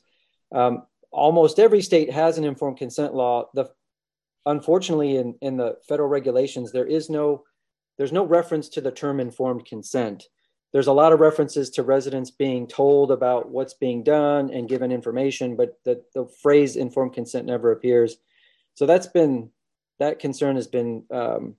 Um, 0.53 0.84
almost 1.12 1.60
every 1.60 1.82
state 1.82 2.12
has 2.12 2.38
an 2.38 2.45
informed 2.45 2.78
consent 2.78 3.14
law. 3.14 3.49
The 3.53 3.70
unfortunately, 4.45 5.18
in, 5.18 5.36
in 5.41 5.57
the 5.57 5.78
federal 5.88 6.07
regulations, 6.07 6.72
there 6.72 6.88
is 6.88 7.10
no 7.10 7.43
there's 8.00 8.14
no 8.14 8.26
reference 8.26 8.70
to 8.70 8.82
the 8.82 8.91
term 8.91 9.20
informed 9.20 9.66
consent. 9.66 10.30
There's 10.72 10.88
a 10.88 10.93
lot 10.93 11.12
of 11.12 11.20
references 11.20 11.70
to 11.72 11.84
residents 11.84 12.32
being 12.32 12.66
told 12.66 13.12
about 13.12 13.52
what's 13.52 13.74
being 13.74 14.04
done 14.04 14.52
and 14.52 14.70
given 14.70 14.91
information, 14.91 15.58
but 15.58 15.78
the, 15.84 16.02
the 16.16 16.26
phrase 16.41 16.78
informed 16.78 17.14
consent 17.14 17.45
never 17.45 17.74
appears. 17.74 18.16
So 18.76 18.86
that's 18.86 19.08
been 19.08 19.50
that 20.00 20.20
concern 20.20 20.56
has 20.56 20.68
been 20.68 21.04
um, 21.12 21.56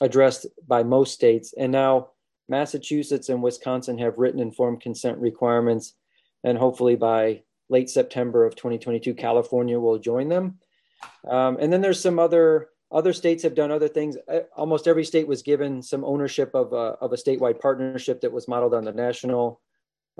addressed 0.00 0.46
by 0.68 0.84
most 0.84 1.12
states, 1.12 1.54
and 1.58 1.72
now 1.72 2.10
Massachusetts 2.48 3.28
and 3.28 3.42
Wisconsin 3.42 3.98
have 3.98 4.16
written 4.16 4.38
informed 4.38 4.80
consent 4.80 5.18
requirements, 5.18 5.94
and 6.44 6.56
hopefully 6.56 6.94
by 6.94 7.42
late 7.68 7.90
September 7.90 8.44
of 8.46 8.54
2022, 8.54 9.14
California 9.14 9.80
will 9.80 9.98
join 9.98 10.28
them. 10.28 10.58
Um, 11.28 11.56
and 11.60 11.72
then 11.72 11.80
there's 11.80 12.00
some 12.00 12.20
other 12.20 12.68
other 12.92 13.12
states 13.12 13.42
have 13.42 13.54
done 13.54 13.70
other 13.70 13.88
things. 13.88 14.16
Uh, 14.28 14.40
almost 14.56 14.88
every 14.88 15.04
state 15.04 15.26
was 15.26 15.42
given 15.42 15.82
some 15.82 16.04
ownership 16.04 16.54
of 16.54 16.72
a, 16.72 16.96
of 17.00 17.12
a 17.12 17.16
statewide 17.16 17.60
partnership 17.60 18.20
that 18.20 18.32
was 18.32 18.48
modeled 18.48 18.74
on 18.74 18.84
the 18.84 18.92
national 18.92 19.60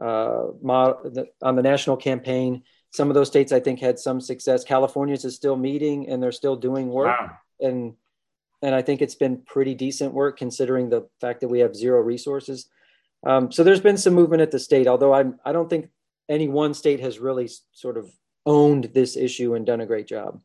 uh, 0.01 0.45
mod, 0.63 0.97
on 1.43 1.57
the 1.57 1.63
national 1.63 1.97
campaign. 1.97 2.63
Some 2.93 3.09
of 3.09 3.15
those 3.15 3.29
states, 3.29 3.53
I 3.53 3.61
think, 3.61 3.81
had 3.81 3.99
some 3.99 4.21
success. 4.21 4.65
California's 4.65 5.25
is 5.25 5.35
still 5.35 5.57
meeting 5.57 6.09
and 6.09 6.23
they're 6.23 6.33
still 6.33 6.57
doing 6.57 6.89
work. 6.89 7.19
Wow. 7.21 7.31
And 7.61 7.95
and 8.63 8.75
I 8.75 8.83
think 8.83 9.01
it's 9.01 9.15
been 9.15 9.39
pretty 9.39 9.75
decent 9.75 10.13
work 10.13 10.39
considering 10.39 10.91
the 10.91 11.09
fact 11.21 11.41
that 11.41 11.49
we 11.49 11.61
have 11.61 11.75
zero 11.75 12.01
resources. 12.01 12.67
Um, 13.27 13.51
so 13.51 13.65
there's 13.65 13.81
been 13.81 13.97
some 13.97 14.15
movement 14.15 14.43
at 14.43 14.51
the 14.51 14.59
state, 14.59 14.87
although 14.87 15.15
I'm, 15.15 15.41
I 15.45 15.53
don't 15.53 15.69
think 15.69 15.89
any 16.29 16.49
one 16.49 16.75
state 16.75 17.01
has 17.01 17.19
really 17.19 17.49
sort 17.73 17.97
of 17.97 18.11
owned 18.47 18.91
this 18.95 19.17
issue 19.17 19.55
and 19.55 19.67
done 19.67 19.81
a 19.81 19.87
great 19.87 20.07
job. 20.07 20.41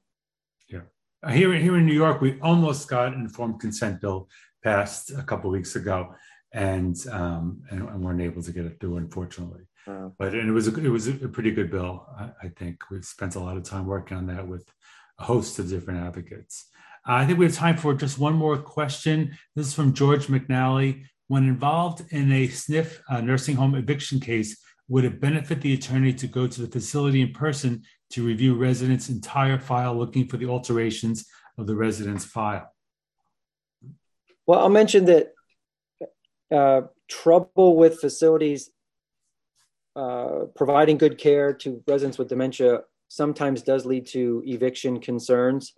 Uh, 1.24 1.32
here 1.32 1.54
here 1.54 1.78
in 1.78 1.86
New 1.86 1.94
York, 1.94 2.22
we 2.22 2.40
almost 2.42 2.88
got 2.88 3.14
an 3.14 3.22
informed 3.22 3.60
consent 3.60 4.02
bill 4.02 4.28
passed 4.64 5.12
a 5.12 5.24
couple 5.24 5.50
weeks 5.50 5.76
ago, 5.76 6.14
and, 6.54 6.96
um, 7.12 7.62
and, 7.70 7.82
and 7.82 8.04
weren't 8.04 8.22
able 8.22 8.42
to 8.42 8.52
get 8.52 8.66
it 8.66 8.80
through, 8.80 8.98
unfortunately. 8.98 9.62
Uh, 9.88 10.10
but 10.18 10.34
it 10.34 10.52
was 10.52 10.68
a, 10.68 10.84
it 10.84 10.90
was 10.90 11.08
a 11.08 11.14
pretty 11.30 11.52
good 11.52 11.70
bill. 11.70 12.08
I, 12.18 12.30
I 12.44 12.48
think 12.50 12.90
we've 12.90 13.06
spent 13.06 13.36
a 13.36 13.40
lot 13.40 13.58
of 13.58 13.64
time 13.64 13.86
working 13.86 14.18
on 14.18 14.28
that 14.28 14.48
with 14.48 14.68
a 15.20 15.24
host 15.24 15.60
of 15.60 15.70
different 15.70 16.00
advocates. 16.00 16.70
I 17.06 17.26
think 17.26 17.38
we 17.38 17.46
have 17.46 17.54
time 17.54 17.78
for 17.78 17.94
just 17.94 18.18
one 18.18 18.34
more 18.34 18.58
question. 18.58 19.38
This 19.56 19.68
is 19.68 19.74
from 19.74 19.94
George 19.94 20.28
McNally. 20.28 21.04
When 21.28 21.48
involved 21.48 22.04
in 22.12 22.32
a 22.32 22.48
SNF 22.48 23.00
uh, 23.10 23.22
nursing 23.22 23.56
home 23.56 23.76
eviction 23.76 24.20
case, 24.20 24.60
would 24.88 25.06
it 25.06 25.20
benefit 25.20 25.62
the 25.62 25.74
attorney 25.74 26.14
to 26.14 26.28
go 26.28 26.48
to 26.48 26.62
the 26.62 26.68
facility 26.68 27.22
in 27.22 27.32
person 27.32 27.84
to 28.12 28.26
review 28.26 28.56
residents' 28.56 29.10
entire 29.10 29.58
file, 29.58 29.96
looking 29.96 30.28
for 30.28 30.38
the 30.38 30.46
alterations 30.46 31.26
of 31.58 31.66
the 31.66 31.76
resident's 31.76 32.26
file? 32.26 32.72
Well, 34.46 34.60
I'll 34.60 34.70
mention 34.70 35.06
that 35.06 35.34
uh, 36.52 36.82
trouble 37.08 37.76
with 37.76 38.00
facilities 38.00 38.70
uh, 39.96 40.46
providing 40.56 40.98
good 40.98 41.18
care 41.18 41.54
to 41.54 41.82
residents 41.88 42.18
with 42.18 42.28
dementia 42.28 42.82
sometimes 43.08 43.62
does 43.62 43.86
lead 43.86 44.06
to 44.08 44.44
eviction 44.46 45.00
concerns. 45.00 45.74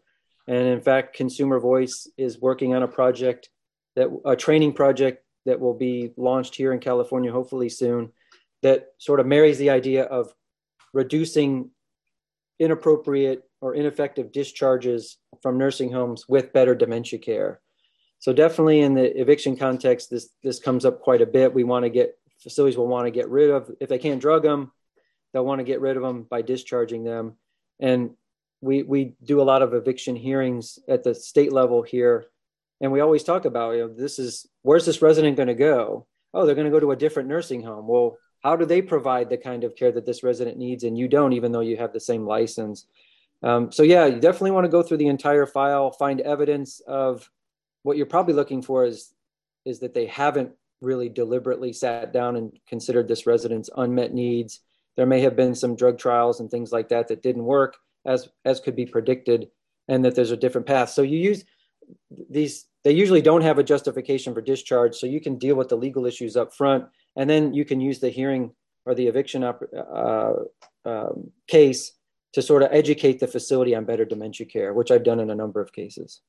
And 0.47 0.67
in 0.67 0.81
fact, 0.81 1.15
Consumer 1.15 1.59
Voice 1.59 2.09
is 2.17 2.41
working 2.41 2.73
on 2.73 2.83
a 2.83 2.87
project 2.87 3.49
that 3.95 4.09
a 4.25 4.35
training 4.35 4.73
project 4.73 5.23
that 5.45 5.59
will 5.59 5.73
be 5.73 6.11
launched 6.17 6.55
here 6.55 6.73
in 6.73 6.79
California, 6.79 7.31
hopefully 7.31 7.69
soon, 7.69 8.11
that 8.63 8.87
sort 8.97 9.19
of 9.19 9.25
marries 9.25 9.57
the 9.57 9.69
idea 9.69 10.03
of 10.03 10.33
reducing 10.93 11.71
inappropriate 12.59 13.43
or 13.61 13.75
ineffective 13.75 14.31
discharges 14.31 15.17
from 15.41 15.57
nursing 15.57 15.91
homes 15.91 16.25
with 16.27 16.53
better 16.53 16.75
dementia 16.75 17.19
care. 17.19 17.59
So 18.19 18.33
definitely 18.33 18.81
in 18.81 18.95
the 18.95 19.19
eviction 19.19 19.57
context, 19.57 20.09
this 20.09 20.29
this 20.43 20.59
comes 20.59 20.85
up 20.85 21.01
quite 21.01 21.21
a 21.21 21.25
bit. 21.25 21.53
We 21.53 21.63
want 21.63 21.85
to 21.85 21.89
get 21.89 22.17
facilities 22.41 22.77
will 22.77 22.87
want 22.87 23.05
to 23.05 23.11
get 23.11 23.29
rid 23.29 23.49
of 23.49 23.71
if 23.79 23.89
they 23.89 23.99
can't 23.99 24.21
drug 24.21 24.43
them, 24.43 24.71
they'll 25.33 25.45
want 25.45 25.59
to 25.59 25.65
get 25.65 25.81
rid 25.81 25.97
of 25.97 26.03
them 26.03 26.23
by 26.23 26.41
discharging 26.41 27.03
them. 27.03 27.35
And 27.79 28.11
we 28.61 28.83
we 28.83 29.15
do 29.23 29.41
a 29.41 29.43
lot 29.43 29.61
of 29.61 29.73
eviction 29.73 30.15
hearings 30.15 30.79
at 30.87 31.03
the 31.03 31.13
state 31.13 31.53
level 31.53 31.83
here, 31.83 32.25
and 32.81 32.91
we 32.91 33.01
always 33.01 33.23
talk 33.23 33.45
about 33.45 33.75
you 33.75 33.81
know 33.81 33.93
this 33.93 34.17
is 34.17 34.47
where's 34.63 34.85
this 34.85 35.01
resident 35.01 35.37
going 35.37 35.47
to 35.47 35.53
go? 35.53 36.07
Oh, 36.33 36.45
they're 36.45 36.55
going 36.55 36.65
to 36.65 36.71
go 36.71 36.79
to 36.79 36.91
a 36.91 36.95
different 36.95 37.29
nursing 37.29 37.61
home. 37.61 37.87
Well, 37.87 38.17
how 38.47 38.55
do 38.55 38.65
they 38.65 38.81
provide 38.81 39.29
the 39.29 39.35
kind 39.35 39.65
of 39.65 39.75
care 39.75 39.91
that 39.91 40.05
this 40.05 40.23
resident 40.23 40.57
needs, 40.57 40.85
and 40.85 40.97
you 40.97 41.09
don't, 41.09 41.33
even 41.33 41.51
though 41.51 41.59
you 41.59 41.75
have 41.75 41.91
the 41.91 41.99
same 41.99 42.25
license? 42.25 42.87
Um, 43.43 43.73
so 43.73 43.83
yeah, 43.83 44.05
you 44.05 44.21
definitely 44.21 44.51
want 44.51 44.63
to 44.63 44.69
go 44.69 44.81
through 44.81 44.99
the 44.99 45.09
entire 45.09 45.45
file, 45.45 45.91
find 45.91 46.21
evidence 46.21 46.79
of 46.87 47.29
what 47.83 47.97
you're 47.97 48.05
probably 48.05 48.33
looking 48.33 48.61
for 48.61 48.85
is 48.85 49.13
is 49.65 49.79
that 49.79 49.93
they 49.93 50.05
haven't 50.05 50.51
really 50.79 51.09
deliberately 51.09 51.73
sat 51.73 52.13
down 52.13 52.37
and 52.37 52.57
considered 52.69 53.09
this 53.09 53.27
resident's 53.27 53.69
unmet 53.75 54.13
needs. 54.13 54.61
There 54.95 55.05
may 55.05 55.19
have 55.21 55.35
been 55.35 55.53
some 55.53 55.75
drug 55.75 55.97
trials 55.97 56.39
and 56.39 56.49
things 56.49 56.71
like 56.71 56.87
that 56.87 57.09
that 57.09 57.21
didn't 57.21 57.43
work 57.43 57.75
as 58.05 58.29
as 58.45 58.61
could 58.61 58.77
be 58.77 58.85
predicted, 58.85 59.49
and 59.89 60.05
that 60.05 60.15
there's 60.15 60.31
a 60.31 60.37
different 60.37 60.67
path. 60.67 60.89
So 60.91 61.01
you 61.01 61.17
use 61.17 61.43
these. 62.29 62.65
They 62.85 62.93
usually 62.93 63.21
don't 63.21 63.41
have 63.41 63.59
a 63.59 63.69
justification 63.73 64.33
for 64.33 64.41
discharge, 64.41 64.95
so 64.95 65.05
you 65.05 65.19
can 65.19 65.37
deal 65.37 65.57
with 65.57 65.67
the 65.67 65.75
legal 65.75 66.05
issues 66.05 66.37
up 66.37 66.53
front, 66.53 66.85
and 67.17 67.29
then 67.29 67.53
you 67.53 67.65
can 67.65 67.81
use 67.81 67.99
the 67.99 68.09
hearing 68.09 68.51
or 68.85 68.95
the 68.95 69.07
eviction 69.07 69.43
uh, 69.43 70.33
um, 70.85 71.31
case 71.47 71.91
to 72.33 72.41
sort 72.41 72.63
of 72.63 72.69
educate 72.71 73.19
the 73.19 73.27
facility 73.27 73.75
on 73.75 73.83
better 73.83 74.05
dementia 74.05 74.45
care, 74.45 74.73
which 74.73 74.91
I've 74.91 75.03
done 75.03 75.19
in 75.19 75.29
a 75.29 75.35
number 75.35 75.59
of 75.59 75.73
cases. 75.73 76.21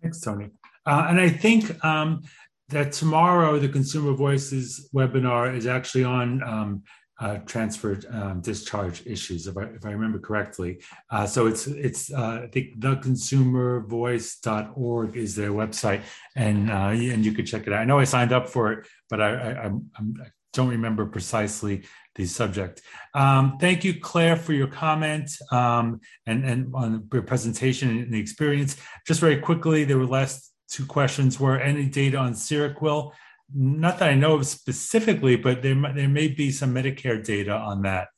Thanks, 0.00 0.20
Tony. 0.20 0.50
Uh, 0.86 1.06
and 1.08 1.20
I 1.20 1.28
think 1.28 1.82
um, 1.84 2.22
that 2.68 2.92
tomorrow 2.92 3.58
the 3.58 3.68
Consumer 3.68 4.12
Voice's 4.12 4.88
webinar 4.94 5.56
is 5.56 5.66
actually 5.66 6.04
on 6.04 6.42
um, 6.42 6.82
uh, 7.20 7.36
transfer 7.46 8.00
um, 8.10 8.40
discharge 8.40 9.06
issues, 9.06 9.46
if 9.46 9.56
I, 9.56 9.62
if 9.64 9.86
I 9.86 9.90
remember 9.90 10.18
correctly. 10.18 10.80
Uh, 11.10 11.26
so 11.26 11.46
it's 11.46 11.66
it's 11.66 12.10
uh, 12.12 12.40
I 12.44 12.48
think 12.48 12.78
theconsumervoice.org 12.80 15.16
is 15.16 15.34
their 15.36 15.50
website, 15.50 16.02
and 16.34 16.70
uh, 16.70 16.88
and 16.88 17.24
you 17.24 17.32
could 17.32 17.46
check 17.46 17.66
it 17.66 17.72
out. 17.72 17.80
I 17.80 17.84
know 17.84 17.98
I 17.98 18.04
signed 18.04 18.32
up 18.32 18.48
for 18.48 18.72
it, 18.72 18.86
but 19.08 19.20
I, 19.20 19.34
I, 19.34 19.64
I'm, 19.64 19.90
I'm 19.98 20.14
don't 20.52 20.68
remember 20.68 21.06
precisely 21.06 21.84
the 22.16 22.26
subject. 22.26 22.82
Um, 23.14 23.56
thank 23.60 23.84
you, 23.84 24.00
Claire, 24.00 24.36
for 24.36 24.52
your 24.52 24.66
comment 24.66 25.30
um, 25.52 26.00
and, 26.26 26.44
and 26.44 26.74
on 26.74 27.08
your 27.12 27.22
presentation 27.22 27.88
and 27.88 28.12
the 28.12 28.18
experience. 28.18 28.76
Just 29.06 29.20
very 29.20 29.38
quickly, 29.38 29.84
there 29.84 29.98
were 29.98 30.06
last 30.06 30.52
two 30.68 30.86
questions. 30.86 31.38
Were 31.38 31.58
any 31.58 31.86
data 31.86 32.16
on 32.16 32.32
Seroquel? 32.32 33.12
Not 33.54 33.98
that 33.98 34.10
I 34.10 34.14
know 34.14 34.34
of 34.34 34.46
specifically, 34.46 35.36
but 35.36 35.62
there, 35.62 35.74
there 35.94 36.08
may 36.08 36.28
be 36.28 36.50
some 36.50 36.74
Medicare 36.74 37.24
data 37.24 37.52
on 37.52 37.82
that. 37.82 38.08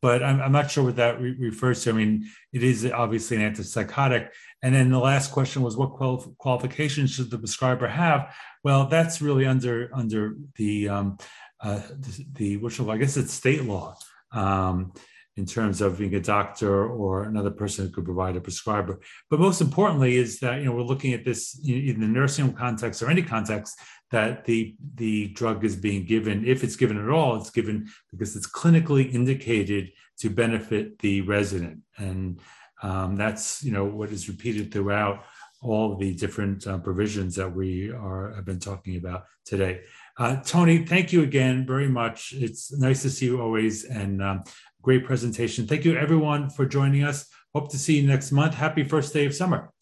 But 0.00 0.22
I'm, 0.22 0.40
I'm 0.40 0.52
not 0.52 0.70
sure 0.70 0.84
what 0.84 0.96
that 0.96 1.20
re- 1.20 1.36
refers 1.38 1.84
to. 1.84 1.90
I 1.90 1.92
mean, 1.92 2.28
it 2.52 2.64
is 2.64 2.84
obviously 2.84 3.36
an 3.36 3.54
antipsychotic. 3.54 4.28
And 4.62 4.74
then 4.74 4.90
the 4.90 4.98
last 4.98 5.30
question 5.30 5.62
was, 5.62 5.76
what 5.76 5.92
qual- 5.92 6.34
qualifications 6.38 7.12
should 7.12 7.30
the 7.30 7.38
prescriber 7.38 7.86
have? 7.86 8.34
Well, 8.64 8.86
that's 8.86 9.22
really 9.22 9.46
under 9.46 9.90
under 9.94 10.36
the 10.56 10.88
um, 10.88 11.18
uh, 11.60 11.80
the, 11.98 12.26
the 12.34 12.56
which 12.58 12.80
I 12.80 12.96
guess 12.96 13.16
it's 13.16 13.32
state 13.32 13.64
law 13.64 13.96
um, 14.32 14.92
in 15.36 15.46
terms 15.46 15.80
of 15.80 15.98
being 15.98 16.14
a 16.14 16.20
doctor 16.20 16.86
or 16.86 17.24
another 17.24 17.50
person 17.50 17.86
who 17.86 17.92
could 17.92 18.04
provide 18.04 18.36
a 18.36 18.40
prescriber. 18.40 19.00
But 19.30 19.40
most 19.40 19.60
importantly 19.60 20.16
is 20.16 20.40
that 20.40 20.58
you 20.58 20.66
know 20.66 20.72
we're 20.72 20.82
looking 20.82 21.12
at 21.12 21.24
this 21.24 21.58
in 21.64 22.00
the 22.00 22.06
nursing 22.06 22.52
context 22.52 23.02
or 23.02 23.10
any 23.10 23.22
context 23.22 23.78
that 24.12 24.44
the 24.44 24.76
the 24.94 25.28
drug 25.28 25.64
is 25.64 25.74
being 25.74 26.04
given, 26.04 26.46
if 26.46 26.62
it's 26.62 26.76
given 26.76 27.02
at 27.02 27.08
all, 27.08 27.36
it's 27.36 27.50
given 27.50 27.88
because 28.10 28.36
it's 28.36 28.48
clinically 28.48 29.12
indicated 29.12 29.90
to 30.18 30.30
benefit 30.30 30.98
the 31.00 31.22
resident, 31.22 31.80
and 31.96 32.38
um, 32.82 33.16
that's 33.16 33.64
you 33.64 33.72
know 33.72 33.84
what 33.84 34.10
is 34.10 34.28
repeated 34.28 34.72
throughout 34.72 35.24
all 35.62 35.96
the 35.96 36.14
different 36.14 36.66
uh, 36.66 36.78
provisions 36.78 37.34
that 37.36 37.48
we 37.48 37.90
are 37.90 38.32
have 38.34 38.44
been 38.44 38.60
talking 38.60 38.96
about 38.96 39.24
today. 39.44 39.80
Uh, 40.18 40.36
Tony, 40.36 40.84
thank 40.84 41.12
you 41.12 41.22
again 41.22 41.66
very 41.66 41.88
much. 41.88 42.34
It's 42.36 42.72
nice 42.72 43.02
to 43.02 43.10
see 43.10 43.26
you 43.26 43.40
always 43.40 43.84
and 43.84 44.22
um, 44.22 44.44
great 44.82 45.06
presentation. 45.06 45.66
Thank 45.66 45.84
you 45.84 45.96
everyone 45.96 46.50
for 46.50 46.66
joining 46.66 47.02
us. 47.02 47.28
Hope 47.54 47.70
to 47.70 47.78
see 47.78 48.00
you 48.00 48.06
next 48.06 48.30
month. 48.30 48.54
Happy 48.54 48.84
first 48.84 49.14
day 49.14 49.24
of 49.24 49.34
summer. 49.34 49.72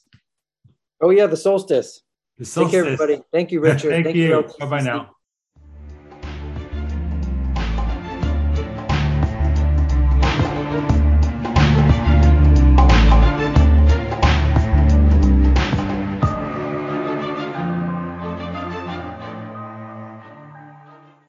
Oh 1.03 1.11
yeah, 1.11 1.26
the 1.26 1.37
solstice. 1.37 1.37
The 1.39 1.39
solstice. 1.39 2.03
Take 2.45 2.70
care, 2.70 2.84
everybody. 2.84 3.22
Thank 3.32 3.53
you, 3.53 3.61
Richard. 3.61 3.91
thank, 3.91 4.07
thank, 4.07 4.16
you. 4.16 4.28
you. 4.28 4.55
Bye 4.59 4.66
bye 4.66 4.80
now. 4.80 5.20